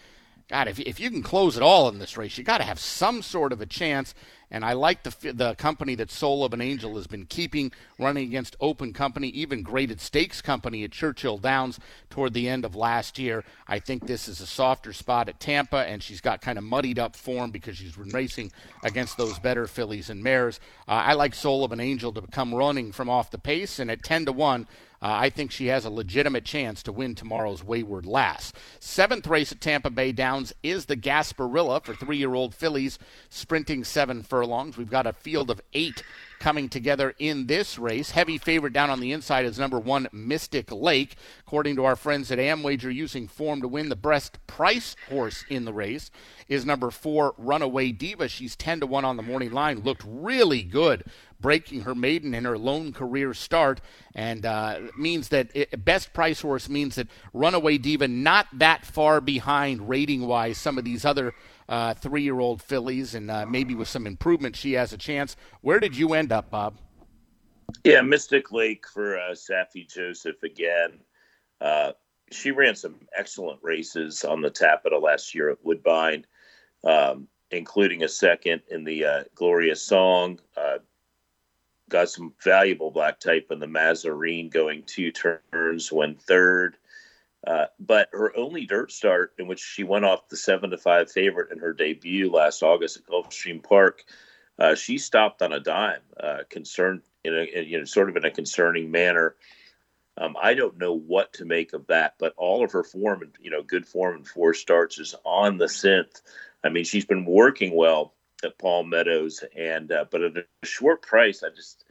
God, 0.49 0.69
if, 0.69 0.79
if 0.79 0.97
you 0.97 1.09
can 1.09 1.23
close 1.23 1.57
it 1.57 1.63
all 1.63 1.89
in 1.89 1.99
this 1.99 2.15
race, 2.15 2.37
you 2.37 2.43
got 2.43 2.59
to 2.59 2.63
have 2.63 2.79
some 2.79 3.21
sort 3.21 3.51
of 3.51 3.59
a 3.59 3.65
chance. 3.65 4.13
And 4.49 4.63
I 4.63 4.71
like 4.73 5.03
the 5.03 5.33
the 5.33 5.55
company 5.55 5.93
that 5.95 6.09
Soul 6.09 6.45
of 6.45 6.53
an 6.53 6.61
Angel 6.61 6.95
has 6.95 7.05
been 7.05 7.25
keeping, 7.25 7.73
running 7.99 8.23
against 8.29 8.55
Open 8.61 8.93
Company, 8.93 9.27
even 9.27 9.61
Graded 9.61 9.99
Stakes 9.99 10.41
Company 10.41 10.85
at 10.85 10.93
Churchill 10.93 11.37
Downs 11.37 11.81
toward 12.09 12.33
the 12.33 12.47
end 12.47 12.63
of 12.63 12.73
last 12.73 13.19
year. 13.19 13.43
I 13.67 13.79
think 13.79 14.07
this 14.07 14.29
is 14.29 14.39
a 14.39 14.47
softer 14.47 14.93
spot 14.93 15.27
at 15.27 15.41
Tampa, 15.41 15.85
and 15.85 16.01
she's 16.01 16.21
got 16.21 16.39
kind 16.39 16.57
of 16.57 16.63
muddied 16.63 16.97
up 16.97 17.17
form 17.17 17.51
because 17.51 17.75
she's 17.75 17.97
been 17.97 18.07
racing 18.09 18.53
against 18.85 19.17
those 19.17 19.37
better 19.39 19.67
fillies 19.67 20.09
and 20.09 20.23
mares. 20.23 20.61
Uh, 20.87 20.91
I 20.91 21.13
like 21.13 21.35
Soul 21.35 21.65
of 21.65 21.73
an 21.73 21.81
Angel 21.81 22.13
to 22.13 22.21
come 22.21 22.53
running 22.53 22.93
from 22.93 23.09
off 23.09 23.31
the 23.31 23.37
pace, 23.37 23.79
and 23.79 23.91
at 23.91 24.01
10 24.01 24.27
to 24.27 24.31
1, 24.31 24.65
uh, 25.01 25.05
I 25.09 25.29
think 25.29 25.51
she 25.51 25.67
has 25.67 25.85
a 25.85 25.89
legitimate 25.89 26.45
chance 26.45 26.81
to 26.83 26.91
win 26.91 27.15
tomorrow's 27.15 27.63
Wayward 27.63 28.05
Lass. 28.05 28.53
Seventh 28.79 29.27
race 29.27 29.51
at 29.51 29.61
Tampa 29.61 29.89
Bay 29.89 30.11
Downs 30.11 30.53
is 30.63 30.85
the 30.85 30.97
Gasparilla 30.97 31.83
for 31.83 31.93
three 31.93 32.17
year 32.17 32.33
old 32.33 32.55
fillies, 32.55 32.97
sprinting 33.29 33.83
seven 33.83 34.23
furlongs. 34.23 34.77
We've 34.77 34.89
got 34.89 35.07
a 35.07 35.13
field 35.13 35.51
of 35.51 35.61
eight 35.73 36.03
coming 36.39 36.69
together 36.69 37.15
in 37.19 37.47
this 37.47 37.79
race. 37.79 38.11
Heavy 38.11 38.37
favorite 38.37 38.73
down 38.73 38.89
on 38.89 38.99
the 38.99 39.11
inside 39.11 39.45
is 39.45 39.59
number 39.59 39.79
one, 39.79 40.07
Mystic 40.11 40.71
Lake. 40.71 41.15
According 41.41 41.75
to 41.77 41.85
our 41.85 41.95
friends 41.95 42.31
at 42.31 42.39
Amwager, 42.39 42.93
using 42.93 43.27
form 43.27 43.61
to 43.61 43.67
win 43.67 43.89
the 43.89 43.95
best 43.95 44.45
price 44.47 44.95
horse 45.09 45.43
in 45.49 45.65
the 45.65 45.73
race 45.73 46.11
is 46.47 46.65
number 46.65 46.91
four, 46.91 47.33
Runaway 47.37 47.91
Diva. 47.91 48.27
She's 48.27 48.55
10 48.55 48.81
to 48.81 48.87
1 48.87 49.05
on 49.05 49.17
the 49.17 49.23
morning 49.23 49.51
line. 49.51 49.79
Looked 49.79 50.03
really 50.05 50.63
good 50.63 51.03
breaking 51.39 51.81
her 51.81 51.95
maiden 51.95 52.33
in 52.33 52.45
her 52.45 52.57
lone 52.57 52.93
career 52.93 53.33
start, 53.33 53.81
and 54.15 54.45
uh, 54.45 54.79
means 54.97 55.29
that 55.29 55.49
it, 55.53 55.83
best 55.85 56.13
price 56.13 56.41
horse 56.41 56.69
means 56.69 56.95
that 56.95 57.07
Runaway 57.33 57.77
Diva 57.77 58.07
not 58.07 58.47
that 58.53 58.85
far 58.85 59.21
behind 59.21 59.87
rating 59.87 60.27
wise 60.27 60.57
some 60.57 60.77
of 60.77 60.83
these 60.83 61.05
other 61.05 61.33
uh, 61.69 61.93
three 61.93 62.23
year 62.23 62.39
old 62.39 62.61
fillies, 62.61 63.15
and 63.15 63.29
uh, 63.29 63.45
maybe 63.45 63.75
with 63.75 63.87
some 63.87 64.07
improvement 64.07 64.55
she 64.55 64.73
has 64.73 64.93
a 64.93 64.97
chance. 64.97 65.35
Where 65.61 65.79
did 65.79 65.95
you 65.95 66.13
end 66.13 66.31
up, 66.31 66.49
Bob? 66.49 66.75
Yeah, 67.83 68.01
Mystic 68.01 68.51
Lake 68.51 68.85
for 68.87 69.17
uh, 69.17 69.31
Saffie 69.31 69.87
Joseph 69.87 70.41
again. 70.43 70.99
Uh, 71.59 71.91
she 72.31 72.51
ran 72.51 72.75
some 72.75 72.95
excellent 73.15 73.59
races 73.61 74.23
on 74.23 74.41
the 74.41 74.51
Tapeta 74.51 75.01
last 75.01 75.33
year 75.33 75.49
at 75.49 75.63
Woodbine, 75.63 76.25
um, 76.83 77.27
including 77.51 78.03
a 78.03 78.09
second 78.09 78.61
in 78.69 78.83
the 78.83 79.05
uh, 79.05 79.23
Glorious 79.35 79.81
Song. 79.81 80.39
Uh, 80.55 80.79
got 81.89 82.09
some 82.09 82.33
valuable 82.43 82.91
black 82.91 83.19
type 83.19 83.47
in 83.51 83.59
the 83.59 83.67
Mazarine 83.67 84.49
going 84.49 84.83
two 84.83 85.11
turns, 85.11 85.91
went 85.91 86.21
third. 86.21 86.77
Uh, 87.45 87.67
but 87.79 88.09
her 88.11 88.35
only 88.35 88.65
dirt 88.65 88.91
start, 88.91 89.33
in 89.37 89.47
which 89.47 89.59
she 89.59 89.83
went 89.83 90.03
off 90.03 90.27
the 90.27 90.35
seven 90.35 90.69
to 90.71 90.77
five 90.77 91.09
favorite 91.11 91.51
in 91.51 91.59
her 91.59 91.71
debut 91.71 92.31
last 92.31 92.61
August 92.63 92.97
at 92.97 93.05
Gulfstream 93.05 93.63
Park, 93.63 94.03
uh, 94.59 94.75
she 94.75 94.97
stopped 94.97 95.41
on 95.41 95.53
a 95.53 95.59
dime, 95.59 96.01
uh, 96.19 96.39
concerned 96.49 97.01
in 97.23 97.33
a 97.33 97.61
you 97.61 97.77
know 97.77 97.85
sort 97.85 98.09
of 98.09 98.17
in 98.17 98.25
a 98.25 98.31
concerning 98.31 98.91
manner. 98.91 99.35
Um, 100.17 100.35
I 100.41 100.55
don't 100.55 100.79
know 100.79 100.93
what 100.93 101.33
to 101.33 101.45
make 101.45 101.73
of 101.73 101.87
that, 101.87 102.15
but 102.17 102.33
all 102.37 102.63
of 102.63 102.71
her 102.71 102.83
form 102.83 103.21
and 103.21 103.31
you 103.39 103.51
know 103.51 103.61
good 103.61 103.85
form 103.85 104.15
and 104.15 104.27
four 104.27 104.53
starts 104.53 104.99
is 104.99 105.15
on 105.23 105.57
the 105.57 105.65
synth. 105.65 106.21
I 106.63 106.69
mean, 106.69 106.85
she's 106.85 107.05
been 107.05 107.23
working 107.23 107.75
well 107.75 108.13
at 108.43 108.57
Palm 108.59 108.89
Meadows, 108.89 109.43
and 109.55 109.91
uh, 109.91 110.05
but 110.09 110.21
at 110.21 110.37
a 110.37 110.45
short 110.65 111.01
price, 111.01 111.43
I 111.43 111.49
just 111.55 111.85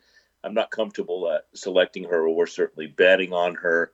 I'm 0.45 0.55
not 0.55 0.71
comfortable 0.71 1.27
uh, 1.27 1.39
selecting 1.55 2.05
her 2.05 2.27
or 2.27 2.47
certainly 2.47 2.87
betting 2.87 3.33
on 3.33 3.55
her. 3.57 3.93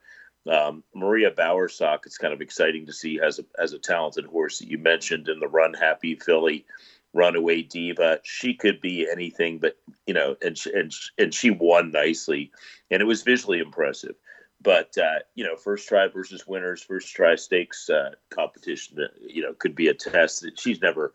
Um, 0.51 0.83
Maria 0.95 1.31
Bowersock, 1.31 2.01
it's 2.05 2.19
kind 2.19 2.35
of 2.35 2.41
exciting 2.41 2.87
to 2.87 2.93
see 2.93 3.21
as 3.21 3.39
a 3.39 3.45
as 3.59 3.73
a 3.73 3.79
talented 3.79 4.27
horse 4.27 4.59
that 4.59 4.69
you 4.69 4.79
mentioned 4.79 5.29
in 5.29 5.41
the 5.41 5.49
Run 5.49 5.73
Happy 5.73 6.17
filly, 6.17 6.67
Runaway 7.15 7.63
Diva. 7.63 8.21
She 8.25 8.55
could 8.55 8.81
be 8.81 9.09
anything, 9.11 9.59
but 9.59 9.77
you 10.07 10.15
know, 10.15 10.37
and 10.43 10.59
she, 10.59 10.73
and 10.73 10.93
and 11.17 11.33
she 11.33 11.51
won 11.51 11.91
nicely, 11.93 12.51
and 12.91 13.01
it 13.01 13.07
was 13.07 13.23
visually 13.23 13.61
impressive. 13.61 14.17
But 14.61 14.97
uh, 14.99 15.21
you 15.35 15.45
know, 15.45 15.57
first 15.57 15.89
try 15.89 16.09
versus 16.09 16.47
winners, 16.47 16.83
first 16.83 17.15
try 17.15 17.37
stakes 17.37 17.89
uh, 17.89 18.11
competition, 18.31 18.99
uh, 19.01 19.07
you 19.27 19.43
know, 19.43 19.55
could 19.55 19.75
be 19.75 19.89
a 19.89 19.95
test 19.95 20.43
that 20.43 20.59
she's 20.59 20.81
never 20.81 21.13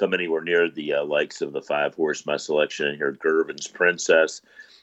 come 0.00 0.14
anywhere 0.14 0.40
near 0.40 0.70
the 0.70 0.94
uh, 0.94 1.04
likes 1.04 1.42
of 1.42 1.52
the 1.52 1.62
five 1.62 1.94
horse 1.94 2.26
my 2.26 2.36
selection 2.36 2.96
here, 2.96 3.12
Gervin's 3.12 3.68
Princess 3.68 4.40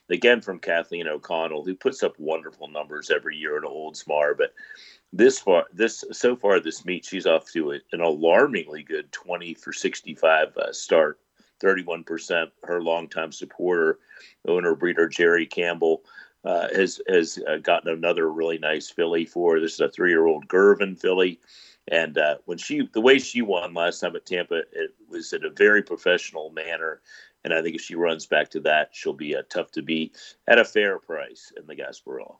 again 0.09 0.41
from 0.41 0.59
Kathleen 0.59 1.07
O'Connell, 1.07 1.65
who 1.65 1.75
puts 1.75 2.03
up 2.03 2.17
wonderful 2.19 2.67
numbers 2.67 3.09
every 3.09 3.35
year 3.35 3.57
in 3.57 3.63
Oldsmar. 3.63 4.37
But 4.37 4.53
this 5.11 5.39
far, 5.39 5.65
this 5.73 6.03
so 6.11 6.35
far 6.35 6.59
this 6.59 6.85
meet, 6.85 7.05
she's 7.05 7.25
off 7.25 7.51
to 7.51 7.73
a, 7.73 7.79
an 7.91 8.01
alarmingly 8.01 8.83
good 8.83 9.11
20 9.11 9.53
for 9.55 9.73
65 9.73 10.55
uh, 10.57 10.71
start. 10.71 11.19
31%. 11.59 12.51
Her 12.65 12.83
longtime 12.83 13.31
supporter, 13.31 13.97
owner 14.47 14.75
breeder 14.75 15.07
Jerry 15.07 15.47
Campbell, 15.47 16.03
uh, 16.43 16.67
has 16.71 17.01
has 17.07 17.39
uh, 17.49 17.57
gotten 17.57 17.91
another 17.91 18.31
really 18.31 18.59
nice 18.59 18.91
filly 18.91 19.25
for. 19.25 19.59
This 19.59 19.73
is 19.73 19.79
a 19.79 19.89
three 19.89 20.11
year 20.11 20.27
old 20.27 20.47
Gervin 20.47 20.95
filly. 20.99 21.39
And 21.89 22.17
uh, 22.17 22.37
when 22.45 22.57
she, 22.57 22.87
the 22.91 23.01
way 23.01 23.17
she 23.17 23.41
won 23.41 23.73
last 23.73 23.99
time 23.99 24.15
at 24.15 24.25
Tampa, 24.25 24.63
it 24.73 24.93
was 25.09 25.31
in 25.31 25.45
a 25.45 25.49
very 25.49 25.81
professional 25.81 26.49
manner. 26.49 27.01
And 27.43 27.53
I 27.53 27.61
think 27.61 27.75
if 27.75 27.81
she 27.81 27.95
runs 27.95 28.25
back 28.25 28.49
to 28.51 28.59
that, 28.61 28.89
she'll 28.91 29.13
be 29.13 29.35
uh, 29.35 29.43
tough 29.49 29.71
to 29.71 29.81
beat 29.81 30.17
at 30.47 30.59
a 30.59 30.65
fair 30.65 30.99
price 30.99 31.53
in 31.55 31.65
the 31.65 31.75
Gasparilla. 31.75 32.35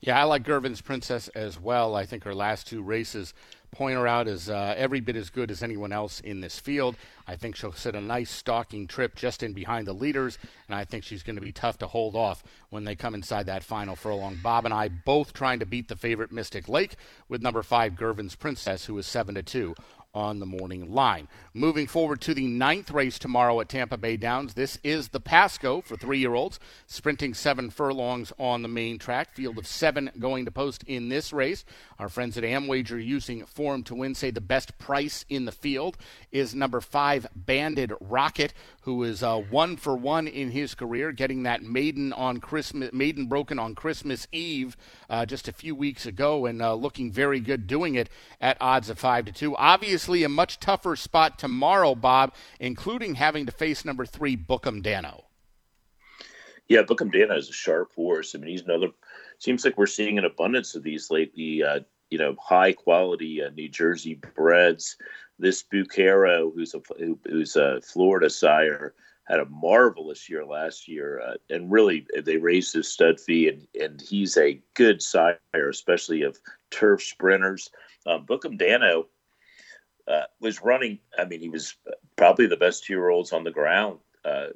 Yeah, 0.00 0.20
I 0.20 0.24
like 0.24 0.44
Gervin's 0.44 0.82
Princess 0.82 1.28
as 1.28 1.58
well. 1.58 1.96
I 1.96 2.04
think 2.04 2.22
her 2.24 2.34
last 2.34 2.68
two 2.68 2.82
races 2.82 3.34
point 3.70 3.96
her 3.96 4.06
out 4.06 4.28
as 4.28 4.48
uh, 4.48 4.74
every 4.76 5.00
bit 5.00 5.16
as 5.16 5.30
good 5.30 5.50
as 5.50 5.62
anyone 5.62 5.92
else 5.92 6.20
in 6.20 6.40
this 6.40 6.58
field. 6.58 6.96
I 7.26 7.36
think 7.36 7.56
she'll 7.56 7.72
set 7.72 7.94
a 7.94 8.00
nice 8.00 8.30
stalking 8.30 8.86
trip 8.86 9.16
just 9.16 9.42
in 9.42 9.52
behind 9.52 9.86
the 9.86 9.92
leaders, 9.92 10.38
and 10.68 10.76
I 10.76 10.84
think 10.84 11.04
she's 11.04 11.22
going 11.22 11.36
to 11.36 11.42
be 11.42 11.52
tough 11.52 11.78
to 11.78 11.86
hold 11.86 12.14
off 12.14 12.44
when 12.70 12.84
they 12.84 12.94
come 12.94 13.14
inside 13.14 13.46
that 13.46 13.64
final 13.64 13.96
furlong. 13.96 14.38
Bob 14.42 14.64
and 14.64 14.74
I 14.74 14.88
both 14.88 15.32
trying 15.32 15.58
to 15.60 15.66
beat 15.66 15.88
the 15.88 15.96
favorite 15.96 16.32
Mystic 16.32 16.68
Lake 16.68 16.96
with 17.28 17.42
number 17.42 17.62
five 17.62 17.96
Gervin's 17.96 18.36
Princess, 18.36 18.86
who 18.86 18.96
is 18.98 19.06
seven 19.06 19.34
to 19.34 19.42
two 19.42 19.74
on 20.16 20.40
the 20.40 20.46
morning 20.46 20.90
line. 20.92 21.28
Moving 21.52 21.86
forward 21.86 22.20
to 22.22 22.34
the 22.34 22.46
ninth 22.46 22.90
race 22.90 23.18
tomorrow 23.18 23.60
at 23.60 23.68
Tampa 23.68 23.98
Bay 23.98 24.16
Downs. 24.16 24.54
This 24.54 24.78
is 24.82 25.08
the 25.08 25.20
Pasco 25.20 25.82
for 25.82 25.96
three 25.96 26.18
year 26.18 26.34
olds, 26.34 26.58
sprinting 26.86 27.34
seven 27.34 27.70
furlongs 27.70 28.32
on 28.38 28.62
the 28.62 28.68
main 28.68 28.98
track. 28.98 29.34
Field 29.34 29.58
of 29.58 29.66
seven 29.66 30.10
going 30.18 30.46
to 30.46 30.50
post 30.50 30.82
in 30.84 31.10
this 31.10 31.32
race. 31.32 31.64
Our 31.98 32.08
friends 32.08 32.38
at 32.38 32.44
Amwager 32.44 33.04
using 33.04 33.44
Form 33.44 33.82
to 33.84 33.94
Win 33.94 34.14
say 34.14 34.30
the 34.30 34.40
best 34.40 34.78
price 34.78 35.24
in 35.28 35.44
the 35.44 35.52
field 35.52 35.98
is 36.32 36.54
number 36.54 36.80
five 36.80 37.26
Banded 37.34 37.92
Rocket, 38.00 38.54
who 38.82 39.02
is 39.02 39.22
uh, 39.22 39.36
one 39.38 39.76
for 39.76 39.96
one 39.96 40.26
in 40.26 40.50
his 40.50 40.74
career, 40.74 41.12
getting 41.12 41.42
that 41.42 41.62
maiden 41.62 42.12
on 42.14 42.38
Christmas, 42.40 42.92
maiden 42.92 43.26
broken 43.26 43.58
on 43.58 43.74
Christmas 43.74 44.26
Eve 44.32 44.76
uh, 45.10 45.26
just 45.26 45.48
a 45.48 45.52
few 45.52 45.74
weeks 45.74 46.06
ago, 46.06 46.46
and 46.46 46.62
uh, 46.62 46.74
looking 46.74 47.12
very 47.12 47.40
good 47.40 47.66
doing 47.66 47.94
it 47.94 48.08
at 48.40 48.56
odds 48.60 48.88
of 48.88 48.98
five 48.98 49.26
to 49.26 49.32
two. 49.32 49.54
Obviously 49.56 50.05
obviously 50.06 50.22
a 50.22 50.28
much 50.28 50.60
tougher 50.60 50.94
spot 50.94 51.36
tomorrow, 51.36 51.92
Bob, 51.92 52.32
including 52.60 53.16
having 53.16 53.44
to 53.44 53.50
face 53.50 53.84
number 53.84 54.06
three, 54.06 54.36
Book'em 54.36 54.80
Danno. 54.80 55.24
Yeah, 56.68 56.82
Book'em 56.82 57.12
Danno 57.12 57.36
is 57.36 57.48
a 57.48 57.52
sharp 57.52 57.92
horse. 57.92 58.32
I 58.34 58.38
mean, 58.38 58.50
he's 58.50 58.62
another. 58.62 58.88
Seems 59.38 59.64
like 59.64 59.76
we're 59.76 59.86
seeing 59.86 60.16
an 60.16 60.24
abundance 60.24 60.76
of 60.76 60.84
these 60.84 61.10
lately. 61.10 61.64
Uh, 61.64 61.80
you 62.10 62.18
know, 62.18 62.36
high 62.40 62.72
quality 62.72 63.42
uh, 63.42 63.50
New 63.50 63.68
Jersey 63.68 64.20
breds. 64.36 64.96
This 65.40 65.64
Bucchero, 65.64 66.54
who's 66.54 66.72
a 66.74 66.80
who, 66.98 67.18
who's 67.26 67.56
a 67.56 67.80
Florida 67.80 68.30
sire, 68.30 68.94
had 69.24 69.40
a 69.40 69.46
marvelous 69.46 70.28
year 70.28 70.46
last 70.46 70.86
year, 70.86 71.20
uh, 71.20 71.34
and 71.50 71.72
really 71.72 72.06
they 72.22 72.36
raised 72.36 72.72
his 72.74 72.86
stud 72.86 73.18
fee, 73.18 73.48
and 73.48 73.66
and 73.80 74.00
he's 74.00 74.36
a 74.36 74.62
good 74.74 75.02
sire, 75.02 75.40
especially 75.52 76.22
of 76.22 76.38
turf 76.70 77.02
sprinters. 77.02 77.70
Um, 78.06 78.24
Book'em 78.24 78.56
Danno 78.56 79.06
uh, 80.08 80.24
was 80.40 80.62
running. 80.62 80.98
I 81.18 81.24
mean, 81.24 81.40
he 81.40 81.48
was 81.48 81.74
probably 82.16 82.46
the 82.46 82.56
best 82.56 82.84
two 82.84 82.94
year 82.94 83.08
olds 83.08 83.32
on 83.32 83.44
the 83.44 83.50
ground 83.50 83.98
uh, 84.24 84.48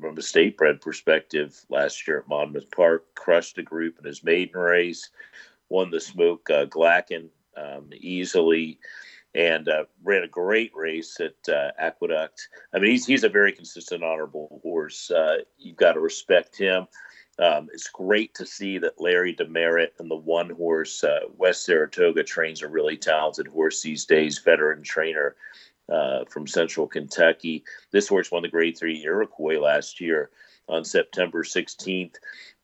from 0.00 0.16
a 0.16 0.22
state 0.22 0.56
bred 0.56 0.80
perspective 0.80 1.58
last 1.68 2.06
year 2.06 2.20
at 2.20 2.28
Monmouth 2.28 2.70
Park. 2.70 3.14
Crushed 3.14 3.58
a 3.58 3.62
group 3.62 3.98
in 3.98 4.04
his 4.04 4.24
maiden 4.24 4.60
race, 4.60 5.10
won 5.68 5.90
the 5.90 6.00
smoke 6.00 6.48
uh, 6.50 6.66
Glacken 6.66 7.28
um, 7.56 7.90
easily, 8.00 8.78
and 9.34 9.68
uh, 9.68 9.84
ran 10.02 10.22
a 10.22 10.28
great 10.28 10.72
race 10.74 11.18
at 11.20 11.52
uh, 11.52 11.70
Aqueduct. 11.78 12.48
I 12.74 12.78
mean, 12.78 12.90
he's 12.90 13.06
he's 13.06 13.24
a 13.24 13.28
very 13.28 13.52
consistent, 13.52 14.04
honorable 14.04 14.60
horse. 14.62 15.10
Uh, 15.10 15.38
you've 15.58 15.76
got 15.76 15.92
to 15.92 16.00
respect 16.00 16.56
him. 16.56 16.86
Um, 17.42 17.68
it's 17.72 17.88
great 17.88 18.34
to 18.34 18.46
see 18.46 18.78
that 18.78 19.00
Larry 19.00 19.34
Demeritte 19.34 19.98
and 19.98 20.08
the 20.08 20.14
one 20.16 20.50
horse 20.50 21.02
uh, 21.02 21.20
West 21.36 21.64
Saratoga 21.64 22.22
trains 22.22 22.62
a 22.62 22.68
really 22.68 22.96
talented 22.96 23.48
horse 23.48 23.82
these 23.82 24.04
days, 24.04 24.38
veteran 24.38 24.84
trainer 24.84 25.34
uh, 25.88 26.24
from 26.30 26.46
Central 26.46 26.86
Kentucky. 26.86 27.64
This 27.90 28.06
horse 28.06 28.30
won 28.30 28.42
the 28.42 28.48
Grade 28.48 28.78
Three 28.78 29.02
Iroquois 29.02 29.58
last 29.58 30.00
year 30.00 30.30
on 30.68 30.84
September 30.84 31.42
16th. 31.42 32.14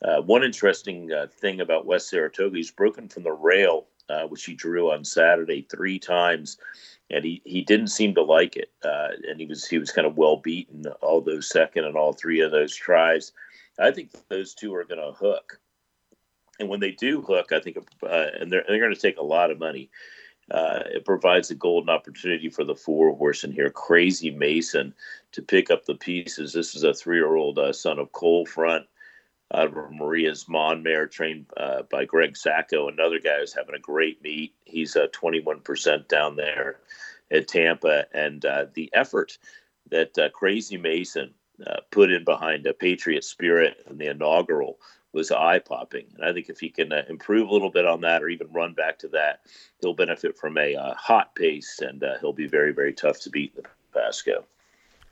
Uh, 0.00 0.22
one 0.22 0.44
interesting 0.44 1.12
uh, 1.12 1.26
thing 1.26 1.60
about 1.60 1.86
West 1.86 2.08
Saratoga, 2.08 2.56
he's 2.56 2.70
broken 2.70 3.08
from 3.08 3.24
the 3.24 3.32
rail, 3.32 3.86
uh, 4.08 4.28
which 4.28 4.44
he 4.44 4.54
drew 4.54 4.92
on 4.92 5.04
Saturday 5.04 5.66
three 5.68 5.98
times 5.98 6.56
and 7.10 7.24
he, 7.24 7.40
he 7.44 7.62
didn't 7.62 7.88
seem 7.88 8.14
to 8.14 8.22
like 8.22 8.56
it. 8.56 8.70
Uh, 8.84 9.08
and 9.28 9.40
he 9.40 9.46
was 9.46 9.66
he 9.66 9.78
was 9.78 9.90
kind 9.90 10.06
of 10.06 10.16
well 10.16 10.36
beaten 10.36 10.86
all 11.00 11.20
those 11.20 11.48
second 11.48 11.84
and 11.84 11.96
all 11.96 12.12
three 12.12 12.40
of 12.40 12.50
those 12.50 12.74
tries. 12.74 13.32
I 13.78 13.90
think 13.90 14.10
those 14.28 14.54
two 14.54 14.74
are 14.74 14.84
going 14.84 15.00
to 15.00 15.12
hook. 15.12 15.60
And 16.60 16.68
when 16.68 16.80
they 16.80 16.90
do 16.90 17.22
hook, 17.22 17.52
I 17.52 17.60
think, 17.60 17.78
uh, 18.02 18.26
and 18.40 18.50
they're, 18.50 18.64
they're 18.66 18.80
going 18.80 18.94
to 18.94 19.00
take 19.00 19.18
a 19.18 19.24
lot 19.24 19.50
of 19.50 19.58
money. 19.58 19.90
Uh, 20.50 20.82
it 20.86 21.04
provides 21.04 21.50
a 21.50 21.54
golden 21.54 21.90
opportunity 21.90 22.48
for 22.48 22.64
the 22.64 22.74
four 22.74 23.14
horse 23.14 23.44
in 23.44 23.52
here, 23.52 23.70
Crazy 23.70 24.30
Mason, 24.30 24.94
to 25.32 25.42
pick 25.42 25.70
up 25.70 25.84
the 25.84 25.94
pieces. 25.94 26.52
This 26.52 26.74
is 26.74 26.82
a 26.84 26.94
three 26.94 27.18
year 27.18 27.36
old 27.36 27.58
uh, 27.58 27.72
son 27.72 27.98
of 27.98 28.12
Coal 28.12 28.46
Front 28.46 28.86
out 29.54 29.76
of 29.76 29.92
Maria's 29.92 30.44
Monmare, 30.44 31.10
trained 31.10 31.46
uh, 31.56 31.82
by 31.90 32.04
Greg 32.04 32.36
Sacco. 32.36 32.88
Another 32.88 33.18
guy 33.18 33.38
who's 33.40 33.54
having 33.54 33.74
a 33.74 33.80
great 33.80 34.22
meet. 34.22 34.54
He's 34.64 34.96
uh, 34.96 35.06
21% 35.08 36.08
down 36.08 36.36
there 36.36 36.80
at 37.30 37.48
Tampa. 37.48 38.06
And 38.12 38.44
uh, 38.44 38.66
the 38.74 38.90
effort 38.92 39.38
that 39.90 40.16
uh, 40.18 40.28
Crazy 40.30 40.76
Mason 40.76 41.32
uh, 41.66 41.80
put 41.90 42.10
in 42.10 42.24
behind 42.24 42.66
a 42.66 42.74
Patriot 42.74 43.24
Spirit 43.24 43.84
in 43.88 43.98
the 43.98 44.06
inaugural 44.06 44.78
was 45.12 45.30
eye 45.30 45.58
popping. 45.58 46.06
And 46.16 46.24
I 46.24 46.32
think 46.32 46.48
if 46.48 46.60
he 46.60 46.68
can 46.68 46.92
uh, 46.92 47.02
improve 47.08 47.48
a 47.48 47.52
little 47.52 47.70
bit 47.70 47.86
on 47.86 48.02
that 48.02 48.22
or 48.22 48.28
even 48.28 48.52
run 48.52 48.74
back 48.74 48.98
to 49.00 49.08
that, 49.08 49.40
he'll 49.80 49.94
benefit 49.94 50.36
from 50.36 50.58
a 50.58 50.76
uh, 50.76 50.94
hot 50.94 51.34
pace 51.34 51.80
and 51.80 52.02
uh, 52.04 52.18
he'll 52.20 52.32
be 52.32 52.46
very, 52.46 52.72
very 52.72 52.92
tough 52.92 53.20
to 53.20 53.30
beat 53.30 53.52
in 53.56 53.62
the 53.62 53.68
Pasco. 53.98 54.44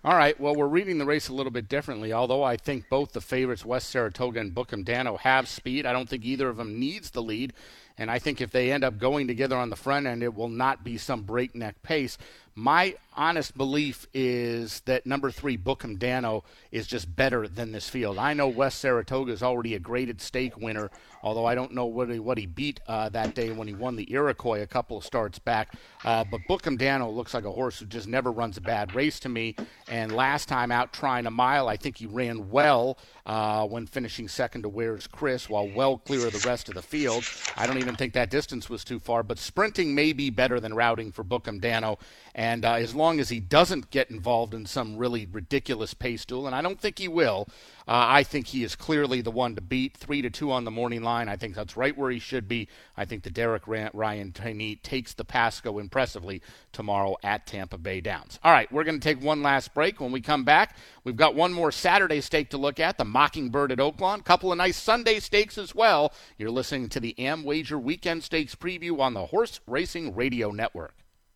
All 0.05 0.17
right. 0.17 0.39
Well, 0.39 0.55
we're 0.55 0.69
reading 0.69 0.99
the 0.99 1.05
race 1.05 1.29
a 1.29 1.33
little 1.33 1.51
bit 1.51 1.69
differently. 1.69 2.13
Although 2.13 2.45
I 2.45 2.57
think 2.57 2.89
both 2.89 3.13
the 3.13 3.21
favorites, 3.21 3.65
West 3.65 3.91
Saratoga 3.91 4.39
and 4.39 4.55
Book'em 4.55 4.85
Danno, 4.85 5.19
have 5.19 5.49
speed. 5.49 5.85
I 5.85 5.93
don't 5.93 6.09
think 6.09 6.25
either 6.25 6.49
of 6.49 6.59
them 6.59 6.79
needs 6.79 7.11
the 7.11 7.23
lead. 7.23 7.55
And 7.99 8.09
I 8.11 8.21
think 8.21 8.41
if 8.41 8.53
they 8.53 8.71
end 8.71 8.85
up 8.85 8.99
going 8.99 9.27
together 9.27 9.57
on 9.57 9.71
the 9.71 9.77
front 9.77 10.07
end, 10.07 10.23
it 10.23 10.35
will 10.35 10.51
not 10.51 10.85
be 10.85 10.99
some 10.99 11.23
breakneck 11.23 11.83
pace. 11.83 12.19
My 12.59 12.95
honest 13.15 13.55
belief 13.55 14.07
is 14.15 14.81
that 14.87 15.05
number 15.05 15.31
three, 15.31 15.59
Book'em 15.59 15.99
Danno, 15.99 16.43
is 16.73 16.87
just 16.87 17.15
better 17.15 17.47
than 17.47 17.73
this 17.73 17.91
field. 17.91 18.17
I 18.17 18.33
know 18.33 18.49
West 18.49 18.79
Saratoga 18.79 19.33
is 19.33 19.43
already 19.43 19.75
a 19.75 19.79
graded 19.79 20.23
stake 20.23 20.57
winner, 20.57 20.91
although 21.27 21.45
I 21.45 21.57
don't 21.57 21.73
know 21.73 21.87
what 21.87 22.09
he, 22.09 22.21
what 22.21 22.39
he 22.39 22.47
beat 22.47 22.79
uh, 22.87 23.09
that 23.09 23.35
day 23.35 23.51
when 23.51 23.67
he 23.67 23.75
won 23.75 23.97
the 23.97 24.09
Iroquois 24.13 24.63
a 24.63 24.67
couple 24.67 24.97
of 24.97 25.05
starts 25.05 25.41
back. 25.41 25.75
Uh, 26.05 26.23
but 26.31 26.41
Book'em 26.49 26.79
Danno 26.79 27.13
looks 27.13 27.35
like 27.35 27.45
a 27.45 27.51
horse 27.51 27.81
who 27.81 27.87
just 27.87 28.07
never 28.07 28.31
runs 28.31 28.57
a 28.57 28.61
bad 28.61 28.95
race 28.95 29.19
to 29.21 29.29
me. 29.29 29.57
And 29.89 30.13
last 30.13 30.49
time 30.49 30.71
out 30.71 30.93
trying 30.93 31.27
a 31.27 31.31
mile, 31.33 31.67
I 31.67 31.77
think 31.77 31.97
he 31.97 32.07
ran 32.07 32.49
well 32.49 32.97
uh, 33.27 33.67
when 33.67 33.89
finishing 33.89 34.29
second 34.29 34.63
to 34.63 34.69
Where's 34.69 35.09
Chris, 35.09 35.49
while 35.49 35.69
well 35.69 35.99
clear 35.99 36.29
of 36.29 36.33
the 36.33 36.49
rest 36.49 36.69
of 36.69 36.77
the 36.77 36.83
field. 36.83 37.25
I 37.57 37.67
don't 37.67 37.79
even 37.79 37.97
think 37.97 38.13
that 38.13 38.31
distance 38.31 38.71
was 38.71 38.85
too 38.85 39.01
far, 39.01 39.25
but 39.25 39.41
sprinting 39.41 39.97
may 39.97 40.13
be 40.13 40.31
better 40.31 40.61
than 40.61 40.75
routing 40.75 41.11
for 41.11 41.25
Book'em 41.25 41.61
Danno. 41.61 41.99
And 42.37 42.65
uh, 42.65 42.75
as 42.75 42.95
long 42.95 43.19
as 43.19 43.31
he 43.31 43.41
doesn't 43.41 43.91
get 43.91 44.13
involved 44.13 44.55
in 44.55 44.65
some 44.65 44.97
really 44.97 45.27
ridiculous 45.27 45.93
pace 45.93 46.25
duel, 46.25 46.47
and 46.47 46.55
I 46.55 46.63
don't 46.63 46.81
think 46.81 47.01
he 47.01 47.09
will, 47.09 47.49
Uh, 47.89 48.05
I 48.09 48.25
think 48.25 48.49
he 48.49 48.65
is 48.65 48.75
clearly 48.75 49.21
the 49.21 49.31
one 49.31 49.55
to 49.55 49.61
beat. 49.61 49.97
Three 49.97 50.21
to 50.23 50.31
two 50.31 50.51
on 50.51 50.65
the 50.65 50.73
morning 50.73 51.03
line. 51.03 51.29
I 51.29 51.37
think 51.37 51.55
that's 51.55 51.77
right 51.77 51.97
where 51.97 52.11
he 52.11 52.19
should 52.19 52.49
be. 52.49 52.69
I 52.97 53.05
think 53.05 53.23
the 53.23 53.31
Derek 53.31 53.63
Ryan 53.67 54.33
Tiny 54.33 54.75
takes 54.77 55.15
the 55.15 55.25
Pasco 55.25 55.79
impressively 55.79 56.43
tomorrow 56.73 57.17
at 57.23 57.47
Tampa 57.47 57.79
Bay 57.79 58.01
Downs. 58.01 58.41
All 58.43 58.53
right, 58.53 58.71
we're 58.73 58.83
going 58.83 58.99
to 58.99 59.09
take 59.09 59.23
one 59.23 59.43
last 59.43 59.73
break. 59.73 60.01
When 60.01 60.11
we 60.11 60.21
come 60.21 60.43
back, 60.43 60.77
we've 61.05 61.17
got 61.17 61.37
one 61.37 61.53
more 61.53 61.71
Saturday 61.71 62.21
stake 62.21 62.51
to 62.51 62.59
look 62.59 62.81
at, 62.81 62.99
the 62.99 63.05
Mockingbird 63.05 63.71
at 63.71 63.79
Oaklawn. 63.79 64.25
Couple 64.25 64.51
of 64.51 64.59
nice 64.59 64.77
Sunday 64.77 65.21
stakes 65.21 65.57
as 65.57 65.73
well. 65.73 66.13
You're 66.39 66.51
listening 66.51 66.89
to 66.89 67.01
the 67.01 67.15
AmWager 67.19 67.81
Weekend 67.81 68.25
Stakes 68.25 68.57
preview 68.57 68.99
on 68.99 69.15
the 69.15 69.27
Horse 69.27 69.61
Racing 69.67 70.17
Radio 70.17 70.51
Network. 70.51 71.06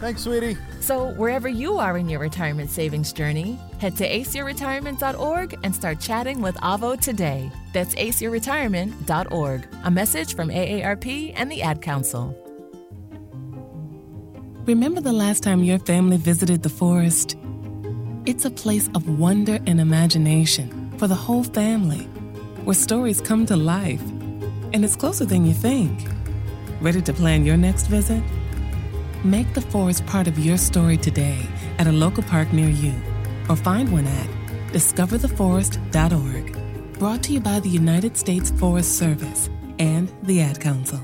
Thanks, 0.00 0.22
sweetie. 0.22 0.56
So, 0.80 1.08
wherever 1.08 1.46
you 1.46 1.76
are 1.78 1.98
in 1.98 2.08
your 2.08 2.20
retirement 2.20 2.70
savings 2.70 3.12
journey, 3.12 3.58
head 3.78 3.98
to 3.98 4.08
aceyourretirement.org 4.08 5.58
and 5.62 5.74
start 5.74 6.00
chatting 6.00 6.40
with 6.40 6.56
Avo 6.56 6.98
today. 6.98 7.52
That's 7.74 7.94
acretirement.org. 7.96 9.68
A 9.84 9.90
message 9.90 10.34
from 10.34 10.48
AARP 10.48 11.34
and 11.36 11.52
the 11.52 11.60
Ad 11.60 11.82
Council. 11.82 12.34
Remember 14.64 15.02
the 15.02 15.12
last 15.12 15.42
time 15.42 15.62
your 15.62 15.78
family 15.80 16.16
visited 16.16 16.62
the 16.62 16.70
forest? 16.70 17.36
It's 18.24 18.46
a 18.46 18.50
place 18.50 18.88
of 18.94 19.18
wonder 19.18 19.58
and 19.66 19.78
imagination 19.80 20.94
for 20.96 21.08
the 21.08 21.14
whole 21.14 21.44
family, 21.44 22.04
where 22.64 22.74
stories 22.74 23.20
come 23.20 23.44
to 23.46 23.56
life. 23.56 24.02
And 24.72 24.82
it's 24.82 24.96
closer 24.96 25.26
than 25.26 25.44
you 25.44 25.52
think. 25.52 26.08
Ready 26.80 27.02
to 27.02 27.12
plan 27.12 27.44
your 27.44 27.58
next 27.58 27.88
visit? 27.88 28.22
Make 29.24 29.52
the 29.52 29.60
forest 29.60 30.06
part 30.06 30.28
of 30.28 30.38
your 30.38 30.56
story 30.56 30.96
today 30.96 31.46
at 31.78 31.86
a 31.86 31.92
local 31.92 32.22
park 32.22 32.54
near 32.54 32.70
you, 32.70 32.94
or 33.50 33.56
find 33.56 33.92
one 33.92 34.06
at 34.06 34.28
discovertheforest.org. 34.72 36.98
Brought 36.98 37.22
to 37.24 37.34
you 37.34 37.40
by 37.40 37.60
the 37.60 37.68
United 37.68 38.16
States 38.16 38.50
Forest 38.52 38.96
Service 38.96 39.50
and 39.78 40.10
the 40.22 40.40
Ad 40.40 40.58
Council. 40.58 40.98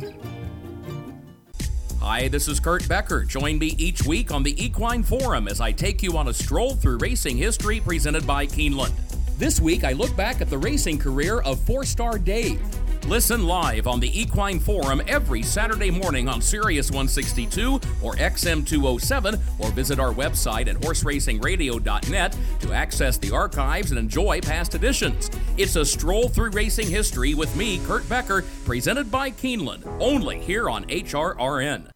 Hi, 2.01 2.29
this 2.29 2.49
is 2.49 2.59
Kurt 2.59 2.89
Becker. 2.89 3.25
Join 3.25 3.59
me 3.59 3.75
each 3.77 4.05
week 4.05 4.33
on 4.33 4.43
the 4.43 4.65
Equine 4.65 5.03
Forum 5.03 5.47
as 5.47 5.61
I 5.61 5.73
take 5.73 6.03
you 6.03 6.17
on 6.17 6.29
a 6.29 6.33
stroll 6.33 6.75
through 6.75 6.97
racing 6.97 7.37
history 7.37 7.81
presented 7.81 8.27
by 8.27 8.47
Keeneland. 8.47 8.95
This 9.37 9.61
week, 9.61 9.85
I 9.85 9.93
look 9.93 10.17
back 10.17 10.41
at 10.41 10.49
the 10.49 10.57
racing 10.57 10.99
career 10.99 11.41
of 11.41 11.61
four 11.61 11.85
star 11.85 12.17
Dave. 12.17 12.63
Listen 13.09 13.47
live 13.47 13.87
on 13.87 14.01
the 14.01 14.21
Equine 14.21 14.59
Forum 14.59 15.01
every 15.07 15.41
Saturday 15.41 15.93
morning 15.93 16.29
on 16.29 16.43
Sirius 16.43 16.91
162 16.91 17.75
or 18.03 18.17
XM 18.17 18.67
207, 18.67 19.41
or 19.61 19.71
visit 19.71 20.01
our 20.01 20.13
website 20.13 20.67
at 20.67 20.75
horseracingradio.net 20.81 22.37
to 22.59 22.73
access 22.73 23.17
the 23.17 23.31
archives 23.33 23.93
and 23.93 23.99
enjoy 24.01 24.41
past 24.41 24.75
editions. 24.75 25.31
It's 25.57 25.77
a 25.77 25.85
stroll 25.85 26.29
through 26.29 26.51
racing 26.51 26.91
history 26.91 27.35
with 27.35 27.55
me, 27.55 27.79
Kurt 27.87 28.09
Becker, 28.09 28.43
presented 28.65 29.09
by 29.09 29.31
Keeneland, 29.31 29.87
only 30.01 30.41
here 30.41 30.69
on 30.69 30.85
HRRN. 30.87 31.96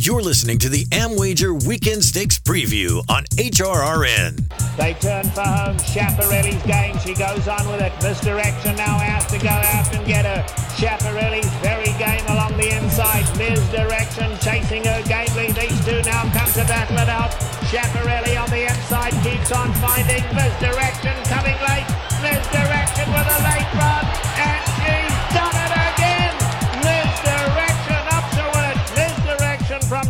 You're 0.00 0.22
listening 0.22 0.56
to 0.64 0.70
the 0.70 0.86
Amwager 0.96 1.52
Weekend 1.68 2.02
Stakes 2.02 2.38
Preview 2.38 3.04
on 3.12 3.24
HRRN. 3.36 4.40
They 4.80 4.94
turn 4.94 5.28
for 5.28 5.44
home. 5.44 5.76
Schiaparelli's 5.76 6.64
game. 6.64 6.96
She 7.04 7.12
goes 7.12 7.44
on 7.46 7.68
with 7.68 7.84
it. 7.84 7.92
Misdirection 8.00 8.76
now 8.76 8.96
has 8.96 9.28
to 9.28 9.36
go 9.36 9.52
out 9.52 9.92
and 9.92 10.00
get 10.08 10.24
her. 10.24 10.40
Schiaparelli's 10.72 11.52
very 11.60 11.92
game 12.00 12.24
along 12.32 12.56
the 12.56 12.72
inside. 12.80 13.28
Misdirection 13.36 14.32
chasing 14.40 14.88
her 14.88 15.04
gamely. 15.04 15.52
These 15.52 15.84
two 15.84 16.00
now 16.08 16.24
come 16.32 16.48
to 16.56 16.64
battle 16.64 16.96
it 16.96 17.10
out. 17.12 17.36
Schiaparelli 17.68 18.40
on 18.40 18.48
the 18.48 18.72
inside 18.72 19.12
keeps 19.20 19.52
on 19.52 19.68
finding 19.84 20.24
Misdirection 20.32 21.12
coming 21.28 21.60
late. 21.68 21.84
Misdirection 22.24 23.04
with 23.12 23.28
a 23.28 23.38
late 23.44 23.68
run. 23.76 23.89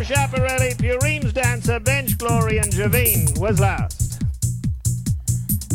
Schiaparelli. 0.03 0.75
Purine's 0.77 1.31
dancer, 1.31 1.79
Bench 1.79 2.17
Glory, 2.17 2.57
and 2.57 2.71
Javine 2.71 3.37
was 3.39 3.59
last. 3.59 4.19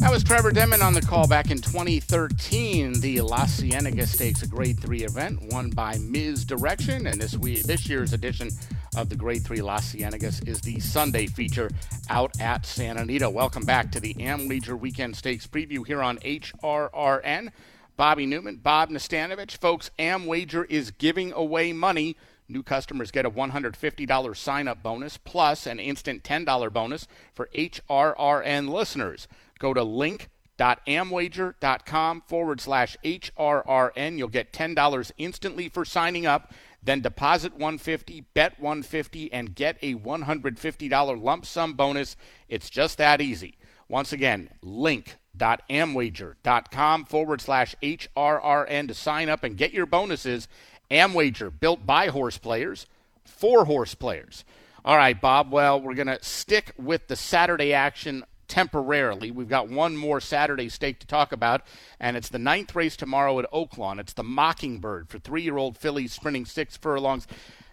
That 0.00 0.10
was 0.10 0.24
Trevor 0.24 0.50
Denman 0.50 0.82
on 0.82 0.94
the 0.94 1.00
call 1.00 1.28
back 1.28 1.50
in 1.50 1.58
2013. 1.58 3.00
The 3.00 3.20
La 3.20 3.46
Cienega 3.46 4.04
Stakes, 4.06 4.42
a 4.42 4.48
Grade 4.48 4.80
3 4.80 5.04
event 5.04 5.52
won 5.52 5.70
by 5.70 5.96
Misdirection. 5.98 7.06
And 7.06 7.20
this, 7.20 7.36
week, 7.36 7.62
this 7.62 7.88
year's 7.88 8.12
edition 8.12 8.50
of 8.96 9.08
the 9.08 9.16
Grade 9.16 9.44
3 9.44 9.62
La 9.62 9.78
Cienegas 9.78 10.46
is 10.48 10.60
the 10.60 10.80
Sunday 10.80 11.26
feature 11.28 11.70
out 12.10 12.40
at 12.40 12.66
Santa 12.66 13.02
Anita. 13.02 13.30
Welcome 13.30 13.64
back 13.64 13.92
to 13.92 14.00
the 14.00 14.20
Am 14.20 14.48
Amwager 14.48 14.78
Weekend 14.78 15.14
Stakes 15.14 15.46
preview 15.46 15.86
here 15.86 16.02
on 16.02 16.18
HRRN. 16.18 17.50
Bobby 17.96 18.26
Neuman, 18.26 18.62
Bob 18.62 18.90
Nastanovich. 18.90 19.56
Folks, 19.56 19.90
AmWager 19.98 20.66
is 20.68 20.90
giving 20.90 21.32
away 21.32 21.72
money. 21.72 22.16
New 22.48 22.62
customers 22.62 23.10
get 23.10 23.26
a 23.26 23.30
$150 23.30 24.36
sign 24.36 24.68
up 24.68 24.80
bonus 24.82 25.18
plus 25.18 25.66
an 25.66 25.80
instant 25.80 26.22
$10 26.22 26.72
bonus 26.72 27.08
for 27.34 27.48
HRRN 27.54 28.68
listeners. 28.68 29.26
Go 29.58 29.74
to 29.74 29.82
link.amwager.com 29.82 32.22
forward 32.26 32.60
slash 32.60 32.96
HRRN. 33.04 34.18
You'll 34.18 34.28
get 34.28 34.52
$10 34.52 35.10
instantly 35.18 35.68
for 35.68 35.84
signing 35.84 36.24
up. 36.26 36.52
Then 36.82 37.00
deposit 37.00 37.52
150, 37.54 38.26
bet 38.32 38.60
150, 38.60 39.32
and 39.32 39.56
get 39.56 39.76
a 39.82 39.96
$150 39.96 41.22
lump 41.22 41.44
sum 41.44 41.72
bonus. 41.72 42.16
It's 42.48 42.70
just 42.70 42.96
that 42.98 43.20
easy. 43.20 43.58
Once 43.88 44.12
again, 44.12 44.50
link.amwager.com 44.62 47.04
forward 47.06 47.40
slash 47.40 47.74
HRRN 47.82 48.86
to 48.88 48.94
sign 48.94 49.28
up 49.28 49.42
and 49.42 49.56
get 49.56 49.72
your 49.72 49.86
bonuses. 49.86 50.46
Amwager, 50.90 51.52
built 51.58 51.86
by 51.86 52.08
horse 52.08 52.38
players, 52.38 52.86
for 53.24 53.64
horse 53.64 53.94
players. 53.94 54.44
All 54.84 54.96
right, 54.96 55.20
Bob. 55.20 55.50
Well, 55.50 55.80
we're 55.80 55.94
going 55.94 56.06
to 56.06 56.22
stick 56.22 56.72
with 56.78 57.08
the 57.08 57.16
Saturday 57.16 57.72
action 57.72 58.24
temporarily. 58.48 59.30
We've 59.30 59.48
got 59.48 59.68
one 59.68 59.96
more 59.96 60.20
Saturday 60.20 60.68
stake 60.68 61.00
to 61.00 61.06
talk 61.06 61.32
about, 61.32 61.62
and 61.98 62.16
it's 62.16 62.28
the 62.28 62.38
ninth 62.38 62.74
race 62.74 62.96
tomorrow 62.96 63.38
at 63.40 63.50
Oaklawn. 63.50 63.98
It's 63.98 64.12
the 64.12 64.22
Mockingbird 64.22 65.08
for 65.08 65.18
three 65.18 65.42
year 65.42 65.56
old 65.56 65.76
fillies 65.76 66.12
sprinting 66.12 66.46
six 66.46 66.76
furlongs. 66.76 67.26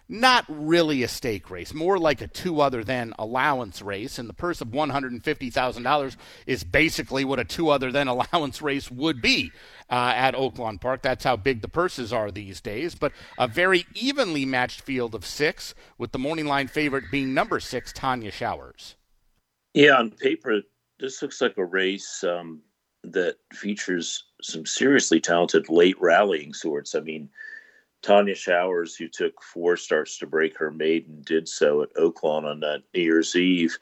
Not 0.06 0.44
really 0.48 1.02
a 1.02 1.08
stake 1.08 1.50
race, 1.50 1.72
more 1.72 1.98
like 1.98 2.20
a 2.20 2.26
two 2.26 2.60
other 2.60 2.84
than 2.84 3.14
allowance 3.18 3.80
race. 3.80 4.18
And 4.18 4.28
the 4.28 4.34
purse 4.34 4.60
of 4.60 4.68
$150,000 4.68 6.16
is 6.46 6.62
basically 6.62 7.24
what 7.24 7.40
a 7.40 7.44
two 7.44 7.70
other 7.70 7.90
than 7.90 8.08
allowance 8.14 8.60
race 8.60 8.90
would 8.90 9.22
be 9.22 9.50
uh, 9.90 10.12
at 10.14 10.34
Oaklawn 10.34 10.78
Park. 10.78 11.00
That's 11.02 11.24
how 11.24 11.36
big 11.36 11.62
the 11.62 11.68
purses 11.68 12.12
are 12.12 12.30
these 12.30 12.60
days. 12.60 12.94
But 12.94 13.12
a 13.38 13.48
very 13.48 13.86
evenly 13.94 14.44
matched 14.44 14.82
field 14.82 15.14
of 15.14 15.24
six, 15.24 15.74
with 15.96 16.12
the 16.12 16.18
morning 16.18 16.46
line 16.46 16.68
favorite 16.68 17.04
being 17.10 17.32
number 17.32 17.58
six, 17.58 17.92
Tanya 17.92 18.30
Showers. 18.30 18.96
Yeah, 19.72 19.96
on 19.96 20.10
paper, 20.10 20.60
this 21.00 21.22
looks 21.22 21.40
like 21.40 21.56
a 21.56 21.64
race 21.64 22.22
um, 22.22 22.60
that 23.04 23.36
features 23.52 24.24
some 24.42 24.66
seriously 24.66 25.20
talented 25.20 25.68
late 25.68 25.96
rallying 26.00 26.52
sorts. 26.52 26.94
I 26.94 27.00
mean, 27.00 27.28
Tanya 28.04 28.34
Showers, 28.34 28.94
who 28.94 29.08
took 29.08 29.42
four 29.42 29.78
starts 29.78 30.18
to 30.18 30.26
break 30.26 30.58
her 30.58 30.70
maiden, 30.70 31.22
did 31.24 31.48
so 31.48 31.82
at 31.82 31.94
Oaklawn 31.94 32.44
on 32.44 32.60
that 32.60 32.82
New 32.94 33.00
Year's 33.00 33.34
Eve 33.34 33.78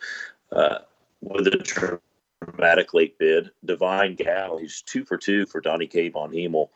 uh, 0.52 0.78
with 1.20 1.48
a 1.48 2.00
dramatic 2.46 2.94
late 2.94 3.18
bid. 3.18 3.50
Divine 3.64 4.14
Gal, 4.14 4.58
who's 4.58 4.80
two 4.82 5.04
for 5.04 5.16
two 5.16 5.44
for 5.46 5.60
Donnie 5.60 5.88
K. 5.88 6.08
von 6.08 6.30
Hemel, 6.30 6.68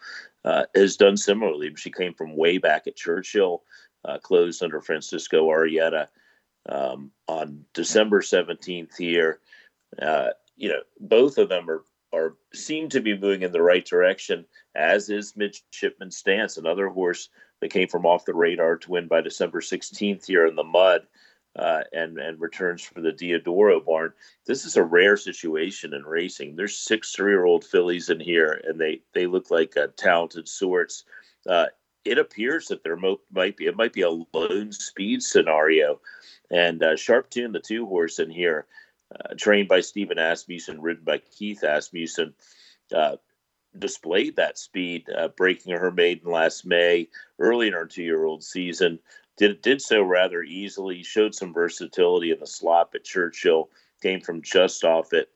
uh, 0.44 0.64
has 0.74 0.96
done 0.96 1.16
similarly. 1.16 1.72
She 1.76 1.92
came 1.92 2.14
from 2.14 2.36
way 2.36 2.58
back 2.58 2.88
at 2.88 2.96
Churchill, 2.96 3.62
uh, 4.04 4.18
closed 4.18 4.64
under 4.64 4.80
Francisco 4.80 5.48
Arrieta 5.48 6.08
um, 6.68 7.12
on 7.28 7.64
December 7.74 8.22
17th 8.22 8.96
here. 8.98 9.38
Uh, 10.02 10.30
you 10.56 10.68
know, 10.68 10.80
both 10.98 11.38
of 11.38 11.48
them 11.48 11.70
are 11.70 11.84
are 12.16 12.36
seem 12.54 12.88
to 12.88 13.00
be 13.00 13.16
moving 13.16 13.42
in 13.42 13.52
the 13.52 13.62
right 13.62 13.84
direction, 13.84 14.44
as 14.74 15.10
is 15.10 15.36
Midshipman 15.36 16.10
Stance, 16.10 16.56
another 16.56 16.88
horse 16.88 17.28
that 17.60 17.70
came 17.70 17.88
from 17.88 18.06
off 18.06 18.24
the 18.24 18.34
radar 18.34 18.76
to 18.76 18.90
win 18.90 19.06
by 19.06 19.20
December 19.20 19.60
16th 19.60 20.26
here 20.26 20.46
in 20.46 20.56
the 20.56 20.64
mud. 20.64 21.06
Uh, 21.54 21.82
and 21.94 22.18
and 22.18 22.38
returns 22.38 22.82
for 22.82 23.00
the 23.00 23.10
Diodoro 23.10 23.82
barn. 23.82 24.12
This 24.44 24.66
is 24.66 24.76
a 24.76 24.82
rare 24.82 25.16
situation 25.16 25.94
in 25.94 26.04
racing. 26.04 26.54
There's 26.54 26.76
six 26.76 27.12
three-year-old 27.12 27.64
fillies 27.64 28.10
in 28.10 28.20
here, 28.20 28.60
and 28.64 28.78
they 28.78 29.00
they 29.14 29.26
look 29.26 29.50
like 29.50 29.74
uh, 29.74 29.86
talented 29.96 30.48
sorts. 30.48 31.04
Uh, 31.48 31.68
it 32.04 32.18
appears 32.18 32.68
that 32.68 32.84
there 32.84 32.96
mo- 32.96 33.22
might 33.32 33.56
be 33.56 33.64
it 33.64 33.74
might 33.74 33.94
be 33.94 34.02
a 34.02 34.10
lone 34.10 34.70
speed 34.70 35.22
scenario, 35.22 35.98
and 36.50 36.82
uh, 36.82 36.94
Sharp 36.94 37.30
Tune, 37.30 37.52
the 37.52 37.60
two 37.60 37.86
horse 37.86 38.18
in 38.18 38.28
here, 38.28 38.66
uh, 39.14 39.34
trained 39.36 39.68
by 39.68 39.80
Steven 39.80 40.18
Asmussen, 40.18 40.80
ridden 40.80 41.04
by 41.04 41.18
Keith 41.18 41.62
Asmussen, 41.62 42.34
uh, 42.94 43.16
displayed 43.78 44.36
that 44.36 44.58
speed, 44.58 45.06
uh, 45.16 45.28
breaking 45.28 45.74
her 45.74 45.90
maiden 45.90 46.30
last 46.30 46.66
May, 46.66 47.08
early 47.38 47.68
in 47.68 47.72
her 47.72 47.86
two-year-old 47.86 48.42
season. 48.42 48.98
Did 49.36 49.60
did 49.60 49.82
so 49.82 50.02
rather 50.02 50.42
easily. 50.42 51.02
Showed 51.02 51.34
some 51.34 51.52
versatility 51.52 52.30
in 52.30 52.40
the 52.40 52.46
slop 52.46 52.94
at 52.94 53.04
Churchill. 53.04 53.68
Came 54.02 54.20
from 54.20 54.42
just 54.42 54.82
off 54.82 55.12
it 55.12 55.30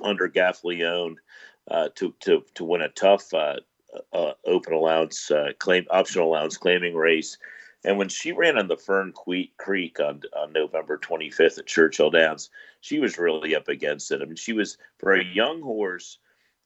under 0.00 0.28
Gaffalione 0.28 1.16
uh, 1.70 1.88
to 1.96 2.14
to 2.20 2.42
to 2.54 2.64
win 2.64 2.82
a 2.82 2.88
tough 2.88 3.32
uh, 3.34 3.56
uh, 4.12 4.32
open 4.46 4.72
allowance 4.72 5.30
claim 5.58 5.84
optional 5.90 6.28
allowance 6.28 6.56
claiming 6.56 6.94
race 6.94 7.36
and 7.84 7.98
when 7.98 8.08
she 8.08 8.32
ran 8.32 8.58
on 8.58 8.68
the 8.68 8.76
Fern 8.76 9.12
Creek 9.58 10.00
on, 10.00 10.22
on 10.36 10.52
November 10.52 10.98
25th 10.98 11.58
at 11.58 11.66
Churchill 11.66 12.10
Downs, 12.10 12.50
she 12.80 13.00
was 13.00 13.18
really 13.18 13.56
up 13.56 13.68
against 13.68 14.12
it. 14.12 14.22
I 14.22 14.24
mean, 14.24 14.36
she 14.36 14.52
was, 14.52 14.78
for 14.98 15.12
a 15.12 15.24
young 15.24 15.60
horse, 15.62 16.18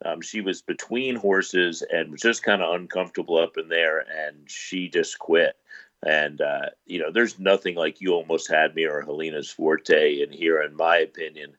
um, 0.04 0.20
she 0.20 0.42
was 0.42 0.60
between 0.60 1.16
horses 1.16 1.82
and 1.90 2.12
was 2.12 2.20
just 2.20 2.42
kind 2.42 2.60
of 2.60 2.74
uncomfortable 2.74 3.38
up 3.38 3.56
in 3.56 3.68
there, 3.68 4.00
and 4.00 4.50
she 4.50 4.88
just 4.88 5.18
quit. 5.18 5.56
And, 6.04 6.42
uh, 6.42 6.66
you 6.84 6.98
know, 6.98 7.10
there's 7.10 7.38
nothing 7.38 7.76
like 7.76 8.02
You 8.02 8.12
Almost 8.12 8.50
Had 8.50 8.74
Me 8.74 8.84
or 8.84 9.00
Helena's 9.00 9.50
Forte 9.50 10.20
in 10.20 10.30
here, 10.30 10.60
in 10.60 10.76
my 10.76 10.98
opinion. 10.98 11.56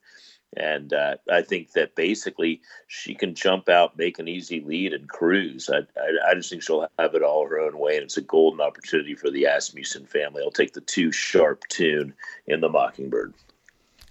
And 0.55 0.93
uh, 0.93 1.15
I 1.31 1.41
think 1.41 1.73
that 1.73 1.95
basically 1.95 2.61
she 2.87 3.13
can 3.13 3.35
jump 3.35 3.67
out, 3.67 3.97
make 3.97 4.17
an 4.17 4.27
easy 4.27 4.61
lead, 4.61 4.93
and 4.93 5.07
cruise. 5.07 5.69
I, 5.69 5.79
I, 5.99 6.31
I, 6.31 6.33
just 6.35 6.49
think 6.49 6.63
she'll 6.63 6.87
have 6.97 7.15
it 7.15 7.21
all 7.21 7.45
her 7.47 7.59
own 7.59 7.77
way, 7.77 7.95
and 7.95 8.05
it's 8.05 8.17
a 8.17 8.21
golden 8.21 8.61
opportunity 8.61 9.13
for 9.13 9.29
the 9.29 9.45
Asmussen 9.45 10.05
family. 10.05 10.41
I'll 10.43 10.51
take 10.51 10.73
the 10.73 10.81
two 10.81 11.11
sharp 11.11 11.67
tune 11.67 12.13
in 12.47 12.61
the 12.61 12.69
Mockingbird. 12.69 13.33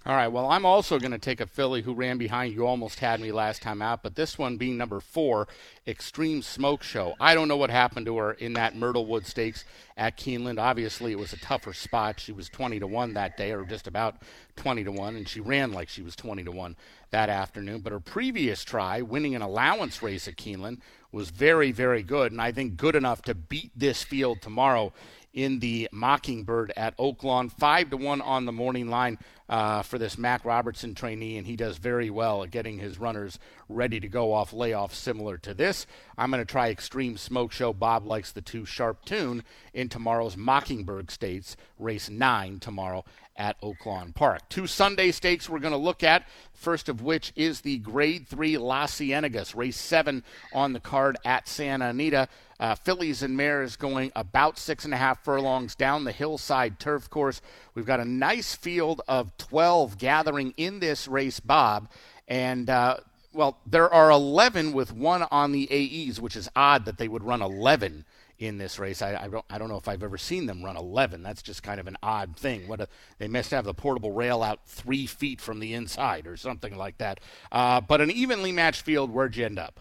All 0.07 0.15
right. 0.15 0.29
Well, 0.29 0.49
I'm 0.49 0.65
also 0.65 0.99
going 0.99 1.11
to 1.11 1.17
take 1.17 1.41
a 1.41 1.45
filly 1.45 1.81
who 1.81 1.93
ran 1.93 2.17
behind 2.17 2.53
you, 2.53 2.65
almost 2.65 2.99
had 2.99 3.19
me 3.19 3.33
last 3.33 3.61
time 3.61 3.81
out, 3.81 4.03
but 4.03 4.15
this 4.15 4.37
one 4.37 4.55
being 4.55 4.77
number 4.77 5.01
four, 5.01 5.49
Extreme 5.85 6.43
Smoke 6.43 6.81
Show. 6.81 7.15
I 7.19 7.35
don't 7.35 7.49
know 7.49 7.57
what 7.57 7.69
happened 7.69 8.05
to 8.05 8.15
her 8.15 8.31
in 8.31 8.53
that 8.53 8.73
Myrtlewood 8.73 9.25
Stakes 9.25 9.65
at 9.97 10.17
Keeneland. 10.17 10.61
Obviously, 10.61 11.11
it 11.11 11.19
was 11.19 11.33
a 11.33 11.37
tougher 11.37 11.73
spot. 11.73 12.21
She 12.21 12.31
was 12.31 12.47
20 12.47 12.79
to 12.79 12.87
one 12.87 13.15
that 13.15 13.35
day, 13.35 13.51
or 13.51 13.65
just 13.65 13.85
about 13.85 14.21
20 14.55 14.85
to 14.85 14.93
one, 14.93 15.17
and 15.17 15.27
she 15.27 15.41
ran 15.41 15.73
like 15.73 15.89
she 15.89 16.03
was 16.03 16.15
20 16.15 16.45
to 16.45 16.53
one 16.53 16.77
that 17.11 17.27
afternoon. 17.27 17.81
But 17.81 17.91
her 17.91 17.99
previous 17.99 18.63
try, 18.63 19.01
winning 19.01 19.35
an 19.35 19.41
allowance 19.41 20.01
race 20.01 20.25
at 20.29 20.37
Keeneland, 20.37 20.79
was 21.11 21.31
very, 21.31 21.73
very 21.73 22.01
good, 22.01 22.31
and 22.31 22.41
I 22.41 22.53
think 22.53 22.77
good 22.77 22.95
enough 22.95 23.23
to 23.23 23.35
beat 23.35 23.71
this 23.75 24.03
field 24.03 24.41
tomorrow 24.41 24.93
in 25.37 25.59
the 25.59 25.87
Mockingbird 25.91 26.73
at 26.75 26.97
Oaklawn. 26.97 27.51
Five 27.51 27.91
to 27.91 27.97
one 27.97 28.21
on 28.21 28.45
the 28.45 28.51
morning 28.51 28.89
line 28.89 29.19
uh, 29.47 29.83
for 29.83 29.99
this 29.99 30.17
Mac 30.17 30.43
Robertson 30.43 30.95
trainee, 30.95 31.37
and 31.37 31.45
he 31.45 31.55
does 31.55 31.77
very 31.77 32.09
well 32.09 32.43
at 32.43 32.49
getting 32.49 32.79
his 32.79 32.97
runners 32.97 33.37
ready 33.69 33.99
to 33.99 34.07
go 34.07 34.33
off 34.33 34.51
layoff, 34.51 34.95
similar 34.95 35.37
to 35.37 35.53
this. 35.53 35.85
I'm 36.17 36.31
going 36.31 36.41
to 36.41 36.51
try 36.51 36.71
Extreme 36.71 37.17
Smoke 37.17 37.51
Show. 37.51 37.71
Bob 37.71 38.07
likes 38.07 38.31
the 38.31 38.41
two 38.41 38.65
sharp 38.65 39.05
tune 39.05 39.43
in 39.75 39.89
tomorrow's 39.89 40.35
Mockingbird 40.35 41.11
Stakes, 41.11 41.55
race 41.77 42.09
nine 42.09 42.59
tomorrow 42.59 43.05
at 43.37 43.59
Oaklawn 43.61 44.13
Park. 44.13 44.47
Two 44.49 44.67
Sunday 44.67 45.11
stakes 45.11 45.49
we're 45.49 45.59
going 45.59 45.71
to 45.71 45.77
look 45.77 46.03
at, 46.03 46.27
first 46.53 46.89
of 46.89 47.01
which 47.01 47.31
is 47.35 47.61
the 47.61 47.77
Grade 47.77 48.27
3 48.27 48.57
Las 48.57 48.95
Cienegas, 48.95 49.55
race 49.55 49.77
7 49.77 50.23
on 50.53 50.73
the 50.73 50.79
card 50.79 51.17
at 51.23 51.47
Santa 51.47 51.89
Anita. 51.89 52.27
Uh, 52.59 52.73
fillies 52.73 53.21
and 53.21 53.37
mares 53.37 53.75
going 53.75 54.11
about 54.15 54.57
six 54.57 54.83
and 54.83 54.93
a 54.93 54.97
half 54.97 55.23
furlongs 55.23 55.75
down 55.75 56.03
the 56.03 56.11
hillside 56.11 56.79
turf 56.79 57.07
course. 57.07 57.39
We've 57.75 57.85
got 57.85 57.99
a 57.99 58.05
nice 58.05 58.55
field 58.55 59.01
of 59.07 59.37
12 59.37 59.99
gathering 59.99 60.55
in 60.57 60.79
this 60.79 61.07
race, 61.07 61.39
Bob. 61.39 61.87
And, 62.27 62.67
uh, 62.67 62.97
well, 63.31 63.59
there 63.67 63.93
are 63.93 64.09
11 64.09 64.73
with 64.73 64.91
one 64.91 65.23
on 65.29 65.51
the 65.51 65.67
AEs, 65.71 66.19
which 66.19 66.35
is 66.35 66.49
odd 66.55 66.85
that 66.85 66.97
they 66.97 67.07
would 67.07 67.23
run 67.23 67.43
11 67.43 68.05
in 68.39 68.57
this 68.57 68.79
race. 68.79 69.01
I, 69.01 69.15
I, 69.15 69.27
don't 69.27 69.45
I 69.49 69.57
don't 69.57 69.69
know 69.69 69.77
if 69.77 69.87
I've 69.87 70.03
ever 70.03 70.17
seen 70.17 70.45
them 70.45 70.63
run 70.63 70.77
11. 70.77 71.23
That's 71.23 71.41
just 71.41 71.63
kind 71.63 71.79
of 71.79 71.87
an 71.87 71.97
odd 72.03 72.37
thing. 72.37 72.67
What 72.67 72.81
a, 72.81 72.87
they 73.17 73.27
must 73.27 73.51
have 73.51 73.65
the 73.65 73.73
portable 73.73 74.11
rail 74.11 74.43
out 74.43 74.59
three 74.67 75.05
feet 75.05 75.41
from 75.41 75.59
the 75.59 75.73
inside 75.73 76.27
or 76.27 76.37
something 76.37 76.77
like 76.77 76.97
that. 76.99 77.19
Uh, 77.51 77.81
but 77.81 78.01
an 78.01 78.11
evenly 78.11 78.51
matched 78.51 78.81
field. 78.81 79.11
Where'd 79.11 79.35
you 79.35 79.45
end 79.45 79.59
up? 79.59 79.79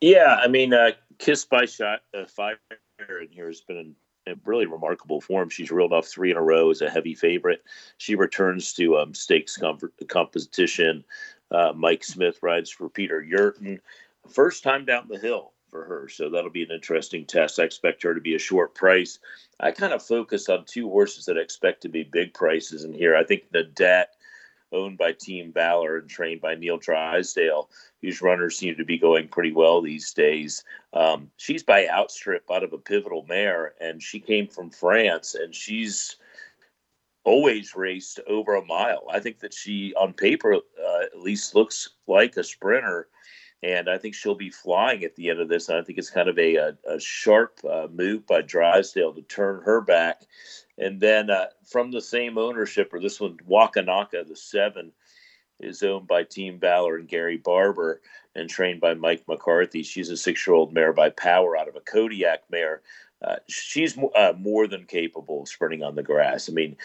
Yeah, 0.00 0.38
I 0.42 0.48
mean, 0.48 0.74
uh, 0.74 0.90
Kissed 1.18 1.48
by 1.48 1.64
Shot 1.64 2.00
uh, 2.16 2.26
Fire 2.26 2.58
in 2.98 3.28
here 3.30 3.46
has 3.46 3.60
been 3.60 3.76
in 3.76 3.94
really 4.44 4.66
remarkable 4.66 5.20
form. 5.20 5.48
She's 5.48 5.70
reeled 5.70 5.92
off 5.92 6.06
three 6.06 6.30
in 6.30 6.36
a 6.36 6.42
row 6.42 6.70
as 6.70 6.82
a 6.82 6.90
heavy 6.90 7.14
favorite. 7.14 7.62
She 7.98 8.14
returns 8.14 8.72
to 8.74 8.98
um, 8.98 9.14
stakes 9.14 9.58
competition. 10.08 11.04
Uh, 11.50 11.72
Mike 11.74 12.02
Smith 12.02 12.38
rides 12.42 12.70
for 12.70 12.88
Peter 12.88 13.22
Eurton. 13.22 13.80
First 14.28 14.64
time 14.64 14.84
down 14.84 15.06
the 15.08 15.18
hill 15.18 15.52
for 15.76 15.84
her. 15.84 16.08
So 16.08 16.30
that'll 16.30 16.50
be 16.50 16.62
an 16.62 16.70
interesting 16.70 17.24
test. 17.24 17.60
I 17.60 17.64
expect 17.64 18.02
her 18.02 18.14
to 18.14 18.20
be 18.20 18.34
a 18.34 18.38
short 18.38 18.74
price. 18.74 19.18
I 19.60 19.70
kind 19.70 19.92
of 19.92 20.02
focus 20.02 20.48
on 20.48 20.64
two 20.64 20.88
horses 20.88 21.26
that 21.26 21.36
I 21.36 21.40
expect 21.40 21.82
to 21.82 21.88
be 21.88 22.02
big 22.02 22.32
prices 22.34 22.84
in 22.84 22.92
here. 22.92 23.14
I 23.14 23.24
think 23.24 23.50
the 23.50 23.64
debt 23.64 24.14
owned 24.72 24.98
by 24.98 25.12
Team 25.12 25.52
Valor 25.52 25.98
and 25.98 26.08
trained 26.08 26.40
by 26.40 26.54
Neil 26.54 26.78
Drysdale, 26.78 27.70
whose 28.02 28.22
runners 28.22 28.58
seem 28.58 28.76
to 28.76 28.84
be 28.84 28.98
going 28.98 29.28
pretty 29.28 29.52
well 29.52 29.80
these 29.80 30.12
days. 30.12 30.64
Um, 30.92 31.30
she's 31.36 31.62
by 31.62 31.86
outstrip 31.88 32.50
out 32.50 32.64
of 32.64 32.72
a 32.72 32.78
pivotal 32.78 33.24
mare, 33.28 33.74
and 33.80 34.02
she 34.02 34.18
came 34.18 34.48
from 34.48 34.70
France, 34.70 35.34
and 35.34 35.54
she's 35.54 36.16
always 37.24 37.76
raced 37.76 38.18
over 38.26 38.54
a 38.54 38.64
mile. 38.64 39.04
I 39.10 39.20
think 39.20 39.40
that 39.40 39.54
she, 39.54 39.94
on 39.94 40.12
paper, 40.12 40.54
uh, 40.54 41.02
at 41.02 41.20
least 41.20 41.54
looks 41.54 41.90
like 42.06 42.36
a 42.36 42.44
sprinter 42.44 43.08
and 43.66 43.88
I 43.88 43.98
think 43.98 44.14
she'll 44.14 44.36
be 44.36 44.50
flying 44.50 45.02
at 45.02 45.16
the 45.16 45.28
end 45.28 45.40
of 45.40 45.48
this. 45.48 45.68
And 45.68 45.76
I 45.76 45.82
think 45.82 45.98
it's 45.98 46.10
kind 46.10 46.28
of 46.28 46.38
a, 46.38 46.54
a, 46.54 46.76
a 46.86 47.00
sharp 47.00 47.58
uh, 47.68 47.88
move 47.92 48.24
by 48.24 48.42
Drysdale 48.42 49.12
to 49.14 49.22
turn 49.22 49.60
her 49.64 49.80
back. 49.80 50.22
And 50.78 51.00
then 51.00 51.30
uh, 51.30 51.46
from 51.64 51.90
the 51.90 52.00
same 52.00 52.38
ownership, 52.38 52.94
or 52.94 53.00
this 53.00 53.20
one, 53.20 53.38
Wakanaka, 53.50 54.26
the 54.26 54.36
seven, 54.36 54.92
is 55.58 55.82
owned 55.82 56.06
by 56.06 56.22
Team 56.22 56.60
Valor 56.60 56.96
and 56.96 57.08
Gary 57.08 57.38
Barber 57.38 58.02
and 58.36 58.48
trained 58.48 58.80
by 58.80 58.94
Mike 58.94 59.24
McCarthy. 59.26 59.82
She's 59.82 60.10
a 60.10 60.16
six 60.16 60.46
year 60.46 60.54
old 60.54 60.72
mare 60.72 60.92
by 60.92 61.10
power 61.10 61.56
out 61.56 61.68
of 61.68 61.74
a 61.74 61.80
Kodiak 61.80 62.44
mare. 62.50 62.82
Uh, 63.20 63.36
she's 63.48 63.98
uh, 64.14 64.34
more 64.38 64.68
than 64.68 64.84
capable 64.84 65.42
of 65.42 65.48
sprinting 65.48 65.82
on 65.82 65.96
the 65.96 66.02
grass. 66.04 66.48
I 66.48 66.52
mean, 66.52 66.76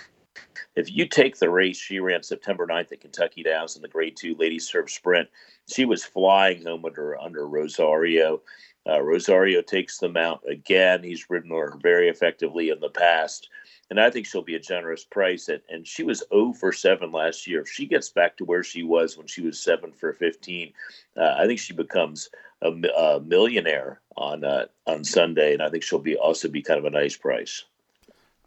if 0.76 0.92
you 0.92 1.06
take 1.06 1.38
the 1.38 1.50
race 1.50 1.78
she 1.78 2.00
ran 2.00 2.24
September 2.24 2.66
9th 2.66 2.92
at 2.92 3.02
Kentucky 3.02 3.44
Downs 3.44 3.76
in 3.76 3.82
the 3.82 3.88
Grade 3.88 4.16
2 4.16 4.36
Ladies 4.36 4.70
Turf 4.70 4.90
Sprint, 4.90 5.30
she 5.68 5.86
was 5.86 6.04
flying 6.04 6.64
home 6.64 6.86
under, 6.86 7.20
under 7.20 7.48
Rosario. 7.48 8.42
Uh, 8.88 9.02
Rosario 9.02 9.62
takes 9.62 10.00
the 10.00 10.10
mount 10.10 10.42
again. 10.50 11.04
He's 11.04 11.30
ridden 11.30 11.52
her 11.52 11.78
very 11.82 12.10
effectively 12.10 12.70
in 12.70 12.80
the 12.80 12.90
past. 12.90 13.50
And 13.90 14.00
I 14.00 14.10
think 14.10 14.26
she'll 14.26 14.42
be 14.42 14.56
a 14.56 14.60
generous 14.60 15.04
price. 15.04 15.50
At, 15.50 15.64
and 15.70 15.86
she 15.86 16.04
was 16.04 16.24
0 16.34 16.54
for 16.54 16.72
7 16.72 17.12
last 17.12 17.46
year. 17.46 17.62
If 17.62 17.70
she 17.70 17.86
gets 17.86 18.10
back 18.10 18.38
to 18.38 18.46
where 18.46 18.64
she 18.64 18.84
was 18.84 19.18
when 19.18 19.28
she 19.28 19.42
was 19.42 19.62
7 19.62 19.92
for 19.92 20.14
15, 20.14 20.72
uh, 21.18 21.36
I 21.38 21.46
think 21.46 21.60
she 21.60 21.74
becomes 21.74 22.30
a, 22.62 22.70
a 22.70 23.20
millionaire 23.20 24.00
on 24.16 24.46
uh, 24.46 24.68
on 24.88 25.04
Sunday. 25.04 25.54
And 25.54 25.62
I 25.62 25.70
think 25.70 25.84
she'll 25.84 26.00
be 26.00 26.16
also 26.16 26.48
be 26.48 26.62
kind 26.62 26.80
of 26.80 26.86
a 26.86 26.90
nice 26.90 27.18
price. 27.18 27.66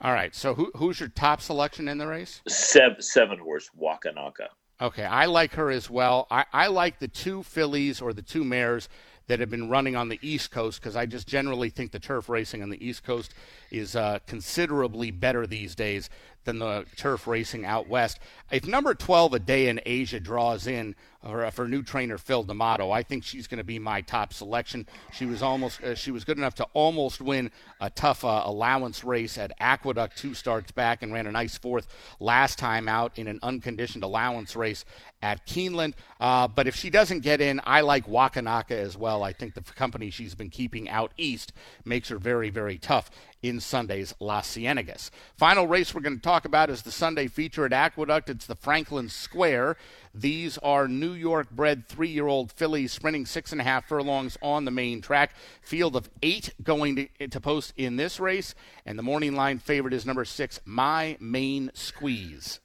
All 0.01 0.13
right. 0.13 0.35
So 0.35 0.55
who, 0.55 0.71
who's 0.77 1.01
your 1.01 1.09
top 1.09 1.41
selection 1.41 1.89
in 1.89 1.99
the 1.99 2.07
race? 2.07 2.43
Seven, 2.49 3.01
seven 3.01 3.39
horse 3.39 3.71
Wakanaka. 3.79 4.49
Okay, 4.81 5.05
I 5.05 5.27
like 5.27 5.55
her 5.55 5.71
as 5.71 5.89
well. 5.89 6.27
I, 6.31 6.45
I 6.53 6.67
like 6.67 6.99
the 6.99 7.09
two 7.09 7.45
fillies 7.45 8.01
or 8.01 8.13
the 8.13 8.23
two 8.23 8.43
mares 8.43 8.89
that 9.27 9.41
have 9.41 9.49
been 9.49 9.69
running 9.69 9.97
on 9.97 10.09
the 10.09 10.19
East 10.21 10.51
Coast 10.51 10.81
because 10.81 10.97
I 10.97 11.07
just 11.07 11.27
generally 11.27 11.71
think 11.71 11.93
the 11.93 11.99
turf 11.99 12.29
racing 12.29 12.63
on 12.63 12.71
the 12.71 12.85
East 12.85 13.05
Coast 13.05 13.35
is 13.71 13.97
uh, 13.97 14.19
considerably 14.27 15.11
better 15.11 15.47
these 15.47 15.75
days 15.75 16.11
than 16.45 16.59
the 16.59 16.87
turf 16.97 17.27
racing 17.27 17.65
out 17.65 17.89
west. 17.89 18.19
If 18.51 18.67
number 18.67 18.95
12, 18.95 19.35
a 19.35 19.39
day 19.39 19.69
in 19.69 19.81
Asia, 19.85 20.21
draws 20.21 20.67
in 20.67 20.95
for, 21.25 21.51
for 21.51 21.67
new 21.67 21.83
trainer 21.83 22.19
Phil 22.19 22.43
D'Amato, 22.43 22.91
I 22.91 23.03
think 23.03 23.25
she's 23.25 23.47
going 23.47 23.59
to 23.59 23.65
be 23.65 23.79
my 23.79 24.03
top 24.03 24.33
selection. 24.33 24.87
She 25.13 25.25
was 25.25 25.43
almost 25.43 25.83
uh, 25.83 25.95
she 25.95 26.11
was 26.11 26.25
good 26.25 26.37
enough 26.37 26.55
to 26.57 26.67
almost 26.75 27.21
win 27.21 27.51
a 27.81 27.89
tough 27.89 28.25
uh, 28.25 28.43
allowance 28.45 29.05
race 29.05 29.39
at 29.39 29.53
Aqueduct 29.59 30.19
two 30.19 30.35
starts 30.35 30.71
back 30.71 31.03
and 31.03 31.13
ran 31.13 31.27
a 31.27 31.33
nice 31.33 31.57
fourth 31.57 31.87
last 32.21 32.59
time 32.59 32.89
out 32.89 33.19
in 33.19 33.27
an 33.27 33.39
unconditioned 33.43 34.05
allowance 34.05 34.55
race 34.55 34.85
at 35.23 35.47
Keeneland. 35.47 35.95
Uh, 36.21 36.47
but 36.47 36.67
if 36.67 36.77
she 36.77 36.91
doesn't 36.91 37.21
get 37.21 37.41
in, 37.41 37.61
I 37.65 37.81
like 37.81 38.07
Wakanaka 38.07 38.73
as 38.73 38.97
well. 38.97 39.23
I 39.23 39.33
think 39.33 39.55
the 39.55 39.63
company 39.63 40.11
she's 40.11 40.35
been 40.35 40.51
keeping 40.51 40.89
out 40.91 41.13
east 41.17 41.53
makes 41.85 42.09
her 42.11 42.19
very, 42.19 42.51
very 42.51 42.77
tough 42.77 43.11
in 43.45 43.61
Sunday's 43.61 44.15
Las 44.21 44.49
Cienegas. 44.57 45.11
Final 45.37 45.67
race 45.67 45.95
we're 45.95 46.01
going 46.01 46.17
to 46.17 46.23
talk 46.23 46.47
about 46.47 46.71
is 46.71 46.81
the 46.81 46.91
Sunday 46.91 47.29
feature 47.29 47.67
at 47.67 47.75
Aqueduct. 47.75 48.31
It's 48.31 48.47
the 48.47 48.55
Franklin 48.55 49.11
Square. 49.11 49.77
These 50.15 50.57
are 50.59 50.89
New 50.89 51.13
York 51.13 51.51
bred 51.51 51.87
three 51.87 52.09
year 52.09 52.27
old 52.27 52.51
fillies 52.51 52.93
sprinting 52.93 53.27
six 53.27 53.53
and 53.53 53.61
a 53.61 53.65
half 53.65 53.87
furlongs 53.87 54.39
on 54.41 54.65
the 54.65 54.71
main 54.71 55.03
track. 55.03 55.35
Field 55.61 55.95
of 55.95 56.09
eight 56.23 56.55
going 56.63 56.97
to, 57.19 57.29
to 57.29 57.39
post 57.39 57.75
in 57.77 57.97
this 57.97 58.19
race. 58.19 58.55
And 58.87 58.99
the 58.99 59.03
morning 59.03 59.37
line 59.37 59.59
favorite 59.59 59.93
is 59.93 60.07
number 60.07 60.25
six, 60.25 60.59
My 60.65 61.19
Main 61.21 61.71
Squeeze. 61.75 62.61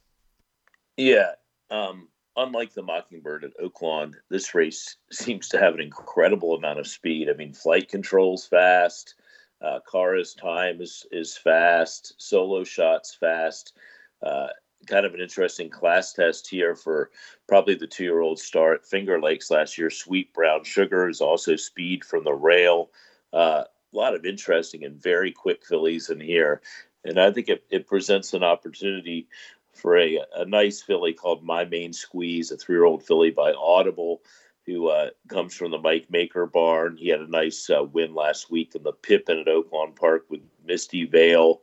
Yeah. 0.96 1.32
Um, 1.70 2.08
unlike 2.38 2.74
the 2.74 2.84
Mockingbird 2.84 3.44
at 3.44 3.58
Oaklawn, 3.58 4.14
this 4.30 4.56
race 4.56 4.96
seems 5.12 5.50
to 5.50 5.60
have 5.60 5.74
an 5.74 5.82
incredible 5.82 6.56
amount 6.56 6.80
of 6.80 6.88
speed. 6.88 7.30
I 7.30 7.34
mean, 7.34 7.54
flight 7.54 7.90
controls 7.90 8.48
fast, 8.48 9.16
uh, 9.62 9.80
Cara's 9.90 10.34
time 10.34 10.82
is 10.82 11.06
is 11.12 11.38
fast, 11.38 12.14
solo 12.18 12.64
shots 12.64 13.16
fast. 13.16 13.74
Uh, 14.22 14.48
kind 14.88 15.06
of 15.06 15.14
an 15.14 15.20
interesting 15.20 15.70
class 15.70 16.14
test 16.14 16.50
here 16.50 16.76
for 16.76 17.12
probably 17.48 17.76
the 17.76 17.88
two 17.88 18.04
year 18.04 18.22
old 18.22 18.40
star 18.40 18.74
at 18.74 18.86
Finger 18.86 19.22
Lakes 19.22 19.52
last 19.52 19.78
year. 19.78 19.90
Sweet 19.90 20.34
Brown 20.34 20.64
Sugar 20.64 21.10
is 21.10 21.22
also 21.22 21.56
speed 21.56 22.04
from 22.04 22.24
the 22.24 22.34
rail. 22.34 22.90
Uh, 23.34 23.64
a 23.94 23.98
lot 23.98 24.16
of 24.16 24.26
interesting 24.26 24.84
and 24.84 25.02
very 25.02 25.32
quick 25.32 25.66
fillies 25.66 26.10
in 26.10 26.20
here. 26.20 26.62
And 27.04 27.20
I 27.20 27.32
think 27.32 27.50
it, 27.50 27.64
it 27.70 27.88
presents 27.88 28.34
an 28.34 28.44
opportunity 28.44 29.28
for 29.74 29.98
a, 29.98 30.20
a 30.36 30.46
nice 30.46 30.82
filly 30.82 31.14
called 31.14 31.44
My 31.44 31.66
Main 31.66 31.94
Squeeze, 31.94 32.52
a 32.52 32.58
three 32.58 32.76
year 32.76 32.86
old 32.86 33.04
filly 33.04 33.32
by 33.32 33.54
Audible, 33.54 34.22
who 34.66 34.90
uh, 34.90 35.10
comes 35.28 35.56
from 35.56 35.72
the 35.72 35.78
Mike 35.78 36.08
Maker 36.10 36.46
barn. 36.46 36.98
He 36.98 37.10
had 37.10 37.22
a 37.22 37.30
nice 37.30 37.70
uh, 37.70 37.84
win 37.84 38.14
last 38.14 38.52
week 38.52 38.76
in 38.76 38.84
the 38.84 38.94
Pippin 38.94 39.40
at 39.40 39.48
Oaklawn 39.48 39.96
Park 39.96 40.26
with 40.30 40.42
Misty 40.66 41.06
Vale. 41.06 41.62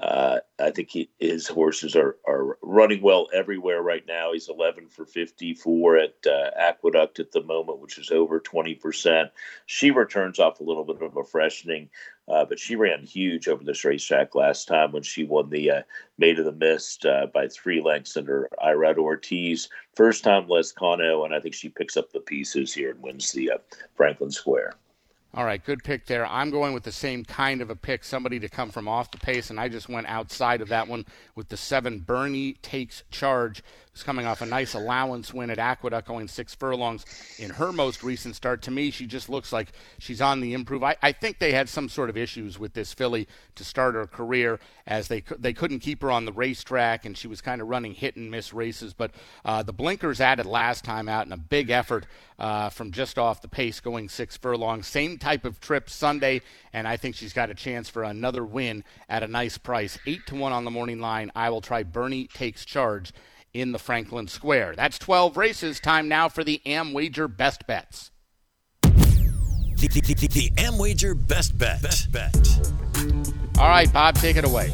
Uh, 0.00 0.40
I 0.58 0.70
think 0.70 0.90
he, 0.90 1.08
his 1.18 1.48
horses 1.48 1.96
are, 1.96 2.16
are 2.28 2.58
running 2.60 3.00
well 3.00 3.28
everywhere 3.32 3.80
right 3.80 4.04
now. 4.06 4.32
He's 4.32 4.50
11 4.50 4.88
for 4.88 5.06
54 5.06 5.96
at 5.96 6.14
uh, 6.26 6.50
Aqueduct 6.54 7.18
at 7.18 7.32
the 7.32 7.42
moment, 7.42 7.78
which 7.78 7.96
is 7.96 8.10
over 8.10 8.38
20%. 8.38 9.30
She 9.64 9.90
returns 9.90 10.38
off 10.38 10.60
a 10.60 10.64
little 10.64 10.84
bit 10.84 11.00
of 11.00 11.16
a 11.16 11.24
freshening, 11.24 11.88
uh, 12.28 12.44
but 12.44 12.58
she 12.58 12.76
ran 12.76 13.04
huge 13.04 13.48
over 13.48 13.64
this 13.64 13.84
racetrack 13.86 14.34
last 14.34 14.68
time 14.68 14.92
when 14.92 15.02
she 15.02 15.24
won 15.24 15.48
the 15.48 15.70
uh, 15.70 15.82
Maid 16.18 16.38
of 16.38 16.44
the 16.44 16.52
Mist 16.52 17.06
uh, 17.06 17.28
by 17.32 17.48
three 17.48 17.80
lengths 17.80 18.18
under 18.18 18.50
Irad 18.62 18.98
Ortiz. 18.98 19.70
First 19.94 20.24
time 20.24 20.46
Lezcano, 20.46 21.24
and 21.24 21.34
I 21.34 21.40
think 21.40 21.54
she 21.54 21.70
picks 21.70 21.96
up 21.96 22.12
the 22.12 22.20
pieces 22.20 22.74
here 22.74 22.90
and 22.90 23.02
wins 23.02 23.32
the 23.32 23.52
uh, 23.52 23.58
Franklin 23.94 24.30
Square. 24.30 24.74
All 25.36 25.44
right, 25.44 25.62
good 25.62 25.84
pick 25.84 26.06
there. 26.06 26.24
I'm 26.24 26.50
going 26.50 26.72
with 26.72 26.84
the 26.84 26.92
same 26.92 27.22
kind 27.22 27.60
of 27.60 27.68
a 27.68 27.76
pick, 27.76 28.04
somebody 28.04 28.40
to 28.40 28.48
come 28.48 28.70
from 28.70 28.88
off 28.88 29.10
the 29.10 29.18
pace, 29.18 29.50
and 29.50 29.60
I 29.60 29.68
just 29.68 29.86
went 29.86 30.06
outside 30.06 30.62
of 30.62 30.68
that 30.68 30.88
one 30.88 31.04
with 31.34 31.50
the 31.50 31.58
seven. 31.58 31.98
Bernie 31.98 32.54
takes 32.54 33.02
charge. 33.10 33.62
Coming 34.02 34.26
off 34.26 34.40
a 34.40 34.46
nice 34.46 34.74
allowance 34.74 35.32
win 35.32 35.50
at 35.50 35.58
Aqueduct, 35.58 36.06
going 36.06 36.28
six 36.28 36.54
furlongs 36.54 37.04
in 37.38 37.50
her 37.50 37.72
most 37.72 38.02
recent 38.02 38.36
start. 38.36 38.62
To 38.62 38.70
me, 38.70 38.90
she 38.90 39.06
just 39.06 39.28
looks 39.28 39.52
like 39.52 39.72
she's 39.98 40.20
on 40.20 40.40
the 40.40 40.52
improve. 40.52 40.82
I, 40.82 40.96
I 41.02 41.12
think 41.12 41.38
they 41.38 41.52
had 41.52 41.68
some 41.68 41.88
sort 41.88 42.10
of 42.10 42.16
issues 42.16 42.58
with 42.58 42.74
this 42.74 42.92
filly 42.94 43.26
to 43.54 43.64
start 43.64 43.94
her 43.94 44.06
career, 44.06 44.60
as 44.86 45.08
they 45.08 45.22
they 45.38 45.52
couldn't 45.52 45.80
keep 45.80 46.02
her 46.02 46.10
on 46.10 46.24
the 46.24 46.32
racetrack, 46.32 47.04
and 47.04 47.16
she 47.16 47.26
was 47.26 47.40
kind 47.40 47.60
of 47.60 47.68
running 47.68 47.94
hit 47.94 48.16
and 48.16 48.30
miss 48.30 48.52
races. 48.52 48.92
But 48.92 49.12
uh, 49.44 49.62
the 49.62 49.72
blinkers 49.72 50.20
added 50.20 50.46
last 50.46 50.84
time 50.84 51.08
out, 51.08 51.26
in 51.26 51.32
a 51.32 51.36
big 51.36 51.70
effort 51.70 52.06
uh, 52.38 52.68
from 52.68 52.92
just 52.92 53.18
off 53.18 53.42
the 53.42 53.48
pace, 53.48 53.80
going 53.80 54.08
six 54.08 54.36
furlongs. 54.36 54.86
Same 54.86 55.18
type 55.18 55.44
of 55.44 55.60
trip 55.60 55.88
Sunday, 55.90 56.42
and 56.72 56.86
I 56.86 56.96
think 56.96 57.16
she's 57.16 57.32
got 57.32 57.50
a 57.50 57.54
chance 57.54 57.88
for 57.88 58.04
another 58.04 58.44
win 58.44 58.84
at 59.08 59.22
a 59.22 59.28
nice 59.28 59.58
price. 59.58 59.98
Eight 60.06 60.26
to 60.26 60.36
one 60.36 60.52
on 60.52 60.64
the 60.64 60.70
morning 60.70 61.00
line. 61.00 61.32
I 61.34 61.50
will 61.50 61.60
try 61.60 61.82
Bernie 61.82 62.28
takes 62.28 62.64
charge 62.64 63.12
in 63.60 63.72
the 63.72 63.78
Franklin 63.78 64.28
Square. 64.28 64.74
That's 64.76 64.98
12 64.98 65.36
races. 65.36 65.80
Time 65.80 66.08
now 66.08 66.28
for 66.28 66.44
the 66.44 66.60
AmWager 66.66 67.34
Best 67.34 67.66
Bets. 67.66 68.10
The, 68.82 69.88
the, 69.88 70.00
the, 70.00 70.28
the 70.28 70.50
AmWager 70.56 71.26
Best 71.26 71.56
Bet. 71.56 71.82
Best 71.82 72.12
Bet. 72.12 72.34
All 73.58 73.68
right, 73.68 73.90
Bob, 73.92 74.16
take 74.16 74.36
it 74.36 74.44
away. 74.44 74.70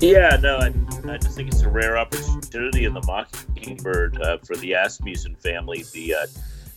Yeah, 0.00 0.38
no, 0.40 0.58
I, 0.58 0.72
I 1.08 1.18
just 1.18 1.36
think 1.36 1.48
it's 1.48 1.62
a 1.62 1.68
rare 1.68 1.98
opportunity 1.98 2.84
in 2.84 2.94
the 2.94 3.02
Mockingbird 3.02 4.20
uh, 4.22 4.38
for 4.38 4.56
the 4.56 4.74
Asmussen 4.74 5.36
family. 5.36 5.84
The 5.92 6.14
uh, 6.14 6.26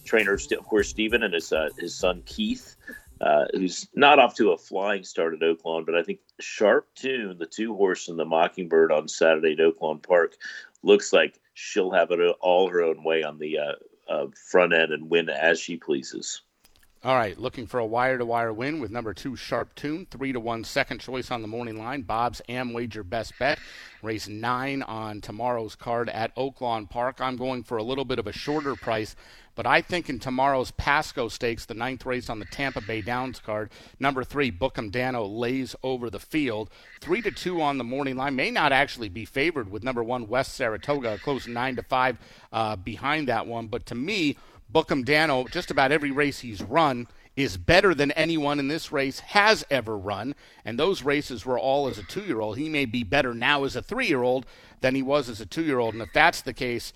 trainer, 0.04 0.34
of 0.34 0.66
course, 0.66 0.90
Steven 0.90 1.24
and 1.24 1.34
his 1.34 1.54
uh, 1.54 1.70
his 1.78 1.96
son 1.96 2.22
Keith, 2.26 2.76
uh, 3.22 3.46
who's 3.54 3.88
not 3.96 4.20
off 4.20 4.36
to 4.36 4.52
a 4.52 4.58
flying 4.58 5.04
start 5.04 5.34
at 5.34 5.40
Oaklawn, 5.40 5.86
but 5.86 5.96
I 5.96 6.04
think 6.04 6.20
Sharp 6.42 6.90
Tune, 6.96 7.38
the 7.38 7.46
two 7.46 7.74
horse 7.76 8.10
in 8.10 8.18
the 8.18 8.26
Mockingbird 8.26 8.92
on 8.92 9.08
Saturday 9.08 9.54
at 9.54 9.60
Oaklawn 9.60 10.04
Park, 10.04 10.36
looks 10.84 11.14
like 11.14 11.40
she'll 11.54 11.92
have 11.92 12.12
it 12.12 12.20
all 12.42 12.70
her 12.70 12.84
own 12.84 13.04
way 13.04 13.24
on 13.24 13.40
the 13.40 13.58
uh, 13.58 13.74
uh, 14.10 14.28
front 14.50 14.74
end 14.74 14.92
and 14.92 15.10
win 15.10 15.30
as 15.30 15.60
she 15.60 15.78
pleases. 15.78 16.42
All 17.06 17.16
right, 17.16 17.38
looking 17.38 17.68
for 17.68 17.82
a 17.82 17.86
wire 17.86 18.18
to 18.18 18.26
wire 18.26 18.54
win 18.54 18.80
with 18.80 18.90
number 18.90 19.14
two 19.14 19.36
Sharp 19.36 19.76
Tune, 19.76 20.08
three 20.10 20.32
to 20.32 20.40
one 20.40 20.64
second 20.64 21.00
choice 21.00 21.32
on 21.32 21.42
the 21.42 21.50
morning 21.50 21.78
line. 21.78 22.04
Bob's 22.04 22.42
AmWager 22.48 23.10
best 23.10 23.38
bet, 23.38 23.60
race 24.02 24.30
nine 24.30 24.82
on 24.84 25.20
tomorrow's 25.20 25.76
card 25.76 26.08
at 26.08 26.34
Oaklawn 26.38 26.90
Park. 26.90 27.20
I'm 27.20 27.36
going 27.36 27.64
for 27.64 27.76
a 27.76 27.84
little 27.84 28.06
bit 28.06 28.20
of 28.20 28.28
a 28.28 28.32
shorter 28.32 28.78
price, 28.78 29.18
but 29.54 29.68
I 29.68 29.82
think 29.82 30.10
in 30.10 30.18
tomorrow's 30.18 30.72
Pasco 30.72 31.28
Stakes, 31.28 31.66
the 31.66 31.74
ninth 31.74 32.06
race 32.06 32.30
on 32.30 32.40
the 32.40 32.46
Tampa 32.46 32.80
Bay 32.80 33.02
Downs 33.02 33.42
card, 33.42 33.70
number 34.00 34.24
three 34.24 34.50
Book'em 34.50 34.90
Danno 34.90 35.28
lays 35.28 35.76
over 35.84 36.10
the 36.10 36.22
field. 36.22 36.70
Three 37.02 37.22
to 37.24 37.32
two 37.32 37.62
on 37.62 37.80
the 37.80 37.84
morning 37.84 38.16
line 38.16 38.38
may 38.38 38.50
not 38.50 38.72
actually 38.72 39.10
be 39.10 39.26
favored 39.26 39.70
with 39.70 39.84
number 39.84 40.06
one 40.06 40.30
West 40.30 40.54
Saratoga, 40.54 41.18
close 41.18 41.50
nine 41.50 41.76
to 41.76 41.84
five 41.84 42.18
uh, 42.54 42.78
behind 42.78 43.28
that 43.28 43.46
one, 43.46 43.68
but 43.68 43.86
to 43.88 43.96
me. 43.96 44.38
Book'em 44.74 45.06
Danno, 45.06 45.50
just 45.52 45.70
about 45.70 45.92
every 45.92 46.12
race 46.12 46.40
he's 46.40 46.64
run, 46.64 47.08
is 47.36 47.58
better 47.58 47.94
than 47.94 48.12
anyone 48.12 48.60
in 48.60 48.68
this 48.68 48.92
race 48.92 49.20
has 49.20 49.66
ever 49.70 49.98
run. 49.98 50.36
And 50.66 50.78
those 50.78 51.04
races 51.04 51.46
were 51.46 51.60
all 51.60 51.88
as 51.88 51.98
a 51.98 52.04
two 52.04 52.22
year 52.22 52.42
old. 52.42 52.58
He 52.58 52.70
may 52.70 52.86
be 52.86 53.04
better 53.04 53.34
now 53.34 53.64
as 53.64 53.76
a 53.76 53.82
three 53.82 54.08
year 54.08 54.24
old 54.24 54.46
than 54.82 54.96
he 54.96 55.02
was 55.02 55.30
as 55.30 55.42
a 55.42 55.46
two 55.46 55.64
year 55.64 55.80
old. 55.80 55.94
And 55.94 56.04
if 56.04 56.14
that's 56.14 56.42
the 56.42 56.54
case, 56.54 56.94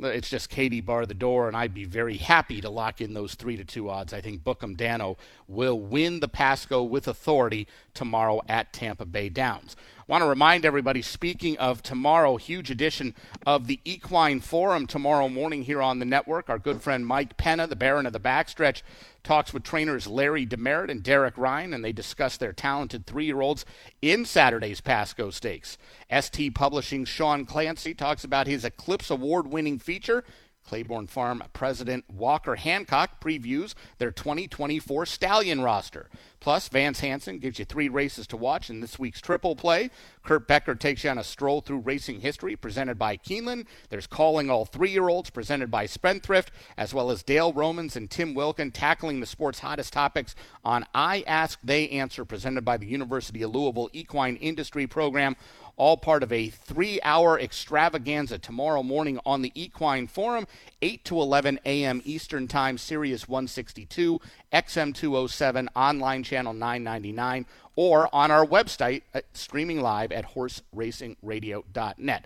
it's 0.00 0.28
just 0.28 0.50
Katie 0.50 0.80
bar 0.80 1.06
the 1.06 1.14
door, 1.14 1.46
and 1.46 1.56
I'd 1.56 1.74
be 1.74 1.84
very 1.84 2.16
happy 2.16 2.60
to 2.60 2.68
lock 2.68 3.00
in 3.00 3.14
those 3.14 3.34
three 3.34 3.56
to 3.56 3.64
two 3.64 3.88
odds. 3.88 4.12
I 4.12 4.20
think 4.20 4.42
Book'em 4.42 4.76
Danno 4.76 5.16
will 5.46 5.78
win 5.78 6.20
the 6.20 6.28
Pasco 6.28 6.82
with 6.82 7.06
authority 7.06 7.68
tomorrow 7.92 8.40
at 8.48 8.72
Tampa 8.72 9.04
Bay 9.04 9.28
Downs. 9.28 9.76
Want 10.06 10.20
to 10.20 10.28
remind 10.28 10.66
everybody, 10.66 11.00
speaking 11.00 11.56
of 11.56 11.82
tomorrow, 11.82 12.36
huge 12.36 12.70
edition 12.70 13.14
of 13.46 13.66
the 13.66 13.80
Equine 13.86 14.40
Forum 14.40 14.86
tomorrow 14.86 15.30
morning 15.30 15.62
here 15.62 15.80
on 15.80 15.98
the 15.98 16.04
network. 16.04 16.50
Our 16.50 16.58
good 16.58 16.82
friend 16.82 17.06
Mike 17.06 17.38
Penna, 17.38 17.66
the 17.66 17.74
Baron 17.74 18.04
of 18.04 18.12
the 18.12 18.20
Backstretch, 18.20 18.82
talks 19.22 19.54
with 19.54 19.62
trainers 19.62 20.06
Larry 20.06 20.44
Demeritte 20.44 20.90
and 20.90 21.02
Derek 21.02 21.38
Ryan, 21.38 21.72
and 21.72 21.82
they 21.82 21.92
discuss 21.92 22.36
their 22.36 22.52
talented 22.52 23.06
three 23.06 23.24
year 23.24 23.40
olds 23.40 23.64
in 24.02 24.26
Saturday's 24.26 24.82
Pasco 24.82 25.30
Stakes. 25.30 25.78
ST 26.10 26.54
Publishing 26.54 27.06
Sean 27.06 27.46
Clancy 27.46 27.94
talks 27.94 28.24
about 28.24 28.46
his 28.46 28.62
Eclipse 28.62 29.08
Award 29.08 29.46
winning 29.46 29.78
feature 29.78 30.22
Claiborne 30.66 31.06
Farm 31.06 31.42
President 31.52 32.04
Walker 32.08 32.56
Hancock 32.56 33.20
previews 33.20 33.74
their 33.98 34.10
2024 34.10 35.06
Stallion 35.06 35.60
roster. 35.60 36.08
Plus, 36.40 36.68
Vance 36.68 37.00
Hansen 37.00 37.38
gives 37.38 37.58
you 37.58 37.64
three 37.64 37.88
races 37.88 38.26
to 38.26 38.36
watch 38.36 38.68
in 38.68 38.80
this 38.80 38.98
week's 38.98 39.20
triple 39.20 39.56
play. 39.56 39.88
Kurt 40.22 40.46
Becker 40.46 40.74
takes 40.74 41.02
you 41.02 41.08
on 41.08 41.16
a 41.16 41.24
stroll 41.24 41.62
through 41.62 41.78
racing 41.78 42.20
history 42.20 42.54
presented 42.54 42.98
by 42.98 43.16
Keeneland. 43.16 43.66
There's 43.88 44.06
Calling 44.06 44.50
All 44.50 44.66
Three 44.66 44.90
Year 44.90 45.08
Olds 45.08 45.30
presented 45.30 45.70
by 45.70 45.86
Spendthrift, 45.86 46.50
as 46.76 46.92
well 46.92 47.10
as 47.10 47.22
Dale 47.22 47.52
Romans 47.52 47.96
and 47.96 48.10
Tim 48.10 48.34
Wilkin 48.34 48.72
tackling 48.72 49.20
the 49.20 49.26
sport's 49.26 49.60
hottest 49.60 49.94
topics 49.94 50.34
on 50.64 50.84
I 50.94 51.24
Ask, 51.26 51.58
They 51.64 51.88
Answer 51.88 52.26
presented 52.26 52.64
by 52.64 52.76
the 52.76 52.86
University 52.86 53.42
of 53.42 53.54
Louisville 53.54 53.88
Equine 53.94 54.36
Industry 54.36 54.86
Program 54.86 55.36
all 55.76 55.96
part 55.96 56.22
of 56.22 56.32
a 56.32 56.48
three 56.48 57.00
hour 57.02 57.38
extravaganza 57.38 58.38
tomorrow 58.38 58.82
morning 58.82 59.18
on 59.26 59.42
the 59.42 59.52
Equine 59.54 60.06
Forum, 60.06 60.46
8 60.82 61.04
to 61.04 61.20
11 61.20 61.60
a.m. 61.64 62.02
Eastern 62.04 62.48
Time, 62.48 62.78
Sirius 62.78 63.28
162, 63.28 64.20
XM 64.52 64.94
207, 64.94 65.68
online 65.74 66.22
channel 66.22 66.52
999, 66.52 67.46
or 67.76 68.08
on 68.14 68.30
our 68.30 68.46
website, 68.46 69.02
uh, 69.14 69.20
streaming 69.32 69.80
live 69.80 70.12
at 70.12 70.34
horseracingradio.net. 70.34 72.24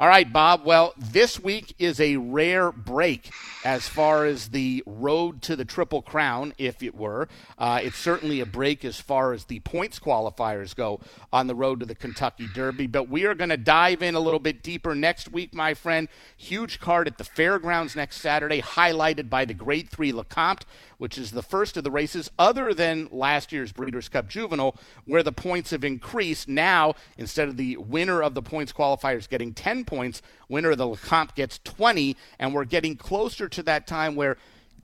All 0.00 0.08
right, 0.08 0.32
Bob. 0.32 0.64
Well, 0.64 0.94
this 0.96 1.38
week 1.38 1.74
is 1.78 2.00
a 2.00 2.16
rare 2.16 2.72
break 2.72 3.30
as 3.66 3.86
far 3.86 4.24
as 4.24 4.48
the 4.48 4.82
road 4.86 5.42
to 5.42 5.56
the 5.56 5.66
Triple 5.66 6.00
Crown, 6.00 6.54
if 6.56 6.82
it 6.82 6.94
were. 6.94 7.28
Uh, 7.58 7.80
it's 7.82 7.98
certainly 7.98 8.40
a 8.40 8.46
break 8.46 8.82
as 8.82 8.98
far 8.98 9.34
as 9.34 9.44
the 9.44 9.60
points 9.60 9.98
qualifiers 9.98 10.74
go 10.74 11.00
on 11.34 11.48
the 11.48 11.54
road 11.54 11.80
to 11.80 11.86
the 11.86 11.94
Kentucky 11.94 12.46
Derby. 12.54 12.86
But 12.86 13.10
we 13.10 13.26
are 13.26 13.34
going 13.34 13.50
to 13.50 13.58
dive 13.58 14.02
in 14.02 14.14
a 14.14 14.20
little 14.20 14.40
bit 14.40 14.62
deeper 14.62 14.94
next 14.94 15.30
week, 15.30 15.52
my 15.52 15.74
friend. 15.74 16.08
Huge 16.34 16.80
card 16.80 17.06
at 17.06 17.18
the 17.18 17.24
Fairgrounds 17.24 17.94
next 17.94 18.22
Saturday, 18.22 18.62
highlighted 18.62 19.28
by 19.28 19.44
the 19.44 19.52
Grade 19.52 19.90
3 19.90 20.12
Lecomte 20.12 20.62
which 21.00 21.16
is 21.16 21.30
the 21.30 21.42
first 21.42 21.78
of 21.78 21.82
the 21.82 21.90
races 21.90 22.30
other 22.38 22.74
than 22.74 23.08
last 23.10 23.52
year's 23.52 23.72
Breeders' 23.72 24.10
Cup 24.10 24.28
Juvenile, 24.28 24.76
where 25.06 25.22
the 25.22 25.32
points 25.32 25.70
have 25.70 25.82
increased. 25.82 26.46
Now, 26.46 26.94
instead 27.16 27.48
of 27.48 27.56
the 27.56 27.78
winner 27.78 28.22
of 28.22 28.34
the 28.34 28.42
points 28.42 28.70
qualifiers 28.70 29.26
getting 29.26 29.54
10 29.54 29.86
points, 29.90 30.22
winner 30.48 30.70
of 30.70 30.78
the 30.78 30.86
Lecomte 30.86 31.34
gets 31.34 31.58
20, 31.58 32.16
and 32.38 32.54
we're 32.54 32.64
getting 32.64 32.96
closer 32.96 33.48
to 33.48 33.62
that 33.64 33.86
time 33.86 34.14
where 34.14 34.36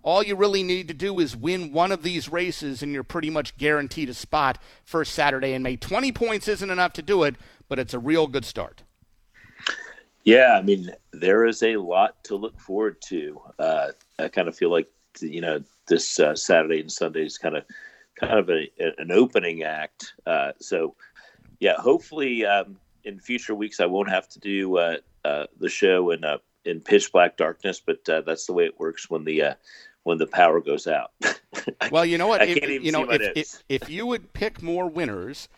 all 0.02 0.22
you 0.22 0.36
really 0.36 0.62
need 0.62 0.88
to 0.88 0.94
do 0.94 1.18
is 1.18 1.36
win 1.36 1.72
one 1.72 1.92
of 1.92 2.02
these 2.02 2.28
races, 2.28 2.82
and 2.82 2.92
you're 2.92 3.02
pretty 3.02 3.30
much 3.30 3.56
guaranteed 3.56 4.08
a 4.08 4.14
spot 4.14 4.58
first 4.84 5.12
Saturday 5.12 5.52
in 5.52 5.62
May. 5.62 5.76
20 5.76 6.12
points 6.12 6.48
isn't 6.48 6.70
enough 6.70 6.92
to 6.94 7.02
do 7.02 7.22
it, 7.22 7.36
but 7.68 7.78
it's 7.78 7.94
a 7.94 7.98
real 7.98 8.26
good 8.26 8.44
start. 8.44 8.82
Yeah, 10.24 10.56
I 10.58 10.62
mean, 10.62 10.90
there 11.12 11.44
is 11.44 11.62
a 11.62 11.76
lot 11.76 12.22
to 12.24 12.36
look 12.36 12.58
forward 12.58 13.00
to. 13.06 13.40
Uh, 13.58 13.88
I 14.18 14.28
kind 14.28 14.48
of 14.48 14.56
feel 14.56 14.70
like, 14.70 14.88
you 15.20 15.40
know, 15.40 15.62
this 15.86 16.18
uh, 16.18 16.34
Saturday 16.34 16.80
and 16.80 16.90
Sunday 16.90 17.24
is 17.24 17.38
kind 17.38 17.56
of 17.56 17.64
kind 18.18 18.38
of 18.38 18.50
a, 18.50 18.68
an 18.98 19.12
opening 19.12 19.62
act. 19.62 20.14
Uh, 20.26 20.52
so, 20.58 20.94
yeah, 21.60 21.74
hopefully 21.78 22.44
um, 22.44 22.76
in 23.06 23.18
future 23.20 23.54
weeks 23.54 23.80
I 23.80 23.86
won't 23.86 24.10
have 24.10 24.28
to 24.30 24.38
do 24.38 24.76
uh, 24.76 24.96
uh 25.24 25.46
the 25.58 25.68
show 25.68 26.10
in 26.10 26.24
uh, 26.24 26.38
in 26.64 26.80
pitch 26.80 27.12
black 27.12 27.36
darkness, 27.36 27.80
but 27.84 28.06
uh, 28.08 28.20
that's 28.20 28.46
the 28.46 28.52
way 28.52 28.66
it 28.66 28.78
works 28.78 29.08
when 29.08 29.24
the 29.24 29.56
when 30.02 30.18
the 30.18 30.26
power 30.26 30.60
goes 30.60 30.86
out. 30.86 31.12
well, 31.90 32.04
you 32.04 32.18
know 32.18 32.28
what? 32.28 32.46
If, 32.46 32.84
you 32.84 32.92
know, 32.92 33.10
if, 33.10 33.32
if, 33.34 33.62
if 33.68 33.90
you 33.90 34.06
would 34.06 34.32
pick 34.32 34.62
more 34.62 34.88
winners 34.88 35.48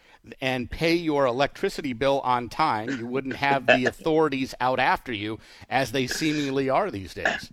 and 0.40 0.70
pay 0.70 0.94
your 0.94 1.26
electricity 1.26 1.92
bill 1.92 2.20
on 2.20 2.48
time, 2.48 2.88
you 2.98 3.06
wouldn't 3.06 3.36
have 3.36 3.66
the 3.66 3.84
authorities 3.86 4.54
out 4.60 4.78
after 4.78 5.12
you 5.12 5.38
as 5.68 5.92
they 5.92 6.06
seemingly 6.06 6.70
are 6.70 6.90
these 6.90 7.14
days. 7.14 7.52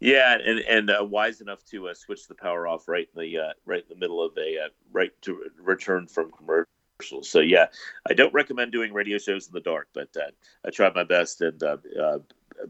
Yeah, 0.00 0.36
and 0.44 0.58
and 0.60 0.90
uh, 0.90 1.04
wise 1.04 1.40
enough 1.40 1.64
to 1.70 1.88
uh, 1.88 1.94
switch 1.94 2.28
the 2.28 2.34
power 2.34 2.66
off 2.68 2.88
right 2.88 3.08
in 3.14 3.22
the 3.22 3.38
uh, 3.38 3.52
right 3.64 3.82
in 3.82 3.88
the 3.88 3.98
middle 3.98 4.22
of 4.22 4.36
a 4.36 4.66
uh, 4.66 4.68
right 4.92 5.10
to 5.22 5.44
return 5.58 6.06
from 6.06 6.30
commercial 6.32 6.68
commercials. 6.98 7.28
So 7.28 7.40
yeah, 7.40 7.66
I 8.08 8.14
don't 8.14 8.32
recommend 8.32 8.72
doing 8.72 8.92
radio 8.92 9.18
shows 9.18 9.46
in 9.46 9.52
the 9.52 9.60
dark, 9.60 9.88
but 9.92 10.08
uh, 10.16 10.30
I 10.64 10.70
tried 10.70 10.94
my 10.94 11.04
best 11.04 11.40
and 11.40 11.62
uh, 11.62 11.76
uh, 12.00 12.18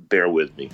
bear 0.08 0.28
with 0.28 0.56
me. 0.56 0.70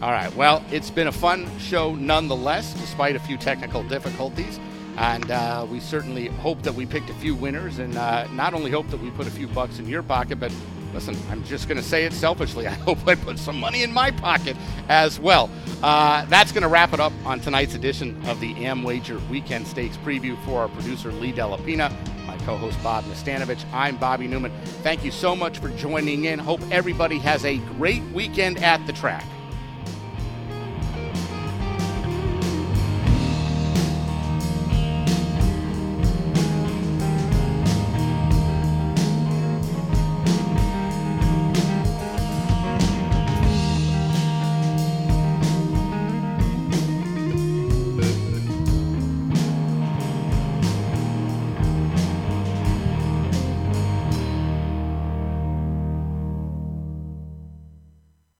All 0.00 0.12
right. 0.12 0.34
Well, 0.36 0.64
it's 0.70 0.90
been 0.90 1.08
a 1.08 1.12
fun 1.12 1.48
show 1.58 1.94
nonetheless, 1.94 2.72
despite 2.74 3.16
a 3.16 3.20
few 3.20 3.36
technical 3.36 3.82
difficulties. 3.82 4.60
And 4.96 5.30
uh, 5.30 5.66
we 5.70 5.78
certainly 5.80 6.26
hope 6.26 6.62
that 6.62 6.74
we 6.74 6.84
picked 6.84 7.08
a 7.08 7.14
few 7.14 7.34
winners, 7.34 7.78
and 7.78 7.96
uh, 7.96 8.26
not 8.32 8.52
only 8.52 8.70
hope 8.70 8.88
that 8.90 9.00
we 9.00 9.10
put 9.10 9.28
a 9.28 9.30
few 9.30 9.46
bucks 9.48 9.78
in 9.78 9.86
your 9.86 10.02
pocket, 10.02 10.40
but 10.40 10.52
listen, 10.92 11.16
I'm 11.30 11.44
just 11.44 11.68
going 11.68 11.76
to 11.78 11.82
say 11.82 12.04
it 12.04 12.12
selfishly. 12.12 12.66
I 12.68 12.72
hope 12.72 13.06
I 13.06 13.14
put 13.14 13.38
some 13.38 13.58
money 13.58 13.82
in 13.82 13.92
my 13.92 14.10
pocket 14.10 14.56
as 14.88 15.18
well. 15.18 15.50
Uh, 15.82 16.24
that's 16.26 16.52
going 16.52 16.62
to 16.62 16.68
wrap 16.68 16.92
it 16.92 17.00
up 17.00 17.12
on 17.24 17.40
tonight's 17.40 17.74
edition 17.74 18.20
of 18.26 18.40
the 18.40 18.54
AmWager 18.54 19.26
Weekend 19.28 19.66
Stakes 19.66 19.96
preview 19.98 20.42
for 20.44 20.60
our 20.60 20.68
producer 20.68 21.12
Lee 21.12 21.32
Delapina, 21.32 21.92
my 22.26 22.36
co-host 22.38 22.82
Bob 22.82 23.04
Nastanovich. 23.04 23.64
I'm 23.72 23.96
Bobby 23.96 24.26
Neuman. 24.26 24.52
Thank 24.82 25.04
you 25.04 25.10
so 25.10 25.36
much 25.36 25.58
for 25.58 25.68
joining 25.70 26.24
in. 26.24 26.38
Hope 26.38 26.60
everybody 26.70 27.18
has 27.18 27.44
a 27.44 27.58
great 27.58 28.02
weekend 28.12 28.62
at 28.62 28.84
the 28.86 28.92
track. 28.92 29.24